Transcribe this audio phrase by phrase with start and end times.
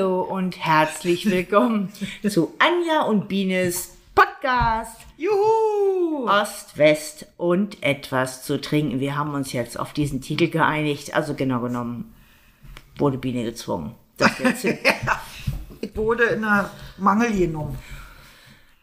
[0.00, 1.92] Hallo und herzlich willkommen
[2.26, 6.26] zu Anja und Bienes Podcast Juhu!
[6.26, 8.98] Ost, West und etwas zu trinken.
[8.98, 11.12] Wir haben uns jetzt auf diesen Titel geeinigt.
[11.12, 12.14] Also genau genommen
[12.96, 13.94] wurde Biene gezwungen.
[14.16, 14.64] Das jetzt
[15.82, 17.76] Ich wurde in einer Mangel genommen.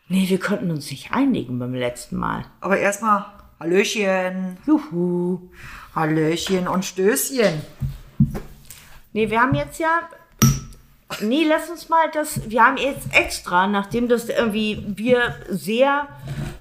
[0.09, 2.45] nee, wir konnten uns nicht einigen beim letzten Mal.
[2.61, 3.25] Aber erstmal
[3.59, 5.49] Hallöchen, Juhu.
[5.95, 7.63] Hallöchen und Stößchen.
[9.13, 10.01] Nee, wir haben jetzt ja.
[11.21, 12.49] Nee, lass uns mal das.
[12.49, 16.07] Wir haben jetzt extra, nachdem das irgendwie wir sehr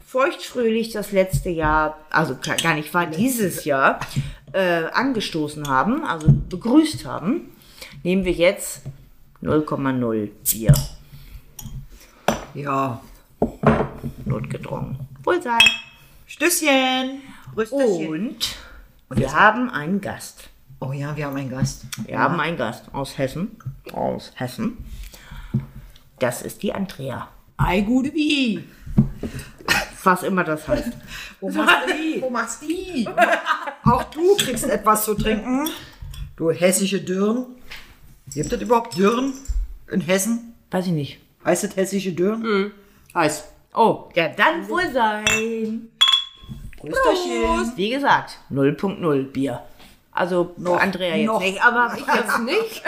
[0.06, 4.00] feuchtfröhlich das letzte Jahr, also gar nicht war dieses Jahr,
[4.52, 7.50] äh, angestoßen haben, also begrüßt haben,
[8.02, 8.82] nehmen wir jetzt
[9.42, 10.72] 0,0 Bier
[12.54, 13.02] Ja,
[14.24, 14.98] notgedrungen.
[15.22, 15.58] Wohlsein.
[16.26, 17.20] Stößchen.
[17.54, 20.48] Und wir haben einen Gast.
[20.78, 21.86] Oh ja, wir haben einen Gast.
[22.04, 23.56] Wir haben einen Gast aus Hessen.
[23.92, 24.76] Aus Hessen.
[26.18, 27.28] Das ist die Andrea.
[27.56, 28.62] Ei, gute wie.
[30.04, 30.92] Was immer das heißt.
[31.40, 32.22] Wo machst die?
[32.22, 33.08] Wo machst die?
[33.84, 35.68] Auch du kriegst etwas zu trinken.
[36.36, 37.46] Du hessische Dürren.
[38.32, 39.32] Gibt es überhaupt Dürren
[39.90, 40.54] in Hessen?
[40.70, 41.20] Weiß ich nicht.
[41.44, 42.72] Heißt es hessische Dürren?
[43.14, 43.44] Heiß.
[43.74, 45.88] Oh, ja, dann wohl sein.
[46.82, 47.76] Rösterchen.
[47.76, 49.62] Wie gesagt, 0.0 Bier.
[50.16, 51.40] Also Noch, Andrea jetzt noch.
[51.40, 52.82] nicht, aber Ich jetzt nicht.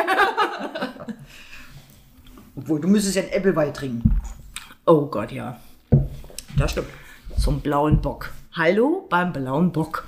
[2.56, 4.20] Obwohl, du müsstest ja einen Äppelwein trinken.
[4.86, 5.60] oh Gott, ja.
[6.56, 6.88] Das stimmt.
[7.38, 8.32] Zum blauen Bock.
[8.52, 10.06] Hallo beim blauen Bock.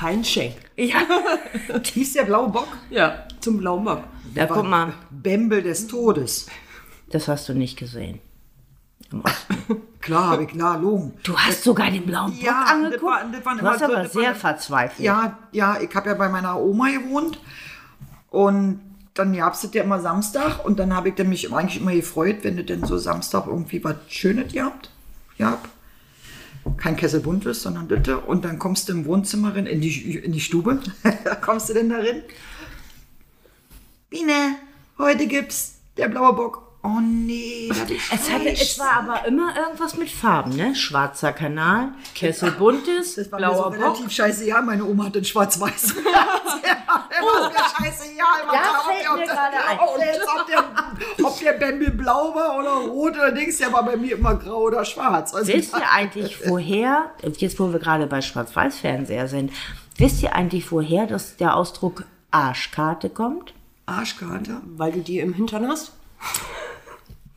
[0.00, 0.56] Heinschenk.
[0.76, 1.00] Ja,
[1.82, 2.68] Hieß der blaue Bock?
[2.90, 4.02] Ja, zum blauen Bock.
[4.34, 6.46] da guck mal, Bembel des Todes.
[7.10, 8.20] das hast du nicht gesehen.
[10.00, 11.12] Klar, habe ich klar, logen.
[11.22, 12.94] Du hast sogar den blauen Bock Ja, angeguckt.
[12.94, 15.00] das war- das waren du so- aber das waren- sehr verzweifelt.
[15.04, 17.38] Ja, ja, ich habe ja bei meiner Oma gewohnt
[18.30, 18.80] und
[19.14, 21.92] dann gab es das ja immer Samstag und dann habe ich dann mich eigentlich immer
[21.92, 24.90] gefreut, wenn du denn so Samstag irgendwie was Schönes gehabt.
[25.36, 25.58] Ja.
[26.76, 28.18] Kein Kessel Buntes, sondern Ditte.
[28.18, 30.78] Und dann kommst du im Wohnzimmer rein, in die, in die Stube.
[31.24, 32.22] da kommst du denn da rein.
[34.08, 34.56] Biene,
[34.98, 36.69] heute gibt's der blaue Bock.
[36.82, 40.74] Oh nee, da hab ich Es, hatte, es war aber immer irgendwas mit Farben, ne?
[40.74, 43.78] Schwarzer Kanal, Kessel buntes, Das war mir blauer so Bock.
[43.78, 44.46] relativ scheiße.
[44.46, 45.94] Ja, meine Oma hat den schwarz-weiß.
[47.22, 48.04] oh, mir scheiße.
[48.16, 49.78] Ja, Da fällt mir gerade ein.
[49.78, 53.70] Ob der, jetzt, ob, der, ob der Bambi blau war oder rot oder Dings, der
[53.72, 55.34] war bei mir immer grau oder schwarz.
[55.34, 59.52] Also, Wisst ihr eigentlich, woher, jetzt wo wir gerade bei Schwarz-Weiß-Fernseher sind,
[59.98, 63.52] wisst ihr eigentlich, woher das, der Ausdruck Arschkarte kommt?
[63.84, 64.62] Arschkarte.
[64.76, 65.92] Weil du die im Hintern hast.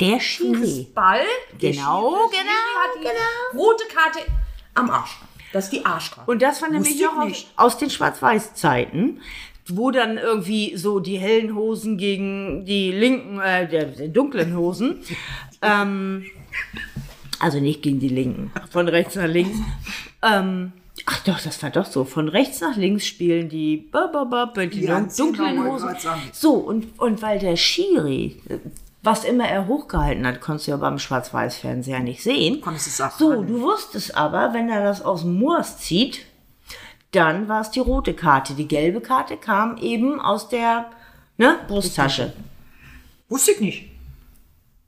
[0.03, 0.88] Der Schiri.
[0.94, 1.22] Ball.
[1.59, 3.64] Genau, genau, genau.
[3.64, 4.19] Rote Karte
[4.74, 5.18] am Arsch.
[5.53, 6.30] Das ist die Arschkarte.
[6.30, 9.22] Und das war nämlich noch aus, aus den Schwarz-Weiß-Zeiten,
[9.68, 15.02] wo dann irgendwie so die hellen Hosen gegen die linken, äh, der, der dunklen Hosen,
[15.62, 16.25] ähm,
[17.40, 19.58] also nicht gegen die linken, von rechts nach links,
[20.22, 20.74] ähm,
[21.06, 22.06] Ach doch, das war doch so.
[22.06, 25.90] Von rechts nach links spielen die, ba, ba, ba, die Ja, genau, dunklen Hosen.
[26.31, 28.38] So, und, und weil der Schiri,
[29.03, 32.62] was immer er hochgehalten hat, konntest du ja beim Schwarz-Weiß-Fernseher nicht sehen.
[32.62, 33.47] Konntest du es auch So, ahnen.
[33.47, 36.22] du wusstest aber, wenn er das aus dem Moors zieht,
[37.12, 38.53] dann war es die rote Karte.
[38.53, 40.90] Die gelbe Karte kam eben aus der
[41.38, 42.34] ne, Brusttasche.
[43.30, 43.90] Wusste ich nicht.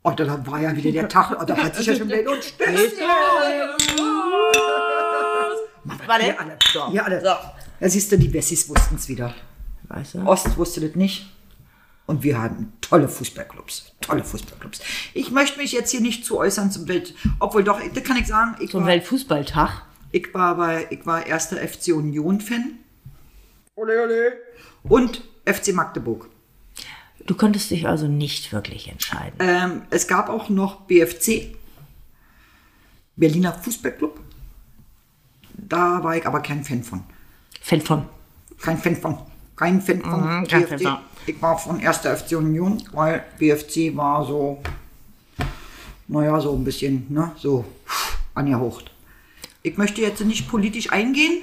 [0.04, 3.08] Oh, dann war ja wieder der Tag, da hat sich ja schon wieder und Stößchen.
[6.08, 6.24] Warte.
[6.24, 6.58] Hier alle.
[6.92, 7.22] Hier alle.
[7.22, 9.34] Da siehst du, die Wessis wussten es wieder.
[9.88, 10.20] Weißt du?
[10.26, 11.28] Ost wusste das nicht.
[12.08, 13.94] Und wir hatten tolle Fußballclubs.
[14.02, 14.80] Tolle Fußballclubs.
[15.14, 17.16] Ich möchte mich jetzt hier nicht zu äußern zum Welt.
[17.40, 19.82] Obwohl doch, das kann ich sagen, ich Zum war, Weltfußballtag.
[20.12, 22.78] ich war bei, ich war erster FC Union-Fan.
[23.76, 24.34] Ole, ole.
[24.84, 26.30] Und FC Magdeburg.
[27.26, 29.36] Du konntest dich also nicht wirklich entscheiden.
[29.40, 31.56] Ähm, es gab auch noch BFC,
[33.16, 34.20] Berliner Fußballclub.
[35.54, 37.04] Da war ich aber kein Fan von.
[37.62, 38.06] Fan von.
[38.62, 39.18] Kein Fan von.
[39.56, 40.88] Kein Fan von Mhm, BFC.
[41.28, 41.98] Ich war von 1.
[42.06, 44.62] FC Union, weil BFC war so,
[46.08, 47.66] naja, so ein bisschen, ne, so
[48.34, 48.92] angehaucht.
[49.64, 51.42] Ich möchte jetzt nicht politisch eingehen.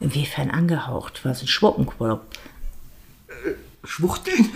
[0.00, 1.20] Inwiefern angehaucht?
[1.24, 2.22] Was ein Schwuppenclub.
[3.84, 4.48] Schwuchteln.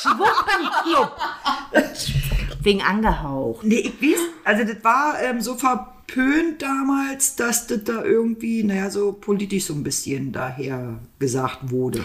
[0.00, 1.12] Schwuppenclub.
[2.62, 3.64] Wegen angehaucht.
[3.64, 5.56] Nee, ich weiß, also das war ähm, so
[6.08, 12.04] verpönt damals, dass das da irgendwie, naja, so politisch so ein bisschen daher gesagt wurde.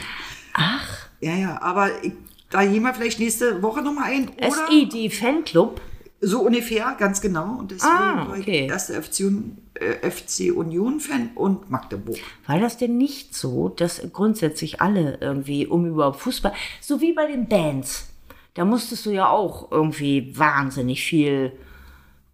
[0.54, 2.14] Ach, Ja, ja, aber ich,
[2.50, 4.68] da gehen wir vielleicht nächste Woche nochmal ein, oder?
[4.70, 5.80] SID Fanclub.
[6.20, 7.58] So ungefähr, ganz genau.
[7.60, 8.68] Und deswegen Ah, war ich okay.
[8.68, 9.32] erster FC,
[9.76, 12.18] äh, FC Union-Fan und Magdeburg.
[12.48, 17.26] War das denn nicht so, dass grundsätzlich alle irgendwie, um überhaupt Fußball, so wie bei
[17.28, 18.10] den Bands,
[18.54, 21.54] da musstest du ja auch irgendwie wahnsinnig viel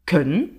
[0.05, 0.58] können,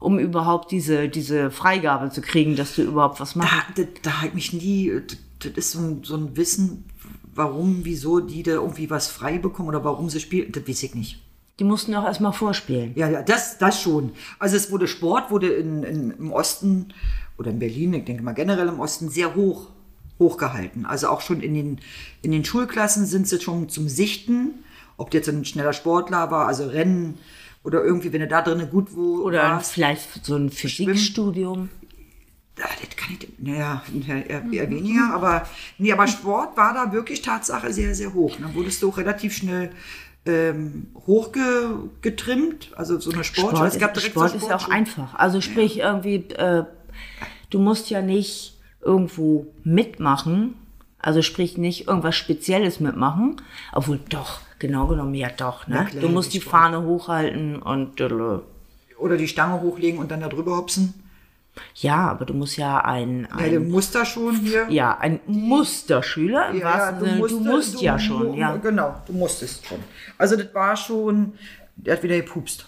[0.00, 3.52] um überhaupt diese, diese Freigabe zu kriegen, dass du überhaupt was machst.
[3.74, 4.92] Da, da, da halt mich nie,
[5.40, 6.84] das, ist so ein, so ein Wissen,
[7.34, 10.94] warum, wieso die da irgendwie was frei bekommen oder warum sie spielen, das weiß ich
[10.94, 11.22] nicht.
[11.58, 12.92] Die mussten auch erstmal vorspielen.
[12.94, 14.12] Ja, ja, das, das schon.
[14.38, 16.94] Also es wurde Sport, wurde in, in, im Osten
[17.36, 19.68] oder in Berlin, ich denke mal generell im Osten, sehr hoch
[20.18, 20.84] hochgehalten.
[20.84, 21.80] Also auch schon in den,
[22.22, 24.64] in den Schulklassen sind sie schon zum Sichten,
[24.96, 27.18] ob jetzt ein schneller Sportler war, also Rennen
[27.68, 29.72] oder irgendwie, wenn er da drinnen gut wo Oder warst.
[29.72, 31.68] vielleicht so ein Physikstudium.
[32.58, 33.82] Ja, das kann ich, naja,
[34.26, 38.36] eher, weniger, aber, nee, aber Sport war da wirklich Tatsache sehr, sehr hoch.
[38.40, 39.70] Dann wurdest du auch relativ schnell
[40.24, 44.56] ähm, hochgetrimmt, also so eine Sport, Sport, es gab ist, direkt Sport so ist ja
[44.56, 45.14] auch einfach.
[45.14, 46.64] Also sprich irgendwie, äh,
[47.50, 50.54] du musst ja nicht irgendwo mitmachen,
[50.98, 53.42] also sprich nicht irgendwas Spezielles mitmachen,
[53.72, 55.66] obwohl doch, genau genommen ja doch.
[55.66, 55.86] Ne?
[55.90, 56.50] klar, du musst die Sport.
[56.52, 58.08] Fahne hochhalten und äh,
[58.98, 60.94] Oder die Stange hochlegen und dann da drüber hopsen.
[61.74, 64.66] ja, aber du musst ja ein, Ja, du ein musst da schon hier.
[64.68, 67.26] ja, ein Musterschüler im wahrsten Sinne.
[67.28, 68.56] Du musst, du- ja schon, du- ja.
[68.56, 69.78] Genau, du musstest schon.
[70.18, 71.32] Also das war schon,
[71.76, 72.66] der hat wieder gepupst.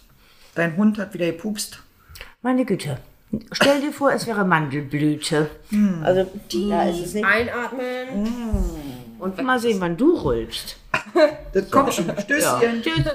[0.54, 1.80] Dein Hund hat wieder gepupst.
[2.42, 2.98] Meine Güte.
[3.52, 5.48] Stell dir vor, es wäre Mandelblüte.
[5.68, 6.00] Hm.
[6.02, 6.26] Also,
[6.68, 7.24] da ist es nicht.
[7.24, 8.26] Einatmen.
[9.20, 10.76] Und Mal sehen, wann du rülpst.
[11.52, 12.04] Das kommt schon.
[12.04, 12.82] Stößchen.
[12.82, 13.14] Tschüsschen.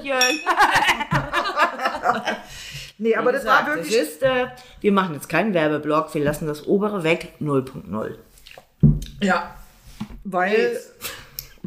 [2.98, 3.94] Nee, aber das war wirklich.
[3.94, 4.46] Das ist, äh,
[4.80, 8.14] wir machen jetzt keinen Werbeblock, wir lassen das obere weg, 0.0.
[9.20, 9.54] Ja.
[10.24, 10.80] Weil.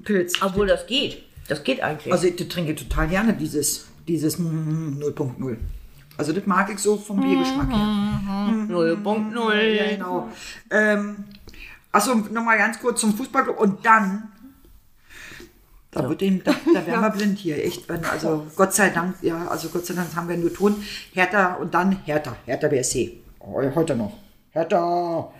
[0.03, 0.41] Pilz.
[0.41, 1.23] Obwohl das geht.
[1.47, 2.11] Das geht eigentlich.
[2.11, 5.57] Also ich trinke total gerne dieses, dieses mm, 0.0.
[6.17, 7.77] Also das mag ich so vom Biergeschmack her.
[8.69, 9.61] 0.0.
[9.61, 10.29] Ja, genau.
[10.71, 11.25] Ähm,
[11.91, 13.59] achso, nochmal ganz kurz zum Fußballclub.
[13.59, 14.29] Und dann,
[15.91, 17.89] da, wird dem, da, da werden wir blind hier, echt.
[17.89, 20.83] Wenn, also Gott sei Dank, ja, also Gott sei Dank haben wir nur Ton.
[21.13, 23.19] Hertha und dann Hertha, Hertha BSC.
[23.39, 24.17] Oh, heute noch.
[24.51, 25.31] Hertha.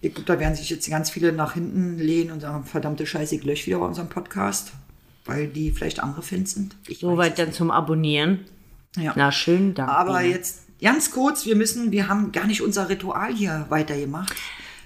[0.00, 3.34] Ich glaube, da werden sich jetzt ganz viele nach hinten lehnen und sagen, verdammte Scheiße,
[3.34, 4.72] ich lösche wieder bei unserem Podcast,
[5.24, 6.76] weil die vielleicht andere Fans sind.
[6.86, 8.44] Ich Soweit dann zum Abonnieren.
[8.96, 9.12] Ja.
[9.16, 9.88] Na, schönen Dank.
[9.90, 14.34] Aber jetzt ganz kurz, wir müssen, wir haben gar nicht unser Ritual hier weitergemacht.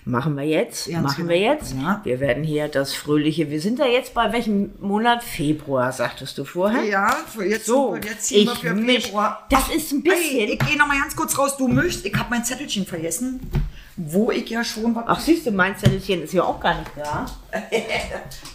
[0.05, 0.89] Machen wir jetzt.
[0.91, 1.75] Ganz machen wir jetzt.
[1.75, 2.01] Ja.
[2.05, 3.51] Wir werden hier das fröhliche.
[3.51, 5.23] Wir sind da jetzt bei welchem Monat?
[5.23, 6.83] Februar, sagtest du vorher?
[6.85, 7.15] Ja,
[7.45, 9.05] jetzt, So, jetzt ziehen wir ich für mich.
[9.07, 9.47] Februar.
[9.51, 10.47] Das ist ein bisschen.
[10.47, 11.57] Hey, ich gehe noch mal ganz kurz raus.
[11.57, 13.41] Du möchtest, ich habe mein Zettelchen vergessen,
[13.97, 15.05] wo ich ja schon was.
[15.07, 17.27] Ach, siehst du, mein Zettelchen ist ja auch gar nicht da.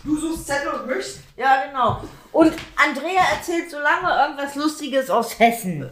[0.03, 1.19] du suchst Zettel und möchtest.
[1.37, 2.01] Ja, genau.
[2.31, 5.89] Und Andrea erzählt so lange irgendwas Lustiges aus Hessen.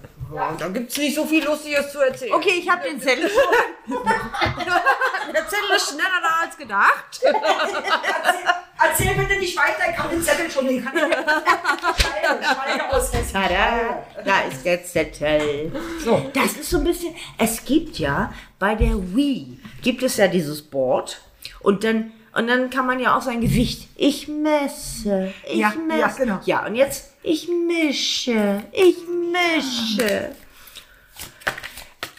[0.58, 2.34] Da gibt es nicht so viel Lustiges zu erzählen.
[2.34, 3.96] Okay, ich habe den Zettel schon.
[5.34, 7.22] Der Zettel ist schneller da als gedacht.
[7.24, 10.70] Erzähl, erzähl bitte nicht weiter, ich habe den Zettel schon.
[10.70, 11.18] Ich kann nicht
[12.92, 13.12] aus.
[13.32, 15.72] Tada, da ist der Zettel.
[16.04, 16.30] So.
[16.34, 20.62] Das ist so ein bisschen, es gibt ja bei der Wii, gibt es ja dieses
[20.62, 21.22] Board
[21.62, 26.00] und dann, und dann kann man ja auch sein Gewicht, ich messe, ich Ja, messe.
[26.00, 26.40] ja, genau.
[26.46, 28.96] Ja, und jetzt, ich mische, ich
[29.32, 30.30] mische.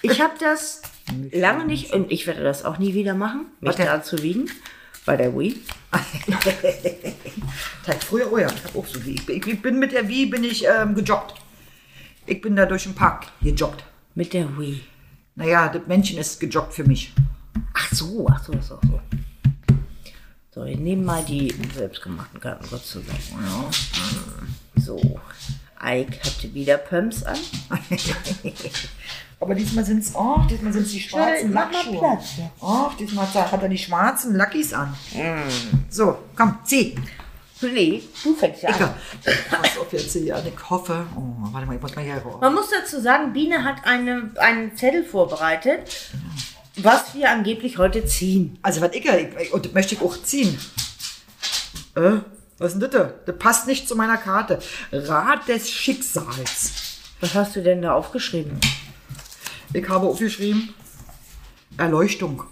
[0.02, 0.82] Ich habe das
[1.32, 4.50] lange nicht, und ich werde das auch nie wieder machen, mich da zu wiegen,
[5.06, 5.60] bei der Wii.
[8.08, 9.12] Früher, oh ja, ich habe auch so wie.
[9.14, 11.34] Ich, bin- ich bin mit der Wie bin ich ähm, gejoggt.
[12.26, 13.84] Ich bin da durch den Park gejoggt.
[14.14, 14.80] Mit der Wii.
[15.36, 17.12] Naja, das Männchen ist gejoggt für mich.
[17.74, 19.00] Ach so, ach so, ach so, ach so.
[20.54, 23.18] So, wir nehmen mal die selbstgemachten Karten kurz zusammen.
[24.76, 25.00] So,
[25.84, 27.36] Ike hatte wieder Pumps an.
[29.40, 31.98] Aber diesmal sind es, oh, diesmal sind die schwarzen mach mal Lackschuhe.
[31.98, 32.50] Platz, ja.
[32.60, 34.94] Oh, diesmal hat er die schwarzen Luckys an.
[35.90, 36.94] So, komm, zieh.
[37.60, 38.94] Nee, du fängst ja Ich an.
[39.50, 40.42] pass auf jetzt hier an.
[40.46, 41.04] Ich hoffe.
[41.16, 42.40] Oh, warte mal, ich muss mal hier raus.
[42.40, 46.12] Man muss dazu sagen, Biene hat eine, einen Zettel vorbereitet,
[46.76, 48.58] was wir angeblich heute ziehen.
[48.62, 50.58] Also, was ich, ich, und das möchte ich auch ziehen.
[51.94, 52.18] Äh,
[52.58, 53.12] was ist denn das?
[53.26, 54.60] Das passt nicht zu meiner Karte.
[54.92, 56.72] Rat des Schicksals.
[57.20, 58.58] Was hast du denn da aufgeschrieben?
[59.72, 60.74] Ich habe aufgeschrieben,
[61.76, 62.44] Erleuchtung.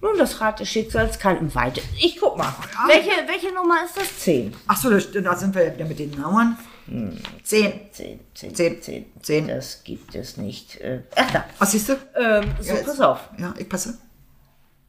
[0.00, 1.80] Nun, das Rad des Schicksals kann im Weite.
[1.98, 2.52] Ich guck mal.
[2.88, 4.18] Welche, welche Nummer ist das?
[4.18, 4.54] Zehn.
[4.66, 6.58] Achso, da, sind wir ja wieder mit den Nummern.
[6.86, 7.18] Zehn.
[7.42, 8.20] Zehn, zehn,
[8.54, 8.82] Zehn.
[8.82, 9.06] zehn.
[9.22, 9.48] Zehn.
[9.48, 10.80] Das gibt es nicht.
[10.80, 11.44] Äh, ach da.
[11.58, 11.94] Was siehst du?
[12.14, 13.20] Ähm, so, Ja, pass auf.
[13.38, 13.98] Ja, ich passe.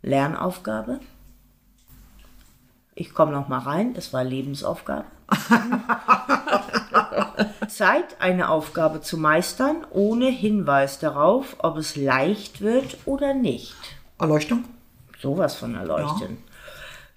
[0.02, 1.00] Lernaufgabe.
[2.96, 3.94] Ich komme noch mal rein.
[3.98, 5.06] Es war Lebensaufgabe.
[7.68, 13.76] Zeit, eine Aufgabe zu meistern, ohne Hinweis darauf, ob es leicht wird oder nicht.
[14.20, 14.66] Erleuchtung.
[15.22, 16.38] Sowas von erleuchten.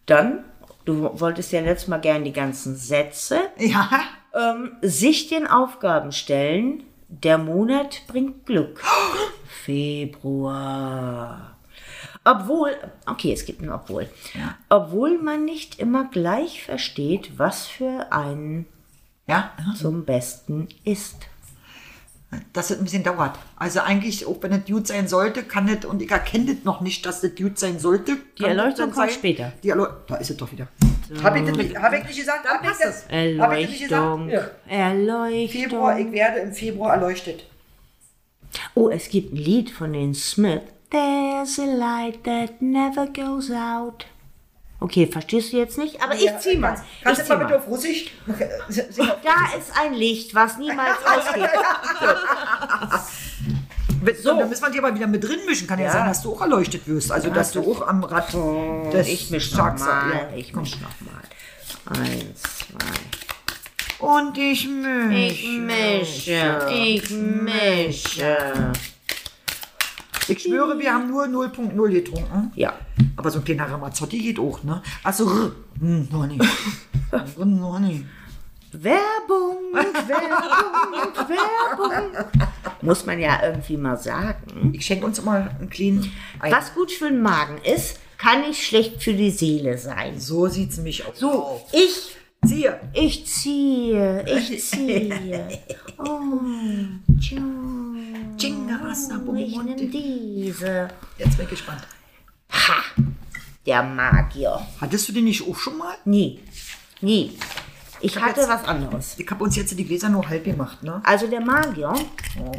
[0.07, 0.45] Dann
[0.85, 3.89] du wolltest ja letztes Mal gerne die ganzen Sätze, Ja.
[4.39, 6.85] Ähm, sich den Aufgaben stellen.
[7.09, 8.83] Der Monat bringt Glück.
[9.65, 11.57] Februar.
[12.25, 12.73] Obwohl,
[13.07, 14.09] okay, es gibt ein Obwohl.
[14.69, 18.67] Obwohl man nicht immer gleich versteht, was für einen
[19.27, 19.53] Ja.
[19.79, 21.17] zum Besten ist.
[22.53, 23.39] Dass es ein bisschen dauert.
[23.57, 26.83] Also eigentlich, auch wenn es Dude sein sollte, kann es, und ich erkenne das noch
[26.83, 28.19] nicht, dass das Dude sein sollte.
[28.39, 29.53] Die Erleuchtung kommt später.
[29.63, 30.69] Die Erleu da ist es doch wieder.
[31.23, 32.47] Habe ich, das nicht- hab ich nicht gesagt?
[32.49, 33.05] Hab ich das?
[33.07, 34.29] Hab ich das nicht Erleuchtung.
[34.29, 34.57] gesagt?
[34.69, 34.77] Ja.
[34.89, 35.63] Erleuchtung.
[35.63, 37.45] Februar, ich werde im Februar erleuchtet.
[38.75, 40.63] Oh, es gibt ein Lied von den Smith.
[40.91, 44.07] There's a light that never goes out.
[44.81, 46.01] Okay, verstehst du jetzt nicht?
[46.03, 46.69] Aber ich zieh mal.
[46.69, 48.13] Kannst, kannst ich du mal bitte auf Russisch?
[48.29, 51.51] Da ist ein Licht, was niemals ausgeht.
[54.17, 54.39] So.
[54.39, 55.67] Dann müssen wir die aber wieder mit drin mischen.
[55.67, 55.93] Kann ja, Ja.
[55.93, 57.11] sein, dass du auch erleuchtet wirst.
[57.13, 58.33] Also, dass du auch am Rad
[58.93, 60.13] des Ich misch nochmal.
[60.31, 60.37] ja.
[60.37, 61.23] Ich misch nochmal.
[62.03, 64.07] Eins, zwei.
[64.07, 65.15] Und ich mische.
[65.15, 66.69] Ich mische.
[66.73, 68.73] Ich mische.
[70.29, 72.53] Ich schwöre, wir haben nur 0.0 getrunken.
[72.55, 72.75] Ja.
[73.17, 74.83] Aber so ein kleiner Ramazzotti geht auch, ne?
[75.03, 76.45] Achso, hm, noch nicht.
[77.39, 78.05] Noch nicht.
[78.73, 82.27] Werbung, Werbung, Werbung.
[82.83, 84.73] Muss man ja irgendwie mal sagen.
[84.75, 86.53] Ich schenke uns mal einen kleinen ein.
[86.53, 90.21] Was gut für den Magen ist, kann nicht schlecht für die Seele sein.
[90.21, 91.19] So sieht's nämlich aus.
[91.19, 92.79] So, ich, Siehe.
[92.93, 95.49] ich ziehe, ich ziehe.
[96.01, 96.39] Oh,
[98.39, 100.89] Chingas, ich nehm diese.
[101.19, 101.83] Jetzt bin ich gespannt.
[102.53, 102.85] Ha,
[103.67, 104.61] der Magier.
[104.81, 105.97] Hattest du den nicht auch schon mal?
[106.05, 106.39] Nie,
[107.01, 107.33] nie.
[108.01, 109.15] Ich hab hatte jetzt- was anderes.
[109.19, 111.01] Ich habe uns jetzt die Gläser nur halb gemacht, ne?
[111.05, 111.93] Also der Magier
[112.41, 112.53] Oh,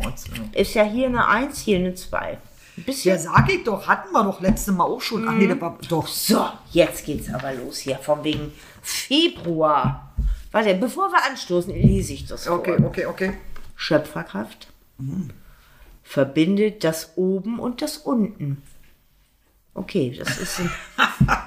[0.56, 0.62] äh.
[0.62, 2.38] ist ja hier eine 1, hier eine 2.
[2.78, 5.28] Ein bisschen ja, sag ich doch, hatten wir doch letzte Mal auch schon.
[5.28, 6.08] Ach nee, das war doch.
[6.08, 10.14] So, jetzt geht's aber los hier, von wegen Februar.
[10.52, 12.60] Warte, bevor wir anstoßen, lese ich das vor.
[12.60, 13.34] Okay, okay, okay.
[13.76, 14.68] Schöpferkraft
[16.04, 18.62] verbindet das Oben und das Unten.
[19.74, 20.72] Okay, das ist ein,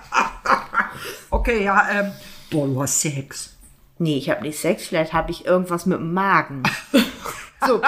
[1.30, 2.12] Okay, ja, ähm.
[2.50, 3.54] Boah, du hast Sex.
[4.02, 6.64] Nee, ich habe nicht Sex, vielleicht habe ich irgendwas mit dem Magen.
[7.64, 7.80] So.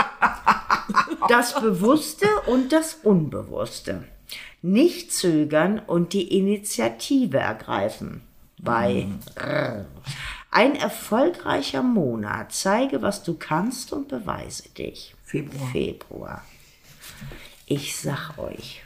[1.26, 4.04] Das Bewusste und das Unbewusste.
[4.62, 8.22] Nicht zögern und die Initiative ergreifen.
[8.56, 9.08] Bei.
[10.52, 12.52] Ein erfolgreicher Monat.
[12.52, 15.16] Zeige, was du kannst und beweise dich.
[15.24, 15.70] Februar.
[15.72, 16.44] Februar.
[17.66, 18.83] Ich sag euch,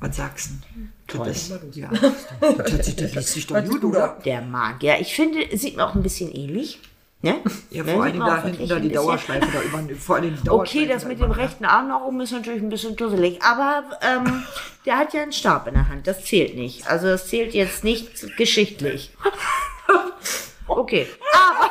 [0.00, 0.86] Was sagst du?
[1.06, 1.26] Toll.
[1.28, 1.88] Das, ja.
[2.40, 4.18] das, hört sich- das liest sich doch gut, oder?
[4.24, 4.98] der Magier.
[5.00, 6.80] Ich finde, sieht mir auch ein bisschen ähnlich.
[7.22, 7.36] Ne?
[7.70, 10.86] Ja, Ne, vor allem da hinten da die Dauerschleife da über, vor allem die Okay,
[10.86, 14.42] das da mit dem rechten Arm nach oben ist natürlich ein bisschen dusselig, aber ähm,
[14.84, 16.86] der hat ja einen Stab in der Hand, das zählt nicht.
[16.86, 19.10] Also das zählt jetzt nicht geschichtlich.
[20.66, 21.70] Okay, aber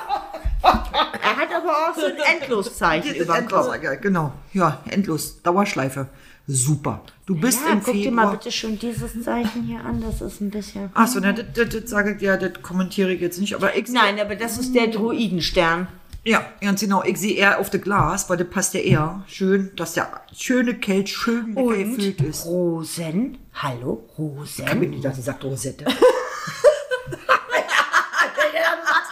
[1.22, 3.84] er hat aber auch so ein Endloszeichen über dem Endlos, Kopf.
[3.84, 4.34] ja, genau.
[4.54, 5.42] Ja, endlos.
[5.44, 6.08] Dauerschleife.
[6.46, 7.02] Super.
[7.26, 8.38] Du bist Ja, im guck dir mal Februar.
[8.38, 10.90] bitte schon dieses Zeichen hier an, das ist ein bisschen...
[10.94, 13.56] Achso, ne, das, das, das sage ich ja, das kommentiere ich jetzt nicht.
[13.56, 15.88] Aber ich Nein, aber das ist der Druidenstern.
[16.26, 17.02] Ja, ganz genau.
[17.04, 20.74] Ich sehe eher auf das Glas, weil das passt ja eher schön, dass der schöne
[20.76, 22.46] Kelch schön gefüllt ist.
[22.46, 23.38] Rosen.
[23.54, 24.80] Hallo, Ich hab Rosen.
[24.80, 25.86] mir nicht gedacht, sie sagt Rosette.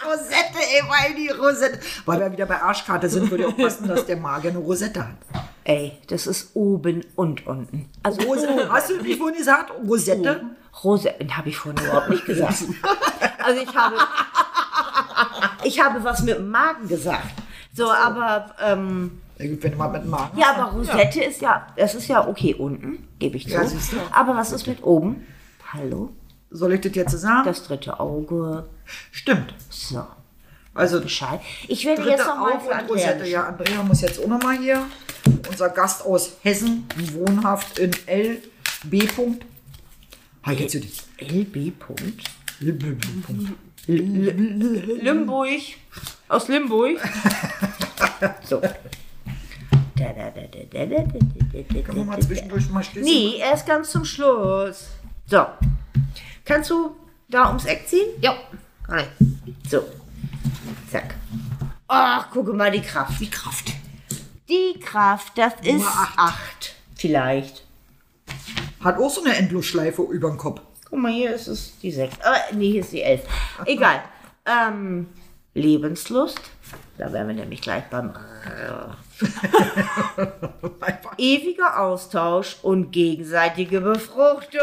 [0.04, 1.78] Rosette, ey, weil die Rosette.
[2.06, 5.16] Weil wir wieder bei Arschkarte sind, würde auch passen, dass der Magier eine Rosette hat.
[5.64, 7.88] Ey, das ist oben und unten.
[8.02, 9.72] Also Rose, hast du nicht vorhin gesagt?
[9.86, 10.42] Rosette?
[10.82, 12.56] Rose, habe ich vorhin überhaupt nicht gesagt.
[13.44, 13.96] Also ich habe,
[15.64, 17.26] ich habe was mit dem Magen gesagt.
[17.74, 22.06] So, aber ähm, Ja, wenn mal mit Magen ja, aber Rosette ist ja, das ist
[22.06, 23.54] ja okay unten, gebe ich zu.
[23.54, 23.62] Ja,
[24.12, 25.26] aber was ist mit oben?
[25.72, 26.10] Hallo,
[26.50, 27.44] Soll ich das jetzt sagen?
[27.46, 28.68] das dritte Auge.
[29.10, 29.54] Stimmt.
[29.70, 30.06] So,
[30.74, 31.40] Also Bescheid.
[31.68, 33.10] Ich werde jetzt dritte noch mal Auge für und Andrea.
[33.10, 33.28] Rosette.
[33.28, 34.86] Ja, Andrea muss jetzt auch noch mal hier.
[35.48, 39.08] Unser Gast aus Hessen, wohnhaft in LB.
[40.44, 40.74] Halt jetzt
[41.18, 41.78] LB.
[41.78, 42.24] Punkt.
[43.86, 45.48] Limburg.
[46.28, 46.98] Aus Limburg.
[48.44, 48.60] so.
[49.96, 54.88] Können wir mal zwischendurch mal Stößchen Nee, erst ganz zum Schluss.
[55.26, 55.46] So.
[56.44, 56.96] Kannst du
[57.28, 58.08] da ums Eck ziehen?
[58.20, 58.36] Ja.
[59.68, 59.84] So.
[60.90, 61.14] Zack.
[61.88, 63.20] Ach, gucke mal die Kraft.
[63.20, 63.72] Die Kraft.
[64.48, 66.18] Die Kraft, das ist acht.
[66.18, 66.74] acht.
[66.96, 67.64] Vielleicht.
[68.80, 70.60] Hat auch so eine Endlosschleife über den Kopf.
[70.88, 72.16] Guck mal, hier ist es die sechs.
[72.20, 73.22] Aber nee, hier ist die elf.
[73.64, 74.02] Egal.
[74.44, 75.08] Ähm,
[75.54, 76.40] Lebenslust,
[76.98, 78.12] Da wären wir nämlich gleich beim
[81.18, 84.60] ewiger Austausch und gegenseitige Befruchtung.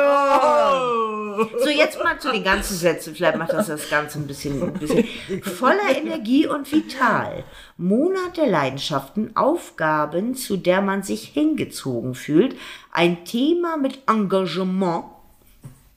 [1.59, 3.15] So, jetzt mal zu den ganzen Sätzen.
[3.15, 5.07] Vielleicht macht das das Ganze ein bisschen, ein bisschen
[5.43, 7.43] voller Energie und vital.
[7.77, 12.55] Monat der Leidenschaften, Aufgaben, zu der man sich hingezogen fühlt.
[12.91, 15.05] Ein Thema mit Engagement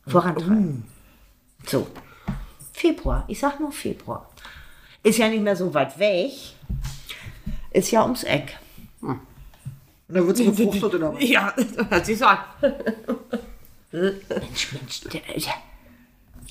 [0.06, 0.84] vorantreiben.
[1.66, 1.86] So,
[2.72, 3.24] Februar.
[3.28, 4.28] Ich sag nur Februar.
[5.02, 6.32] Ist ja nicht mehr so weit weg.
[7.72, 8.58] Ist ja ums Eck.
[9.00, 9.20] Und
[10.08, 11.22] dann wird es befruchtet oder was?
[11.26, 11.54] Ja,
[11.88, 12.38] hört sich so an.
[13.90, 15.00] Mensch, Mensch.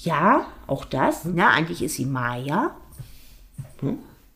[0.03, 1.25] Ja, auch das.
[1.25, 2.75] Na, eigentlich ist sie Maya.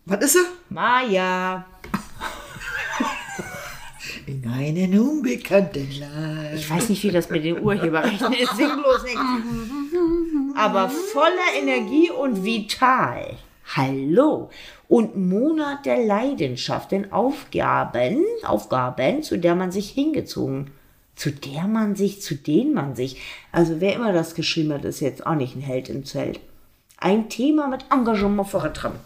[0.06, 0.46] Was ist sie?
[0.70, 1.66] Maya.
[4.28, 6.54] In einen unbekannten Land.
[6.56, 8.56] Ich weiß nicht, wie das mit den Urheberrechten ist.
[8.56, 9.18] Sing bloß nicht.
[10.56, 13.36] Aber voller Energie und vital.
[13.76, 14.52] Hallo.
[14.88, 20.72] Und Monat der Leidenschaft, denn Aufgaben, Aufgaben, zu der man sich hingezogen,
[21.16, 25.00] zu der man sich, zu denen man sich, also wer immer das geschrieben hat, ist
[25.00, 26.40] jetzt auch nicht ein Held im Zelt.
[26.98, 29.00] Ein Thema mit Engagement vorantreiben.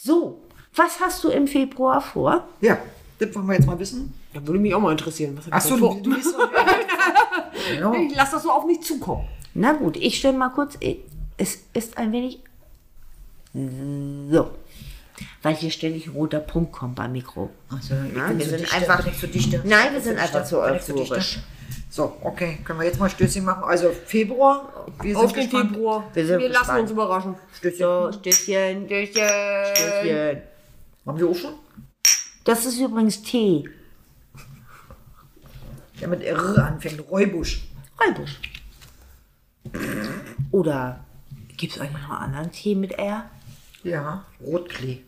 [0.00, 0.40] So,
[0.74, 2.46] was hast du im Februar vor?
[2.60, 2.78] Ja,
[3.18, 4.12] das wollen wir jetzt mal wissen.
[4.32, 5.36] Da würde mich auch mal interessieren.
[5.36, 6.50] Was Achso, du, du liest doch.
[7.78, 7.92] ja.
[7.94, 9.26] Ich lass das so auf mich zukommen.
[9.54, 10.76] Na gut, ich stelle mal kurz.
[11.36, 12.40] Es ist ein wenig.
[13.54, 14.50] So.
[15.42, 17.50] Weil hier ständig ein roter Punkt kommt beim Mikro.
[17.70, 19.60] Also, bin wir sind dichter, einfach- bin ich so dichter.
[19.64, 21.38] Nein, wir sind einfach zu euphorisch.
[21.88, 23.62] So, okay, können wir jetzt mal Stößchen machen.
[23.62, 25.70] Also Februar, wir sind Auf den gespannt.
[25.70, 26.04] Februar.
[26.12, 27.36] Wir Wir, lassen uns überraschen.
[27.56, 27.78] Stößchen.
[27.78, 29.14] So, Stößchen, Stößchen.
[29.76, 30.42] Stößchen.
[31.06, 31.54] Haben wir auch schon?
[32.42, 33.68] Das ist übrigens Tee.
[36.00, 37.62] Der mit R anfängt, Räubusch.
[38.04, 38.40] Räubusch.
[40.50, 41.04] Oder
[41.56, 43.30] gibt es eigentlich noch einen anderen Tee mit R?
[43.84, 45.04] Ja, Rotklee.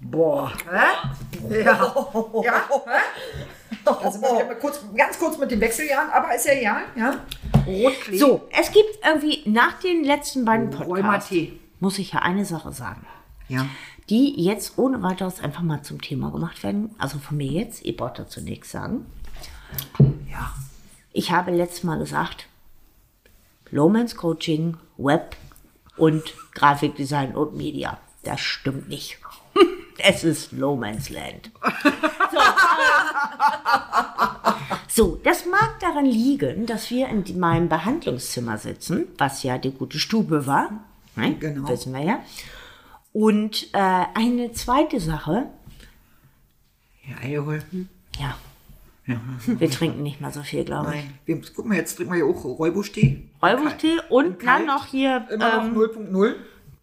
[0.00, 0.52] Boah.
[0.70, 1.58] Hä?
[1.62, 1.94] Ja.
[2.42, 2.64] ja.
[2.86, 3.90] Hä?
[4.02, 7.20] Also mal, kurz, ganz kurz mit den Wechseljahren, aber ist ja egal, ja.
[7.66, 8.18] Rotklee.
[8.18, 11.60] So, es gibt irgendwie nach den letzten beiden Podcasts, Rheumatee.
[11.80, 13.06] muss ich ja eine Sache sagen.
[13.46, 13.66] Ja.
[14.08, 16.94] die jetzt ohne weiteres einfach mal zum Thema gemacht werden.
[16.98, 19.04] Also von mir jetzt, ihr braucht dazu nichts sagen.
[20.30, 20.54] Ja.
[21.12, 22.46] Ich habe letztes Mal gesagt,
[23.70, 25.36] Lomans Coaching, Web
[25.96, 26.22] und
[26.54, 27.98] Grafikdesign und Media.
[28.22, 29.18] Das stimmt nicht.
[29.98, 31.52] Es ist Lomans Land.
[32.32, 32.38] So.
[34.88, 40.00] so, das mag daran liegen, dass wir in meinem Behandlungszimmer sitzen, was ja die gute
[40.00, 40.70] Stube war.
[41.14, 41.36] Ne?
[41.36, 41.68] Genau.
[41.68, 42.18] Wissen wir ja.
[43.12, 45.46] Und äh, eine zweite Sache,
[47.06, 47.62] Ja, Alkohol.
[48.18, 48.36] ja,
[49.06, 49.20] Ja.
[49.46, 51.04] wir trinken nicht mal so viel, glaube ich.
[51.04, 51.18] Nein.
[51.26, 53.22] Wir, guck mal, jetzt trinken wir hier auch Räubusch-Tee.
[53.42, 54.60] Räubuchtee und kalt.
[54.60, 56.34] dann noch hier Immer ähm, noch 0.0.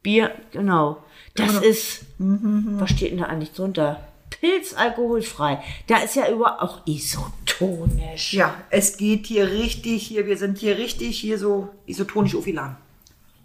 [0.04, 1.04] Bier, genau.
[1.36, 4.08] Das noch- ist, was steht denn da eigentlich drunter?
[4.40, 5.62] Pilz alkoholfrei.
[5.88, 8.34] Da ist ja über auch isotonisch.
[8.34, 12.76] Ja, es geht hier richtig, hier, wir sind hier richtig, hier so isotonisch aufgeladen.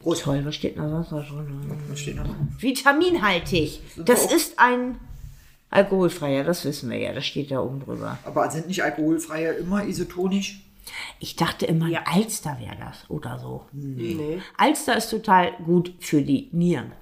[0.01, 0.23] Prost.
[0.23, 1.71] Toll, was steht denn da sonst noch drin?
[1.89, 2.35] Was steht da noch?
[2.59, 3.81] Vitaminhaltig.
[3.97, 4.97] Das ist ein
[5.71, 8.19] alkoholfreier, das wissen wir ja, das steht da oben drüber.
[8.25, 10.61] Aber sind nicht alkoholfreie immer isotonisch?
[11.19, 13.67] Ich dachte immer, ein Alster wäre das oder so.
[13.73, 14.41] Nee.
[14.57, 16.93] Alster ist total gut für die Nieren.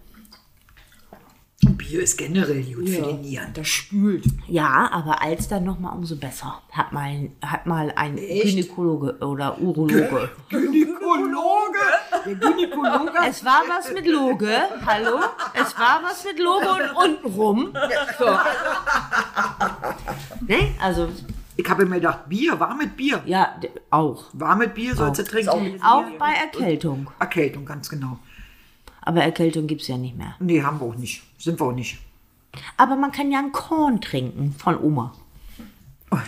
[1.72, 3.52] Bier ist generell gut für die Nieren.
[3.54, 4.24] Das spült.
[4.46, 6.60] Ja, aber Alster noch mal umso besser.
[6.72, 10.30] Hat mal, hat mal ein Gynäkologe oder Urologe.
[10.48, 11.78] Gynäkologe!
[12.26, 13.12] Der Gynäkologe.
[13.28, 14.50] Es war was mit Loge,
[14.86, 15.20] hallo?
[15.54, 17.72] Es war was mit Loge und untenrum.
[18.18, 18.26] So.
[20.46, 20.74] Ne?
[20.80, 21.08] Also,
[21.56, 23.22] Ich habe mir gedacht, Bier, warmes Bier.
[23.26, 23.54] ja,
[23.90, 24.24] auch.
[24.32, 25.80] Warmes Bier sollst du trinken.
[25.82, 27.10] Auch bei Erkältung.
[27.18, 28.18] Erkältung, ganz genau.
[29.06, 30.34] Aber Erkältung gibt es ja nicht mehr.
[30.40, 31.22] Nee, haben wir auch nicht.
[31.44, 31.98] Sind wir auch nicht.
[32.78, 35.12] Aber man kann ja einen Korn trinken von Oma.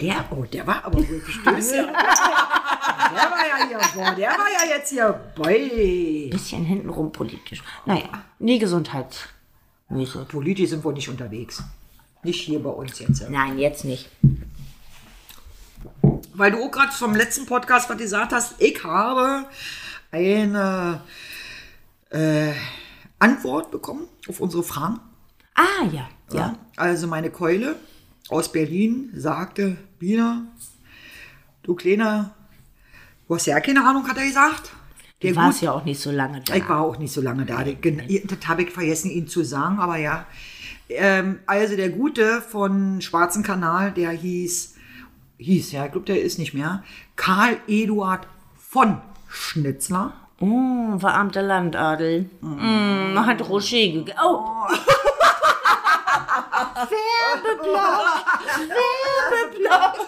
[0.00, 1.86] Der, oh, der war aber wirklich Stößchen.
[1.86, 6.28] der war ja hier, boah, der war ja jetzt hier, boy.
[6.30, 7.64] Bisschen hintenrum politisch.
[7.84, 10.28] Naja, nie gesundheitsmäßig.
[10.28, 11.64] Politisch sind wir nicht unterwegs.
[12.22, 13.22] Nicht hier bei uns jetzt.
[13.22, 13.28] Ja.
[13.28, 14.08] Nein, jetzt nicht.
[16.32, 19.46] Weil du auch gerade vom letzten Podcast was gesagt hast, ich habe
[20.12, 21.00] eine
[22.10, 22.52] äh,
[23.18, 25.00] Antwort bekommen auf unsere Fragen.
[25.54, 26.56] Ah, ja, ja.
[26.76, 27.76] Also meine Keule
[28.28, 30.46] aus Berlin sagte, Bina,
[31.62, 32.34] du Kleiner,
[33.26, 34.72] du hast ja keine Ahnung, hat er gesagt.
[35.22, 36.54] Der Du warst ja auch nicht so lange da.
[36.54, 37.62] Ich war auch nicht so lange da.
[37.64, 40.26] Gen- Das habe ich vergessen, Ihnen zu sagen, aber ja.
[40.88, 44.76] Ähm, also der Gute von Schwarzen Kanal, der hieß,
[45.38, 46.84] hieß, ja, ich glaube, der ist nicht mehr,
[47.16, 50.14] Karl Eduard von Schnitzler.
[50.40, 52.30] Oh, verarmter Landadel.
[52.40, 54.18] Mm, hat Rocher gegessen.
[54.24, 54.44] Oh.
[56.78, 58.04] Werbeblock.
[58.68, 60.06] Werbeblock.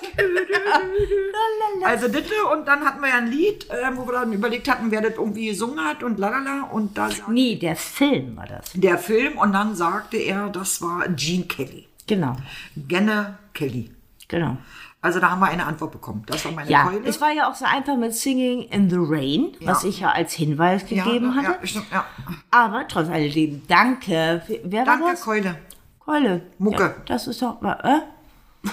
[1.84, 4.90] Also Ditte und dann hatten wir ja ein Lied, äh, wo wir dann überlegt hatten,
[4.90, 8.72] wer das irgendwie gesungen hat und lalala und da Nee, der Film war das.
[8.74, 11.88] der Film und dann sagte er, das war Gene Kelly.
[12.06, 12.36] Genau,
[12.76, 13.90] Genne Kelly.
[14.28, 14.58] genau.
[15.02, 16.24] Also da haben wir eine Antwort bekommen.
[16.26, 17.06] Das war meine Ja, Keule.
[17.06, 19.88] es war ja auch so einfach mit Singing in the Rain, was Ja.
[19.88, 21.58] ich ja als Hinweis gegeben ja, hatte.
[21.62, 22.04] Ja, stimmt, ja.
[22.50, 24.42] Aber trotz alledem, danke.
[24.64, 25.22] Wer war Danke, das?
[25.22, 25.56] Keule.
[25.98, 26.42] Keule.
[26.58, 26.82] Mucke.
[26.82, 28.70] Ja, das ist doch mal, äh?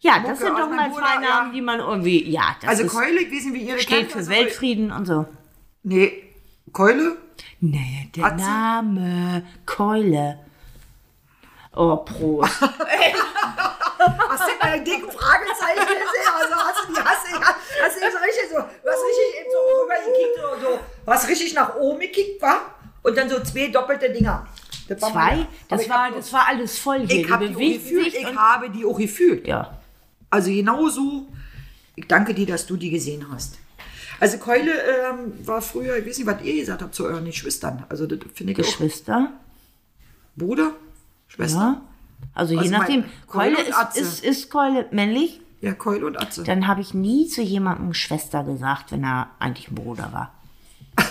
[0.00, 1.50] Ja, das Mucke sind aus doch mal zwei Namen, ja.
[1.54, 4.12] die man irgendwie, ja, das Also ist, Keule, ich weiß nicht, wie ihr das steht
[4.12, 5.24] für Weltfrieden und so.
[5.82, 6.12] Nee,
[6.72, 7.16] Keule?
[7.60, 8.44] Nee, der Atze?
[8.44, 10.40] Name Keule.
[11.76, 12.60] Oh, Prost.
[12.60, 16.34] Hast du meine dicken Fragezeichen gesehen?
[16.34, 19.58] Also hast du die, hast du, hast du so richtig so, was richtig eben so
[19.82, 24.46] rübergekickt oder so, was richtig nach oben gekickt war und dann so zwei doppelte Dinger.
[24.88, 25.46] Das war Zwei?
[25.68, 27.20] Das war, hab das war alles voll hier.
[27.20, 28.14] Ich Die habe die auch bewegten gefühlt.
[28.14, 29.46] Ich habe die auch gefühlt.
[29.46, 29.78] Ja.
[30.28, 31.26] Also genauso.
[31.96, 33.58] Ich danke dir, dass du die gesehen hast.
[34.20, 37.86] Also Keule ähm, war früher, ich weiß nicht, was ihr gesagt habt zu euren Geschwistern.
[37.88, 38.62] Also das finde ich auch.
[38.62, 39.32] Geschwister.
[40.36, 40.72] Bruder?
[41.34, 41.58] Schwester?
[41.58, 41.80] Ja.
[42.34, 46.42] Also je Also mein- nachdem, Keule ist, ist, ist Keule männlich, Ja, Keule und Atze.
[46.44, 50.32] dann habe ich nie zu jemandem Schwester gesagt, wenn er eigentlich ein Bruder war.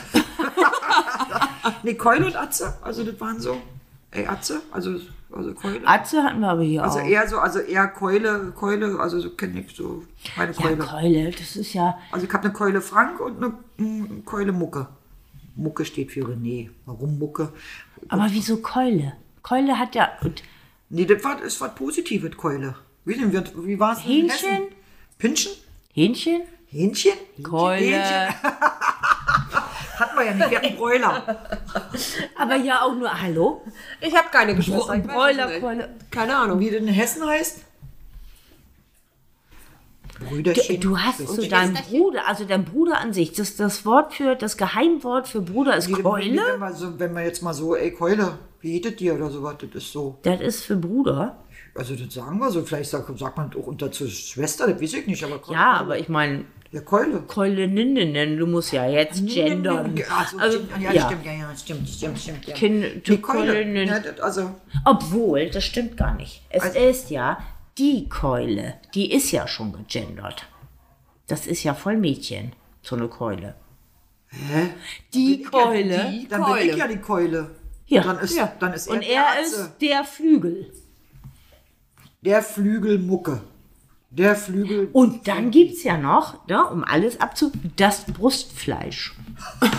[1.83, 2.73] Nee, Keule und Atze.
[2.81, 3.57] Also das waren so.
[4.12, 4.62] Ey, Atze?
[4.71, 4.97] Also,
[5.31, 5.86] also Keule.
[5.88, 7.05] Atze hatten wir aber hier Also auch.
[7.05, 10.03] eher so, also eher Keule, Keule, also so kenne ich so
[10.38, 10.77] meine ja, Keule.
[10.77, 14.88] Keule, das ist ja, Also ich habe eine Keule Frank und eine mm, Keule Mucke.
[15.55, 16.69] Mucke steht für René.
[16.86, 17.51] Warum Mucke?
[18.09, 19.13] aber wieso Keule?
[19.43, 20.41] Keule hat ja, und
[20.89, 22.75] Nee, das war, das war Positives, Keule.
[23.03, 24.06] Wie, denn, wie, wie war es?
[24.06, 24.67] Hähnchen?
[25.17, 25.51] Pinchen?
[25.91, 26.41] Hähnchen?
[26.67, 27.13] Hähnchen?
[27.41, 27.79] Keule.
[27.79, 28.36] Hähnchen.
[29.99, 31.23] Hatten wir ja nicht, wir hatten Bräuler.
[32.36, 33.63] Aber ja auch nur, hallo?
[34.01, 34.97] Ich habe keine Geschwister.
[34.97, 35.60] Bräuler.
[35.60, 35.89] Keule.
[36.10, 36.60] Keine Ahnung.
[36.60, 37.63] Wie das in Hessen heißt?
[40.23, 40.79] Du, Brüderchen.
[40.79, 44.13] du hast Weißt so du, deinen Bruder, also dein Bruder an sich, das, das Wort
[44.13, 46.41] für, das Geheimwort für Bruder ist wie- wie- Keule.
[46.59, 49.55] Wenn so, wenn wir jetzt mal so, ey Keule, wie geht es dir oder sowas,
[49.59, 50.17] das ist so.
[50.23, 51.38] Das ist für Bruder.
[51.75, 54.93] Also das sagen wir so, vielleicht sagt, sagt man auch unter zur Schwester, das weiß
[54.93, 55.57] ich nicht, aber Keule.
[55.57, 57.21] Ja, aber ich meine, Ja, Keule.
[57.27, 59.95] Keuleninnen, du musst ja jetzt gendern.
[59.95, 61.05] Ja, so, Also, ja, ja.
[61.05, 62.45] stimmt, ja, ja, stimmt, stimmt, stimmt.
[62.47, 62.53] Ja.
[62.55, 63.53] Kind- Die Keule.
[63.53, 64.51] Keulin- Ja, das, also,
[64.86, 66.41] Obwohl, das stimmt gar nicht.
[66.49, 67.38] Es Also- ist ja
[67.77, 70.45] die Keule, die ist ja schon gegendert.
[71.27, 73.55] Das ist ja voll Mädchen, so eine Keule.
[74.27, 74.69] hä?
[75.13, 76.12] Die Keule.
[76.12, 77.55] Die, dann bin ich ja die Keule.
[77.88, 78.03] Ja.
[78.03, 78.51] Dann ist, ja.
[78.59, 80.71] dann ist er Und er ist der Flügel.
[82.21, 83.41] der Flügelmucke.
[84.09, 84.89] Der Flügel.
[84.93, 87.51] Und dann gibt es ja noch, ne, um alles abzu...
[87.75, 89.15] das Brustfleisch.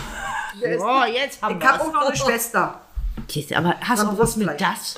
[0.55, 2.81] So, jetzt haben ich habe wir auch noch eine Schwester.
[3.29, 3.53] es.
[3.53, 4.97] Aber hast du was mit das?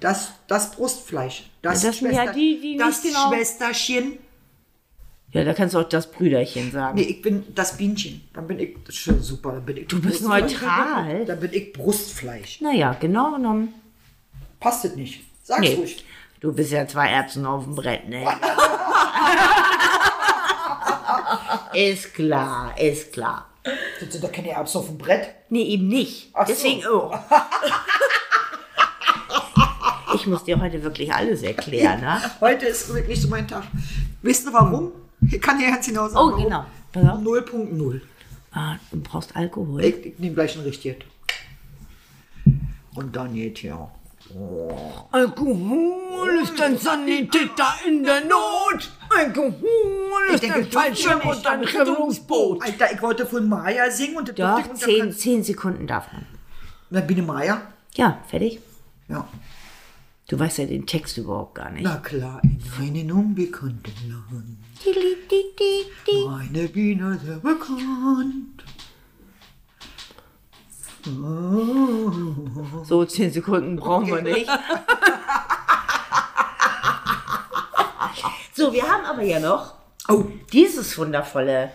[0.00, 1.44] Das, das Brustfleisch.
[1.62, 4.18] Das, Ja, das sind ja die, die das genau- Schwesterchen.
[5.32, 6.96] Ja, da kannst du auch das Brüderchen sagen.
[6.96, 8.28] Nee, ich bin das Bienchen.
[8.32, 9.52] Dann bin ich das ist schon super.
[9.52, 11.24] Dann bin ich Du bist neutral.
[11.24, 12.60] Dann bin ich Brustfleisch.
[12.60, 13.72] Naja, genau genommen.
[14.58, 15.20] Passt das nicht?
[15.44, 15.74] Sag's Nee.
[15.74, 16.04] ruhig.
[16.40, 18.24] Du bist ja zwei Erbsen auf dem Brett, ne?
[21.74, 23.46] ist klar, ist klar.
[24.08, 25.28] Sind doch keine Erbsen auf dem Brett.
[25.50, 26.30] Nee, eben nicht.
[26.32, 26.52] Ach so.
[26.52, 27.14] Deswegen, oh.
[30.14, 32.20] Ich muss dir heute wirklich alles erklären, ne?
[32.40, 33.64] Heute ist wirklich so mein Tag.
[34.22, 34.92] Wisst ihr warum?
[35.30, 36.16] Ich kann hier ganz genau sagen.
[36.16, 36.44] Oh, warum.
[36.44, 36.64] genau.
[36.92, 37.20] Pass auf.
[37.20, 38.00] 0.0.
[38.52, 39.84] Ah, du brauchst Alkohol.
[39.84, 40.96] Ich, ich nehme gleich ein richtiges.
[42.94, 43.88] Und dann geht hier.
[45.10, 48.90] Alkohol ist ein Sanitäter in der Not.
[49.08, 49.54] Alkohol
[50.32, 52.62] ist denke, ein Fallschirm und ein Rettungsboot.
[52.62, 56.26] Alter, ich wollte von Maya singen und das Doch, zehn, zehn Sekunden darf man.
[56.90, 57.62] Na, bin ich Maya?
[57.94, 58.60] Ja, fertig.
[59.08, 59.26] Ja.
[60.30, 61.82] Du weißt ja den Text überhaupt gar nicht.
[61.82, 64.58] Na klar, in einen unbekannten Land.
[66.24, 68.62] Meine Biene sehr bekannt.
[72.84, 74.48] So, zehn Sekunden brauchen wir nicht.
[78.54, 79.74] so, wir haben aber ja noch
[80.08, 81.72] Oh, dieses wundervolle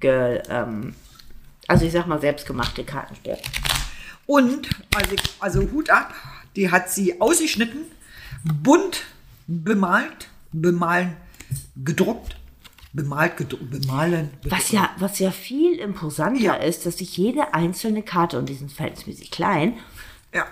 [0.00, 0.96] Ge, ähm,
[1.68, 3.38] also ich sag mal selbstgemachte Kartenspiel.
[4.26, 6.12] Und, also, also Hut ab,
[6.56, 7.82] die hat sie ausgeschnitten,
[8.62, 9.02] bunt
[9.46, 11.16] bemalt, bemalen,
[11.84, 12.36] gedruckt,
[12.92, 14.30] bemalt, gedruckt, bemalen.
[14.44, 16.54] Was ja, was ja viel imposanter Ja.
[16.54, 19.74] ist, dass ich jede einzelne Karte, und die sind verhältnismäßig klein,
[20.34, 20.46] Ja,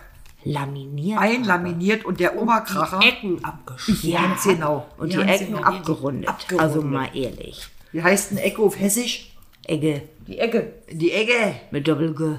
[0.44, 1.26] laminiert habe.
[1.30, 3.00] einlaminiert und der Oberkracher.
[3.02, 4.08] Ecken abgeschnitten.
[4.10, 4.86] Ja, Ganz genau.
[4.98, 5.66] Und die Ganz Ecken genau.
[5.66, 6.28] abgerundet.
[6.28, 6.60] Abgerundet.
[6.60, 7.66] Also mal ehrlich.
[7.92, 9.34] Wie heißt ein Echo auf Hessisch?
[9.66, 10.02] Egge.
[10.26, 10.74] Die Ecke.
[10.92, 11.54] Die Ecke.
[11.70, 12.36] Mit Doppel-G.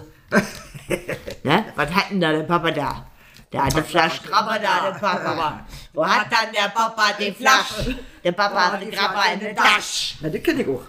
[1.44, 1.66] Ne?
[1.76, 3.06] Was hat denn da der Papa da?
[3.52, 5.66] Der hat eine Flasche Grappa da, der Papa.
[5.94, 7.96] Wo hat dann der Papa die Flasche?
[8.24, 10.16] Der Papa hat die Grappa in der Tasche.
[10.22, 10.84] Na, das kenne ich auch.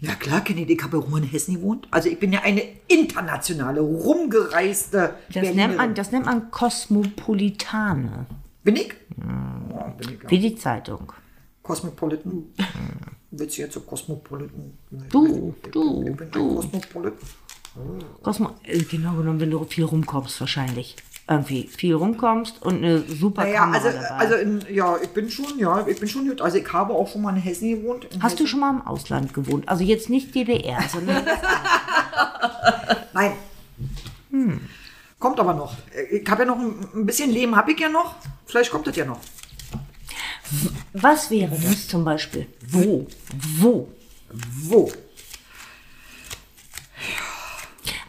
[0.00, 1.88] Ja klar kenne ich, ich habe ja auch in Hessen gewohnt.
[1.90, 5.56] Also ich bin ja eine internationale, rumgereiste Das Berlinerin.
[5.56, 8.26] nennt, man, das nennt man Kosmopolitane.
[8.62, 8.94] Bin ich?
[9.18, 10.30] Ja, bin ich.
[10.30, 11.12] Wie die Zeitung.
[11.62, 12.44] Cosmopolitan.
[13.32, 14.78] Willst du jetzt so Cosmopolitan?
[15.10, 16.54] Du, ich, du, ich bin du.
[16.56, 17.18] Cosmopolitan.
[18.22, 20.96] Cosmo, äh, genau genommen, wenn du viel rumkommst, wahrscheinlich.
[21.30, 24.08] Irgendwie viel rumkommst und eine super Naja, Kamera also, dabei.
[24.16, 26.40] also in, ja, ich bin schon, ja, ich bin schon gut.
[26.40, 28.06] Also ich habe auch schon mal in Hessen gewohnt.
[28.06, 28.46] In Hast du Hessen.
[28.48, 29.68] schon mal im Ausland gewohnt?
[29.68, 31.24] Also jetzt nicht DDR, sondern
[33.12, 33.32] Nein.
[34.30, 34.60] Hm.
[35.18, 35.74] Kommt aber noch.
[36.10, 38.14] Ich habe ja noch ein, ein bisschen Leben, habe ich ja noch.
[38.46, 39.18] Vielleicht kommt das ja noch.
[40.94, 42.46] was wäre das zum Beispiel?
[42.70, 43.06] Wo?
[43.58, 43.88] Wo?
[44.62, 44.90] Wo?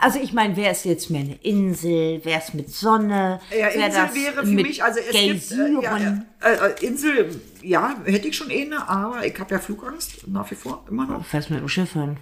[0.02, 3.74] Also ich meine, wäre es jetzt mehr eine Insel, wäre es mit Sonne, Ja, wär
[3.74, 5.98] Insel das wäre für mich, also es gibt, äh, ja,
[6.42, 10.56] äh, äh, Insel, ja, hätte ich schon eine, aber ich habe ja Flugangst, nach wie
[10.56, 11.18] vor, immer noch.
[11.18, 12.16] Du fährst mit dem Schiff hin.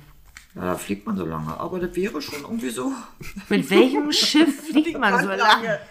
[0.55, 2.91] Ja, da fliegt man so lange, aber das wäre schon irgendwie so.
[3.49, 5.79] Mit welchem Schiff fliegt man so lange?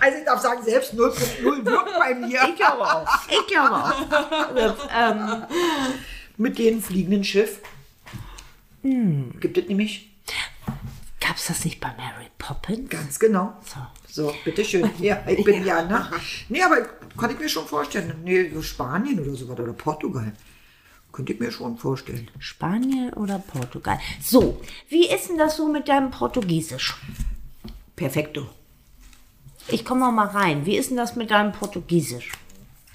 [0.00, 2.46] Also ich darf sagen, selbst 0.0 wirkt bei mir.
[2.50, 3.08] Ich glaube auch.
[3.26, 4.54] Ich glaube auch.
[4.54, 5.44] Also, ähm,
[6.36, 7.60] Mit dem fliegenden Schiff.
[8.84, 9.40] Hm.
[9.40, 10.10] Gibt es nämlich
[11.20, 12.90] Gab es das nicht bei Mary Poppins?
[12.90, 13.54] ganz genau.
[13.64, 13.80] So.
[14.06, 14.90] So, bitteschön.
[15.00, 16.08] Ja, ich bin ja, ne?
[16.50, 16.82] Nee, aber
[17.18, 18.14] kann ich mir schon vorstellen.
[18.22, 20.32] Nee, so Spanien oder sowas oder Portugal.
[21.12, 22.30] Könnte ich mir schon vorstellen.
[22.38, 23.98] Spanien oder Portugal?
[24.20, 26.94] So, wie ist denn das so mit deinem Portugiesisch?
[27.96, 28.48] Perfekto.
[29.68, 30.66] Ich komme mal rein.
[30.66, 32.32] Wie ist denn das mit deinem Portugiesisch?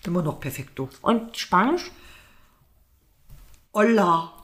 [0.05, 0.89] Immer noch perfekto.
[1.01, 1.91] Und Spanisch?
[3.73, 4.38] Hola.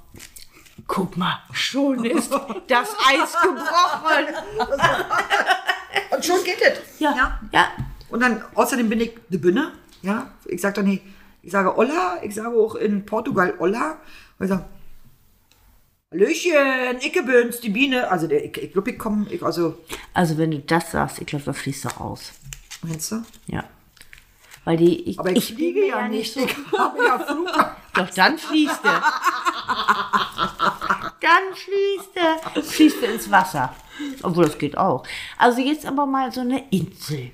[0.88, 2.32] Guck mal, schon ist
[2.68, 4.36] das Eis gebrochen.
[6.12, 7.00] Und schon geht es.
[7.00, 7.68] Ja, ja.
[8.10, 9.72] Und dann, außerdem bin ich die Bühne.
[10.02, 11.00] Ja, ich sage dann
[11.42, 13.98] ich sage Hola, ich sage auch in Portugal Hola.
[14.38, 14.66] Und ich sage,
[16.12, 18.10] Hallöchen, ich bin's, die Biene.
[18.10, 19.78] Also, der, ich, ich glaube, ich komme, ich, also,
[20.14, 22.32] Also wenn du das sagst, ich glaube, da fließt du raus.
[22.82, 23.24] meinst du?
[23.48, 23.64] Ja.
[24.64, 26.40] Weil die, ich, Aber ich, fliege ja nicht, so.
[26.40, 27.48] ich habe ja Flug.
[27.94, 29.04] Doch, dann fließt er.
[31.26, 32.62] dann fließt er.
[32.62, 33.76] Fließt er ins Wasser.
[34.22, 35.04] Obwohl, das geht auch.
[35.38, 37.32] Also jetzt aber mal so eine Insel.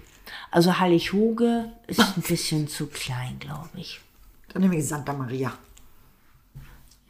[0.50, 4.00] Also Hallig-Hoge ist ein bisschen zu klein, glaube ich.
[4.54, 5.54] Dann nehme ich Santa Maria.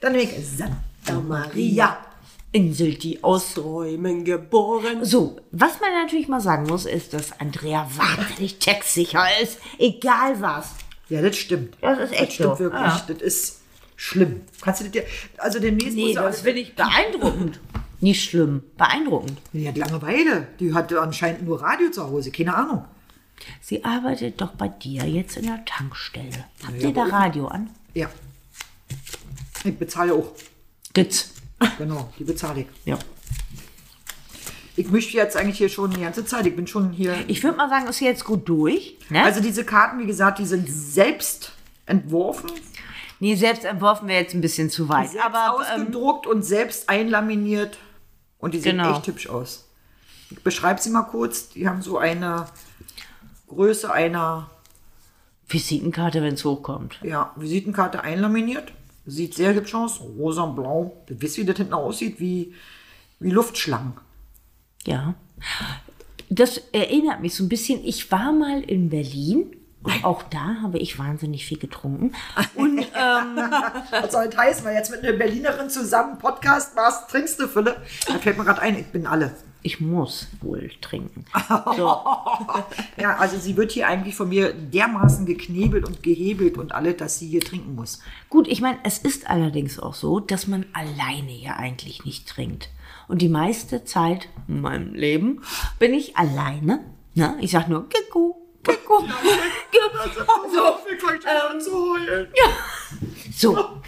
[0.00, 1.98] Dann nehme ich Santa Maria.
[2.52, 3.54] Insel, die aus...
[3.54, 5.04] Träumen geboren.
[5.04, 9.58] So, was man natürlich mal sagen muss, ist, dass Andrea wahnsinnig textsicher ist.
[9.78, 10.74] Egal was.
[11.08, 11.76] Ja, das stimmt.
[11.80, 12.58] Das ist echt Das stimmt so.
[12.64, 12.80] wirklich.
[12.82, 13.04] Ja.
[13.08, 13.60] Das ist
[13.96, 14.40] schlimm.
[14.60, 15.04] Kannst du das dir,
[15.38, 17.60] also demnächst Nee, das finde ich beeindruckend.
[18.00, 19.38] Nicht schlimm, beeindruckend.
[19.52, 20.48] Die hat Langeweile.
[20.60, 22.30] Die hat anscheinend nur Radio zu Hause.
[22.30, 22.84] Keine Ahnung.
[23.60, 26.44] Sie arbeitet doch bei dir jetzt in der Tankstelle.
[26.66, 27.70] Habt Ja, ihr da Radio an?
[27.94, 28.10] Ja.
[29.64, 30.32] Ich bezahle auch.
[30.92, 31.30] Gitz.
[31.78, 32.66] Genau, die bezahle ich.
[32.84, 32.98] Ja.
[34.76, 36.46] Ich mische jetzt eigentlich hier schon die ganze Zeit.
[36.46, 37.14] Ich bin schon hier.
[37.28, 38.98] Ich würde mal sagen, ist jetzt gut durch.
[39.08, 39.22] Ne?
[39.22, 41.52] Also diese Karten, wie gesagt, die sind selbst
[41.86, 42.50] entworfen,
[43.20, 45.10] nee, selbst entworfen wäre jetzt ein bisschen zu weit.
[45.10, 47.78] selbst Aber ähm, ausgedruckt und selbst einlaminiert.
[48.38, 48.92] Und die sehen Genau.
[48.96, 49.66] echt hübsch aus.
[50.30, 51.48] Ich beschreibe sie mal kurz.
[51.50, 52.46] Die haben so eine
[53.48, 54.50] Größe einer
[55.48, 56.98] Visitenkarte, wenn es hochkommt.
[57.02, 58.72] ja, Visitenkarte einlaminiert.
[59.06, 60.00] Sieht sehr hübsch aus.
[60.00, 60.96] Rosa und blau.
[61.06, 62.52] Du wisst, wie das hinten aussieht, wie,
[63.20, 63.92] wie Luftschlangen.
[64.86, 65.14] Ja.
[66.28, 67.84] Das erinnert mich so ein bisschen.
[67.84, 69.52] Ich war mal in Berlin.
[69.82, 72.12] Und auch da habe ich wahnsinnig viel getrunken.
[72.56, 72.86] Und ähm,
[73.92, 77.76] Was soll das heißen, weil jetzt mit einer Berlinerin zusammen Podcast machst, trinkst du Fülle?
[78.08, 79.36] Da fällt mir gerade ein, ich bin alle.
[79.62, 81.24] ich muss wohl trinken.
[81.76, 82.00] So,
[83.00, 87.20] Ja, also sie wird hier eigentlich von mir dermaßen geknebelt und gehebelt und alle, dass
[87.20, 88.00] sie hier trinken muss.
[88.28, 92.70] Gut, ich meine, es ist allerdings auch so, dass man alleine ja eigentlich nicht trinkt.
[93.08, 95.42] Und die meiste Zeit in meinem Leben
[95.78, 96.84] bin ich alleine.
[97.14, 97.36] Ne?
[97.40, 99.00] Ich sag nur Kiku, Kiku.
[100.52, 100.76] so,
[101.52, 102.28] ähm, zu heulen.
[103.32, 103.80] so.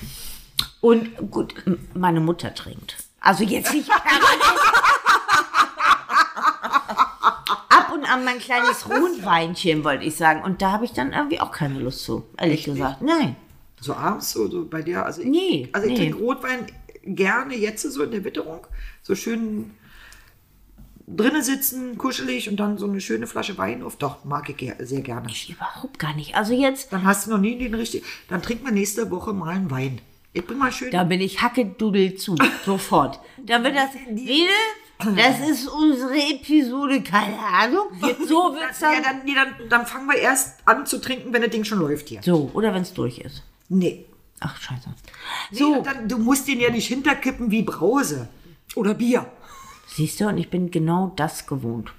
[0.81, 1.55] Und gut,
[1.95, 2.97] meine Mutter trinkt.
[3.21, 3.91] Also jetzt nicht.
[7.69, 10.43] Ab und an mein kleines Rotweinchen, wollte ich sagen.
[10.43, 13.03] Und da habe ich dann irgendwie auch keine Lust zu, ehrlich gesagt.
[13.03, 13.37] Nein.
[13.81, 15.05] So abends, so, so bei dir.
[15.05, 15.99] Also ich, Nee, also ich nee.
[15.99, 16.67] trinke Rotwein
[17.05, 18.67] gerne jetzt so in der Witterung.
[19.03, 19.73] So schön
[21.07, 23.97] drinnen sitzen, kuschelig und dann so eine schöne Flasche Wein auf.
[23.97, 25.29] Doch, mag ich sehr gerne.
[25.49, 26.35] Überhaupt gar nicht.
[26.35, 28.05] Also jetzt, Dann hast du noch nie den richtigen.
[28.29, 30.01] Dann trinken wir nächste Woche mal einen Wein.
[30.33, 30.91] Ich bring mal schön.
[30.91, 32.37] da bin ich Hackedudel zu.
[32.65, 33.21] Sofort.
[33.39, 37.87] Dann wird das, Rede, das ist unsere Episode, keine Ahnung.
[38.27, 39.03] So wird's ja, dann.
[39.03, 42.09] dann, nee, dann, dann fangen wir erst an zu trinken, wenn das Ding schon läuft
[42.09, 42.21] hier.
[42.23, 43.43] So, oder wenn es durch ist.
[43.69, 44.05] Nee.
[44.41, 44.89] Ach, scheiße.
[45.53, 45.75] So.
[45.77, 48.29] So, dann, du musst den ja nicht hinterkippen wie Brause.
[48.75, 49.27] Oder Bier.
[49.87, 51.93] siehst du, und ich bin genau das gewohnt.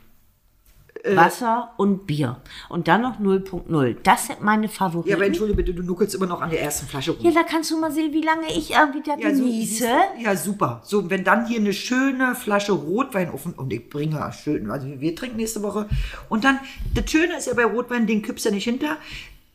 [1.04, 1.15] Äh.
[1.15, 2.41] Wasser und Bier.
[2.67, 3.95] Und dann noch 0.0.
[4.04, 5.10] Das sind meine Favoriten.
[5.10, 7.25] Ja, aber entschuldige bitte, du nuckelst immer noch an der ersten Flasche rum.
[7.25, 9.88] Ja, da kannst du mal sehen, wie lange ich irgendwie da Ja, so- genieße.
[10.21, 10.82] ja, super.
[10.84, 15.15] So, wenn dann hier eine schöne Flasche Rotwein offen und ich bringe schön, also wir
[15.15, 15.88] trinken nächste Woche.
[16.28, 16.60] Und dann,
[16.93, 18.97] das Schöne ist ja bei Rotwein, den kippst du ja nicht hinter,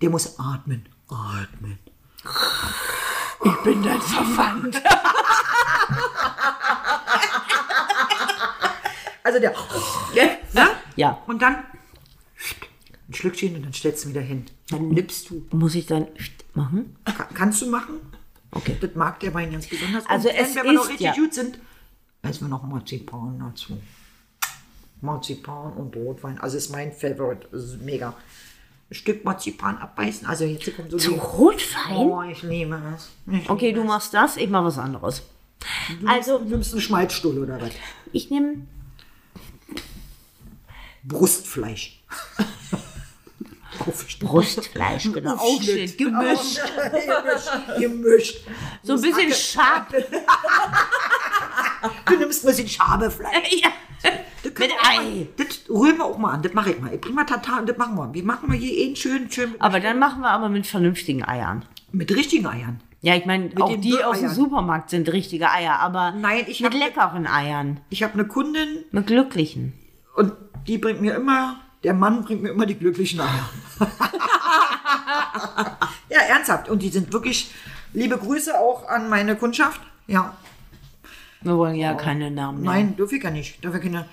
[0.00, 0.86] der muss atmen.
[1.10, 1.78] Atmen.
[3.44, 4.82] Ich bin dein Verwandt.
[9.22, 9.52] Also der,
[10.54, 10.68] ne?
[10.96, 11.22] Ja.
[11.26, 11.56] Und dann
[13.08, 14.44] ein Schlückchen und dann stellst du ihn wieder hin.
[14.68, 15.46] Dann nippst du.
[15.52, 16.08] Muss ich dann
[16.54, 16.96] machen?
[17.04, 18.00] Ka- Kannst du machen?
[18.50, 18.76] Okay.
[18.80, 20.04] Das mag der Wein ganz besonders.
[20.06, 21.58] Also und es wenn wir noch richtig ja- gut sind,
[22.22, 23.80] essen wir noch Marzipan dazu.
[25.00, 26.38] Marzipan und Rotwein.
[26.38, 27.46] Also ist mein Favorite.
[27.56, 28.14] Ist mega.
[28.90, 30.26] Ein Stück Marzipan abbeißen.
[30.26, 31.14] Also jetzt kommt so Zu.
[31.14, 31.96] Rotwein?
[31.96, 33.10] Oh, ich liebe es.
[33.30, 35.22] Ich Okay, du machst das, ich mach was anderes.
[36.04, 37.70] Also, Du nimmst einen Schmalzstuhl oder was?
[38.12, 38.66] ich nehme
[41.02, 42.02] Brustfleisch.
[44.20, 45.34] Brustfleisch, genau.
[45.36, 46.60] Aufschnitt, gemischt.
[46.60, 47.78] gemischt.
[47.78, 48.40] gemischt.
[48.82, 49.86] So ein bisschen scharf.
[52.06, 53.52] Du nimmst ein bisschen Schabefleisch.
[53.62, 53.70] Ja.
[54.58, 55.26] Mit Ei.
[55.36, 56.42] Das rühren wir auch mal an.
[56.42, 56.92] Das mache ich mal.
[56.94, 58.12] Ich bring mal Tatar und das machen wir.
[58.14, 61.24] Wir machen mal hier einen schön, schön mit, Aber dann machen wir aber mit vernünftigen
[61.24, 61.64] Eiern.
[61.92, 62.80] mit richtigen Eiern.
[63.00, 64.30] Ja, ich meine, auch die aus dem.
[64.30, 67.80] Supermarkt sind richtige Eier, aber Nein, ich mit hab- leckeren Eiern.
[67.90, 69.74] Ich habe eine Kundin Mit glücklichen.
[70.16, 70.32] und
[70.66, 73.50] die bringt mir immer, der Mann bringt mir immer die glücklichen Eier.
[76.08, 76.68] ja, ernsthaft.
[76.68, 77.52] Und die sind wirklich,
[77.92, 79.80] liebe Grüße auch an meine Kundschaft.
[80.06, 80.34] Ja,
[81.44, 82.66] Wir wollen ja keine Namen nennen.
[82.66, 83.62] nein, dürfe ich ja nicht.
[83.62, 84.06] Dürfe ich keine,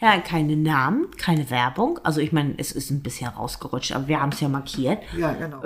[0.00, 1.98] Ja, keine Namen, keine Werbung.
[2.04, 5.02] Also ich meine, es ist ein bisschen rausgerutscht, aber wir haben es ja markiert.
[5.16, 5.60] ja, genau.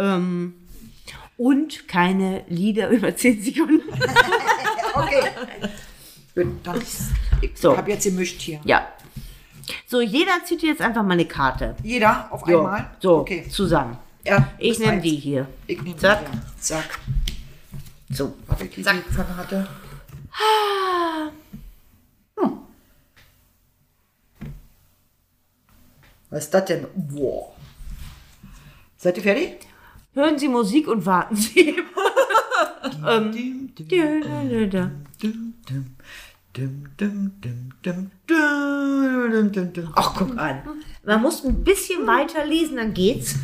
[1.36, 3.82] Und keine Lieder über 10 Sekunden.
[4.94, 5.22] Okay.
[6.34, 6.80] Gut, dann,
[7.40, 7.76] ich So.
[7.76, 8.58] habe jetzt gemischt hier.
[8.64, 8.88] Ja.
[9.86, 11.76] So, jeder zieht jetzt einfach mal eine Karte.
[11.84, 12.90] Jeder auf So, einmal?
[12.98, 13.46] so Okay.
[13.48, 13.96] zusammen.
[14.26, 15.46] Ja, Ich nehme die hier.
[15.68, 16.04] Ich nehme die.
[16.04, 16.20] Ja.
[16.58, 16.98] Zack.
[18.10, 18.34] So.
[18.48, 19.04] Habe ich die Zack.
[19.14, 19.68] Karte?
[22.36, 22.58] Hm.
[26.30, 26.86] Was ist das denn?
[26.94, 27.52] Wow.
[28.96, 29.66] Seid ihr fertig?
[30.14, 31.76] Hören Sie Musik und warten Sie.
[33.06, 33.72] Ähm,
[39.94, 40.62] Ach, guck an.
[41.04, 43.36] Man muss ein bisschen weiter lesen, dann geht's.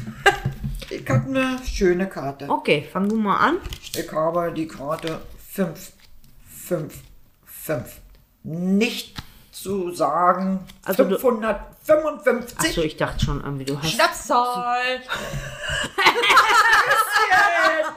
[0.91, 2.49] Ich habe eine schöne Karte.
[2.49, 3.57] Okay, fang du mal an.
[3.95, 5.21] Ich habe die Karte
[5.53, 5.93] 5.
[6.67, 6.95] 5,
[7.45, 8.01] 5.
[8.43, 9.17] Nicht
[9.53, 12.59] zu sagen Also du- 555.
[12.59, 13.91] Achso, ich dachte schon irgendwie, du hast.
[13.91, 14.83] Schnapszahl.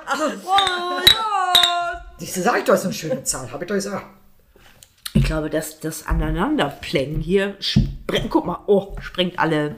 [2.17, 3.51] Siehst du, sag ich doch, ist eine schöne Zahl.
[3.51, 4.05] Habe ich doch gesagt.
[5.27, 7.57] Ich glaube, dass das Aneinanderplängen hier.
[8.29, 9.75] Guck mal, oh, sprengt alle.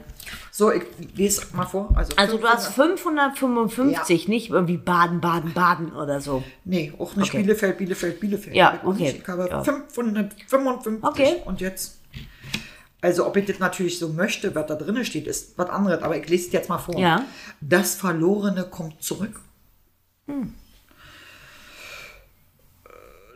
[0.52, 0.84] So, ich
[1.16, 1.90] lese mal vor.
[1.96, 6.44] Also, Also du hast 500 555, nicht irgendwie Baden, Baden, Baden oder so.
[6.64, 7.42] Nee, auch nicht Okay.
[7.42, 8.54] Bielefeld, Bielefeld, Bielefeld.
[8.54, 9.20] Ja, okay.
[9.20, 9.64] Ich habe Ja.
[9.64, 11.02] 555.
[11.02, 11.42] Okay.
[11.44, 11.98] Und jetzt.
[13.00, 16.00] Also, ob ich das natürlich so möchte, was da drin steht, ist was anderes.
[16.04, 16.96] Aber ich lese es jetzt mal vor.
[16.96, 17.24] Ja.
[17.60, 19.40] Das Verlorene kommt zurück.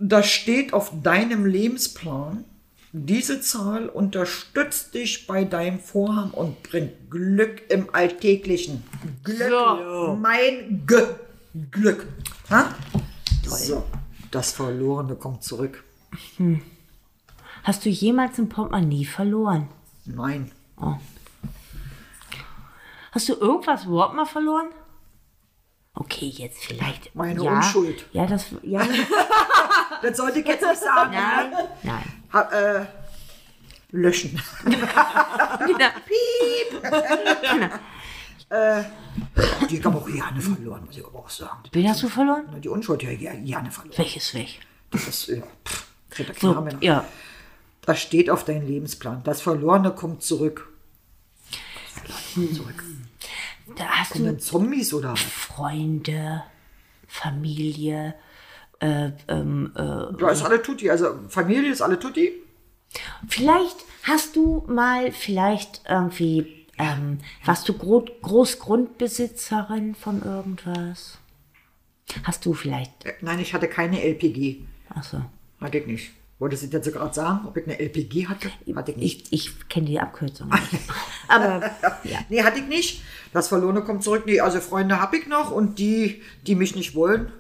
[0.01, 2.45] Das steht auf deinem Lebensplan.
[2.93, 8.85] Diese Zahl unterstützt dich bei deinem Vorhaben und bringt Glück im Alltäglichen.
[9.25, 10.17] Glück, So.
[10.21, 10.97] mein G
[11.71, 12.07] Glück.
[12.51, 12.73] Ha?
[13.45, 13.85] So,
[14.31, 15.83] das Verlorene kommt zurück.
[17.65, 19.69] Hast du jemals ein Portemonnaie verloren?
[20.05, 20.53] Nein.
[23.13, 24.67] Hast du irgendwas überhaupt mal verloren?
[25.95, 27.15] Okay, jetzt vielleicht.
[27.15, 28.05] Meine ja, Unschuld.
[28.13, 28.47] Ja, das.
[28.63, 28.81] Ja,
[30.05, 31.13] Das sollte ich jetzt nicht sagen.
[31.13, 32.03] nein, nein.
[32.33, 32.87] Ha, äh,
[33.91, 34.41] löschen.
[38.51, 38.83] äh,
[39.71, 41.63] die haben auch gerne verloren, muss ich aber auch sagen.
[41.73, 42.61] Wen hast du verloren?
[42.61, 43.97] Die Unschuld ja gerne verloren.
[43.97, 44.61] Welches weg?
[44.91, 47.05] Das ist, ja, pff, keine So, ja.
[47.83, 49.23] Das steht auf deinem Lebensplan.
[49.25, 50.69] Das Verlorene kommt zurück.
[52.07, 52.85] Das Verlorene kommt zurück.
[53.77, 55.21] Da hast du Zombies oder was?
[55.21, 56.43] Freunde,
[57.09, 58.15] Familie.
[58.81, 59.79] Äh, ähm, äh,
[60.19, 60.91] Da ist alle Tutti.
[60.91, 62.33] Also Familie ist alle Tutti.
[63.29, 71.19] Vielleicht hast du mal vielleicht irgendwie, ähm, warst du Gro Großgrundbesitzerin von irgendwas?
[72.25, 74.61] Hast du vielleicht, Äh, Nein, ich hatte keine LPG.
[74.91, 75.23] achso,
[75.61, 76.11] Hatte ich nicht.
[76.45, 78.51] Wolltest du jetzt gerade sagen, ob ich eine LPG hatte?
[78.77, 79.33] Hatte ich nicht.
[79.33, 80.63] ich, ich kenne die Abkürzung nicht.
[81.29, 81.63] Aber
[82.05, 82.19] ja.
[82.29, 83.01] Nee, hatte ich nicht.
[83.33, 84.25] Das Verlorene kommt zurück.
[84.27, 87.33] Nee, also Freunde habe ich noch und die, die mich nicht wollen,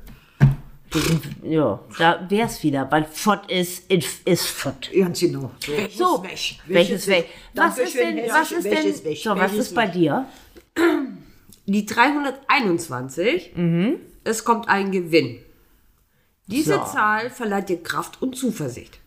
[1.42, 4.90] ja, da wär's wieder, weil Fott ist, ist Fott.
[4.98, 5.50] ganz genau.
[5.62, 6.58] So, So, Weg.
[6.66, 7.28] welches weg?
[7.52, 10.26] Was ist denn, was ist Welches denn, so, was Welches ist bei dir?
[11.66, 13.52] Die 321.
[14.24, 15.40] Es kommt ein Gewinn.
[16.46, 16.84] Diese So.
[16.84, 18.98] Zahl verleiht dir Kraft und Zuversicht.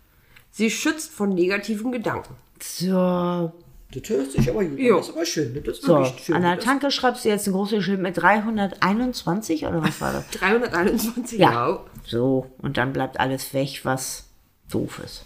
[0.51, 2.35] Sie schützt von negativen Gedanken.
[2.59, 3.51] So,
[3.91, 4.79] Das hört sich aber gut.
[4.79, 5.63] Das ist aber schön.
[5.63, 5.99] Das ist so.
[5.99, 6.35] wirklich schön.
[6.35, 10.27] An der Tanke schreibst du jetzt ein großes Schild mit 321 oder was war das?
[10.31, 11.51] 321, Ja.
[11.51, 11.79] ja.
[12.05, 14.25] So, und dann bleibt alles weg, was
[14.71, 15.25] doof ist.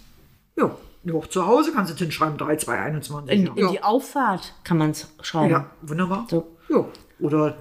[0.56, 0.76] Ja.
[1.04, 3.34] Ja, auch zu Hause kannst du hinschreiben, 3, 2, 21.
[3.36, 3.52] In, ja.
[3.66, 5.50] in die Auffahrt kann man es schreiben.
[5.50, 6.26] ja, wunderbar.
[6.30, 6.46] So.
[6.68, 6.84] ja.
[7.18, 7.56] Oder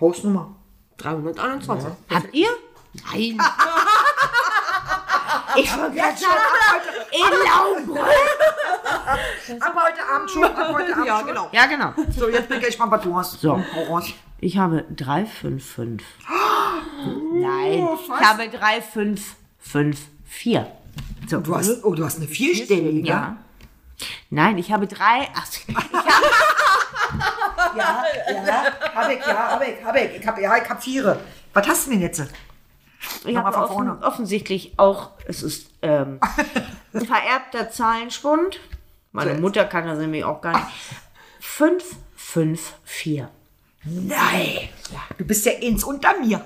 [0.00, 0.54] Hausnummer.
[0.98, 1.90] 321.
[2.10, 2.48] Habt ihr?
[2.94, 3.38] Nein.
[5.56, 6.32] Ich wollte gerade sagen,
[7.12, 7.20] in
[7.88, 7.98] Laubrunn.
[9.60, 10.44] Ab heute Abend schon.
[10.44, 11.26] Ab heute Abend Ja, schon.
[11.26, 11.48] genau.
[11.52, 11.92] Ja, genau.
[12.16, 13.40] So, jetzt bin ich mal, was du hast.
[13.40, 13.62] So.
[14.40, 16.06] Ich habe 355.
[17.32, 20.60] Nein, ich habe 3554.
[21.28, 21.40] So.
[21.40, 23.08] Du hast, oh, du hast eine vierstellige.
[23.08, 23.36] Ja.
[24.30, 25.28] Nein, ich habe drei.
[25.34, 25.86] Ach, ich habe,
[27.76, 28.04] ja,
[28.46, 28.64] ja.
[28.94, 30.14] Hab ich, ja, hab ich, hab ich.
[30.20, 31.18] Ich hab, ja, ich hab vier.
[31.52, 32.22] Was hast du denn jetzt?
[33.24, 36.20] Ich mal habe offen, offensichtlich auch, es ist ähm,
[36.92, 38.58] ein vererbter Zahlenschwund.
[39.12, 39.40] Meine So.
[39.40, 40.66] Mutter kann das nämlich auch gar nicht.
[41.40, 43.24] 554.
[43.84, 44.68] Nein.
[45.16, 46.44] Du bist ja ins unter mir.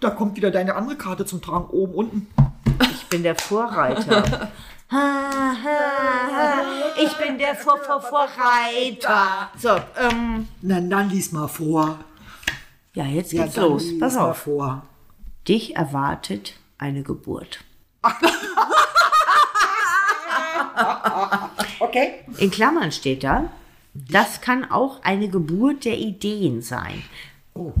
[0.00, 1.66] Da kommt wieder deine andere Karte zum Tragen.
[1.70, 2.26] Oben, unten.
[2.92, 4.48] Ich bin der Vorreiter.
[7.02, 9.50] Ich bin der Vor Vor Vorreiter.
[9.58, 11.98] So, ähm, Na, dann lies mal vor.
[12.92, 13.82] ja, jetzt Ja, geht's dann los.
[13.84, 14.38] lies Pass mal auf.
[14.38, 14.82] vor.
[15.48, 17.60] Dich erwartet eine Geburt.
[21.78, 22.24] Okay.
[22.38, 23.50] In Klammern steht da,
[23.94, 27.02] das kann auch eine Geburt der Ideen sein.
[27.54, 27.72] Oh.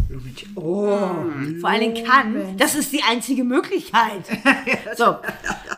[0.54, 0.86] Oh.
[1.60, 4.24] Vor allen Dingen kann, das ist die einzige Möglichkeit.
[4.96, 5.16] So,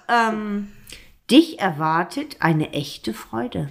[0.08, 0.70] ähm,
[1.30, 3.70] dich erwartet eine echte Freude.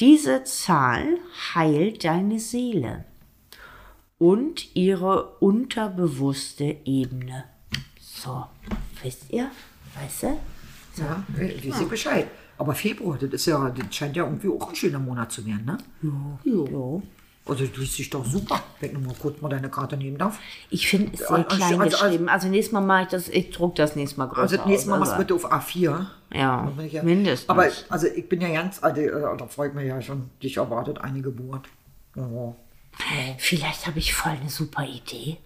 [0.00, 1.18] Diese Zahl
[1.54, 3.04] heilt deine Seele
[4.24, 7.44] und ihre unterbewusste Ebene.
[8.00, 8.46] So,
[9.02, 9.50] wisst ihr?
[10.00, 10.26] Weißt du?
[10.96, 12.26] Ja, ich weiß Bescheid.
[12.56, 15.66] Aber Februar, das ist ja, das scheint ja irgendwie auch ein schöner Monat zu werden,
[15.66, 15.76] ne?
[16.44, 17.02] Jo.
[17.44, 18.62] Also du liest dich doch super.
[18.80, 20.38] Wenn du mal kurz mal deine Karte nehmen darf.
[20.70, 22.28] Ich finde es sehr Also- klein also- geschrieben.
[22.30, 24.88] Also nächstes Mal mache ich das, ich druck das nächste Mal größer Also das nächste
[24.88, 26.06] Mal machst du bitte auf A4.
[26.32, 27.50] Ja, ich mindestens.
[27.50, 30.98] Aber also ich bin ja ganz, also, äh, da freut mich ja schon, dich erwartet
[31.02, 31.66] eine Geburt.
[32.16, 32.54] Ja.
[33.38, 35.38] Vielleicht habe ich voll eine super Idee.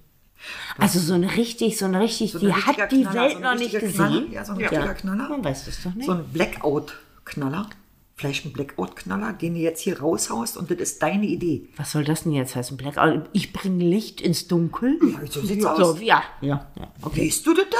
[0.78, 3.54] Also so eine richtig, so eine richtig, So die hat die Knaller, Welt so noch
[3.54, 4.20] nicht richtiger Knaller.
[4.20, 4.32] gesehen.
[4.32, 5.28] Ja, so ein richtiger Knaller.
[5.28, 6.06] Man weiß das doch nicht.
[6.06, 7.68] So ein Blackout-Knaller.
[8.14, 11.68] Vielleicht ein Blackout-Knaller, den du jetzt hier raushaust und das ist deine Idee.
[11.76, 12.76] Was soll das denn jetzt heißen?
[12.76, 13.28] Blackout?
[13.32, 14.98] Ich bringe Licht ins Dunkel?
[15.02, 16.00] Ja, so sieht's So, aus.
[16.00, 16.92] ja, ja, ja.
[17.02, 17.26] Okay.
[17.28, 17.76] Weißt du das da?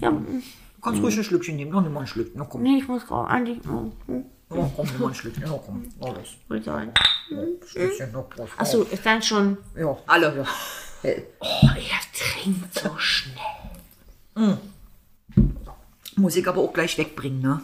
[0.00, 1.70] ja Du kannst ruhig ein Schlückchen nehmen.
[1.70, 2.34] Noch nimm mal ein Schlückchen.
[2.38, 2.62] Na komm.
[2.62, 3.58] nee, ich muss auch eigentlich.
[4.52, 5.42] Oh, hm, Ja, komm, nimm mal ein Schlückchen.
[5.42, 5.88] Ja, komm.
[6.00, 6.28] Alles.
[6.48, 6.92] will sein.
[7.66, 8.50] Schlückchen noch drauf.
[8.56, 9.58] Achso, ist dann schon.
[9.76, 9.96] Ja.
[10.06, 10.36] Alle.
[10.36, 10.46] Ja.
[11.40, 14.58] Oh, er trinkt so schnell.
[16.16, 17.60] Muss ich aber auch gleich wegbringen, ne?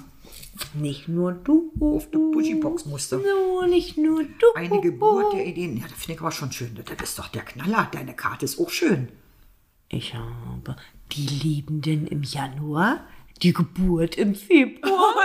[0.75, 1.73] Nicht nur du.
[1.81, 3.19] Auf die Buschibox musste.
[3.19, 4.47] Nur, nicht nur du.
[4.57, 5.77] Eine Geburt der Ideen.
[5.77, 6.77] Ja, das finde ich aber schon schön.
[6.85, 7.89] Das ist doch der Knaller.
[7.93, 9.09] Deine Karte ist auch schön.
[9.89, 10.77] Ich habe
[11.13, 13.07] die Liebenden im Januar,
[13.43, 15.25] die Geburt im Februar.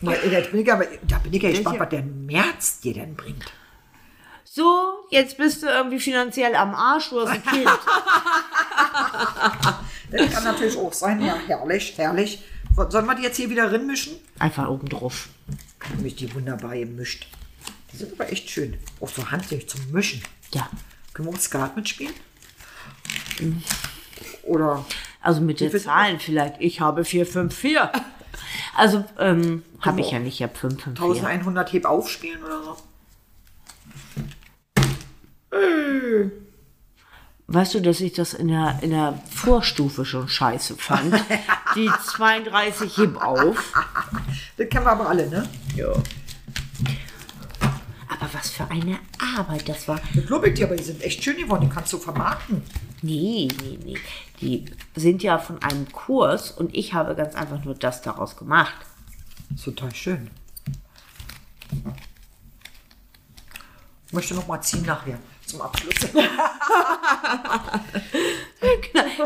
[0.00, 3.14] Na, da bin ich aber, da bin ich ja gespannt, was der März dir denn
[3.14, 3.52] bringt.
[4.44, 7.68] So, jetzt bist du irgendwie finanziell am Arsch, du hast ein Kind.
[10.10, 11.20] Das kann natürlich auch sein.
[11.24, 12.42] Ja, herrlich, herrlich.
[12.74, 14.14] Sollen wir die jetzt hier wieder rinmischen?
[14.40, 15.28] Einfach oben drauf.
[15.94, 17.28] Nämlich die wunderbar gemischt.
[17.92, 18.76] Die sind aber echt schön.
[19.00, 20.22] Auch so handlich zum Mischen.
[20.52, 20.68] Ja.
[21.12, 22.14] Können wir auch Skat mitspielen?
[24.42, 24.84] Oder
[25.20, 26.56] Also mit den Zahlen vielleicht.
[26.60, 27.78] Ich habe 454.
[28.76, 30.34] Also, ähm, habe ich ja nicht.
[30.34, 31.24] Ich habe 554.
[31.24, 32.76] 1100 Heb aufspielen oder so?
[37.52, 41.14] Weißt du, dass ich das in der, in der Vorstufe schon scheiße fand?
[41.74, 43.72] Die 32 heb auf.
[44.56, 45.48] Das kennen wir aber alle, ne?
[45.76, 46.02] Aber
[48.32, 48.98] was für eine
[49.36, 50.00] Arbeit das war.
[50.14, 51.68] Das glaube ich dir, aber die sind echt schön geworden.
[51.68, 52.62] Die kannst du vermarkten.
[53.02, 53.98] Nee, nee, nee.
[54.40, 54.64] Die
[54.94, 58.74] sind ja von einem Kurs und ich habe ganz einfach nur das daraus gemacht.
[59.50, 60.30] Das ist total schön.
[64.06, 65.94] Ich möchte noch mal ziehen nachher zum Abschluss.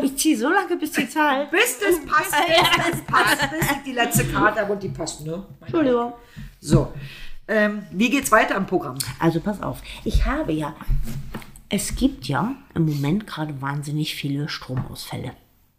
[0.01, 1.47] Ich ziehe so lange, bis die Zahl.
[1.47, 5.45] bis das passt, bis das passt, bis ich die letzte Karte und die passt, ne?
[5.61, 6.13] Entschuldigung.
[6.59, 6.93] So,
[7.47, 8.97] ähm, wie geht's weiter im Programm?
[9.19, 9.81] Also pass auf.
[10.03, 10.75] Ich habe ja.
[11.69, 15.31] Es gibt ja im Moment gerade wahnsinnig viele Stromausfälle.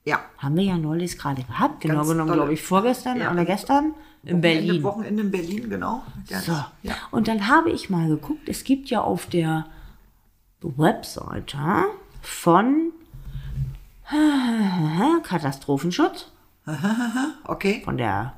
[0.04, 0.20] Ja.
[0.38, 1.80] Haben wir ja neulich gerade gehabt.
[1.80, 3.32] Genau Ganz genommen, glaube ich, vorgestern Ja.
[3.32, 4.82] oder gestern in Wochenende, Berlin.
[4.82, 6.02] Wochenende in Berlin, genau.
[6.28, 6.52] Ja, So.
[6.82, 6.94] ja.
[7.12, 9.66] Und dann habe ich mal geguckt, es gibt ja auf der
[10.60, 11.58] Webseite
[12.20, 12.92] von
[15.22, 16.30] Katastrophenschutz,
[17.44, 17.82] Okay.
[17.84, 18.34] von der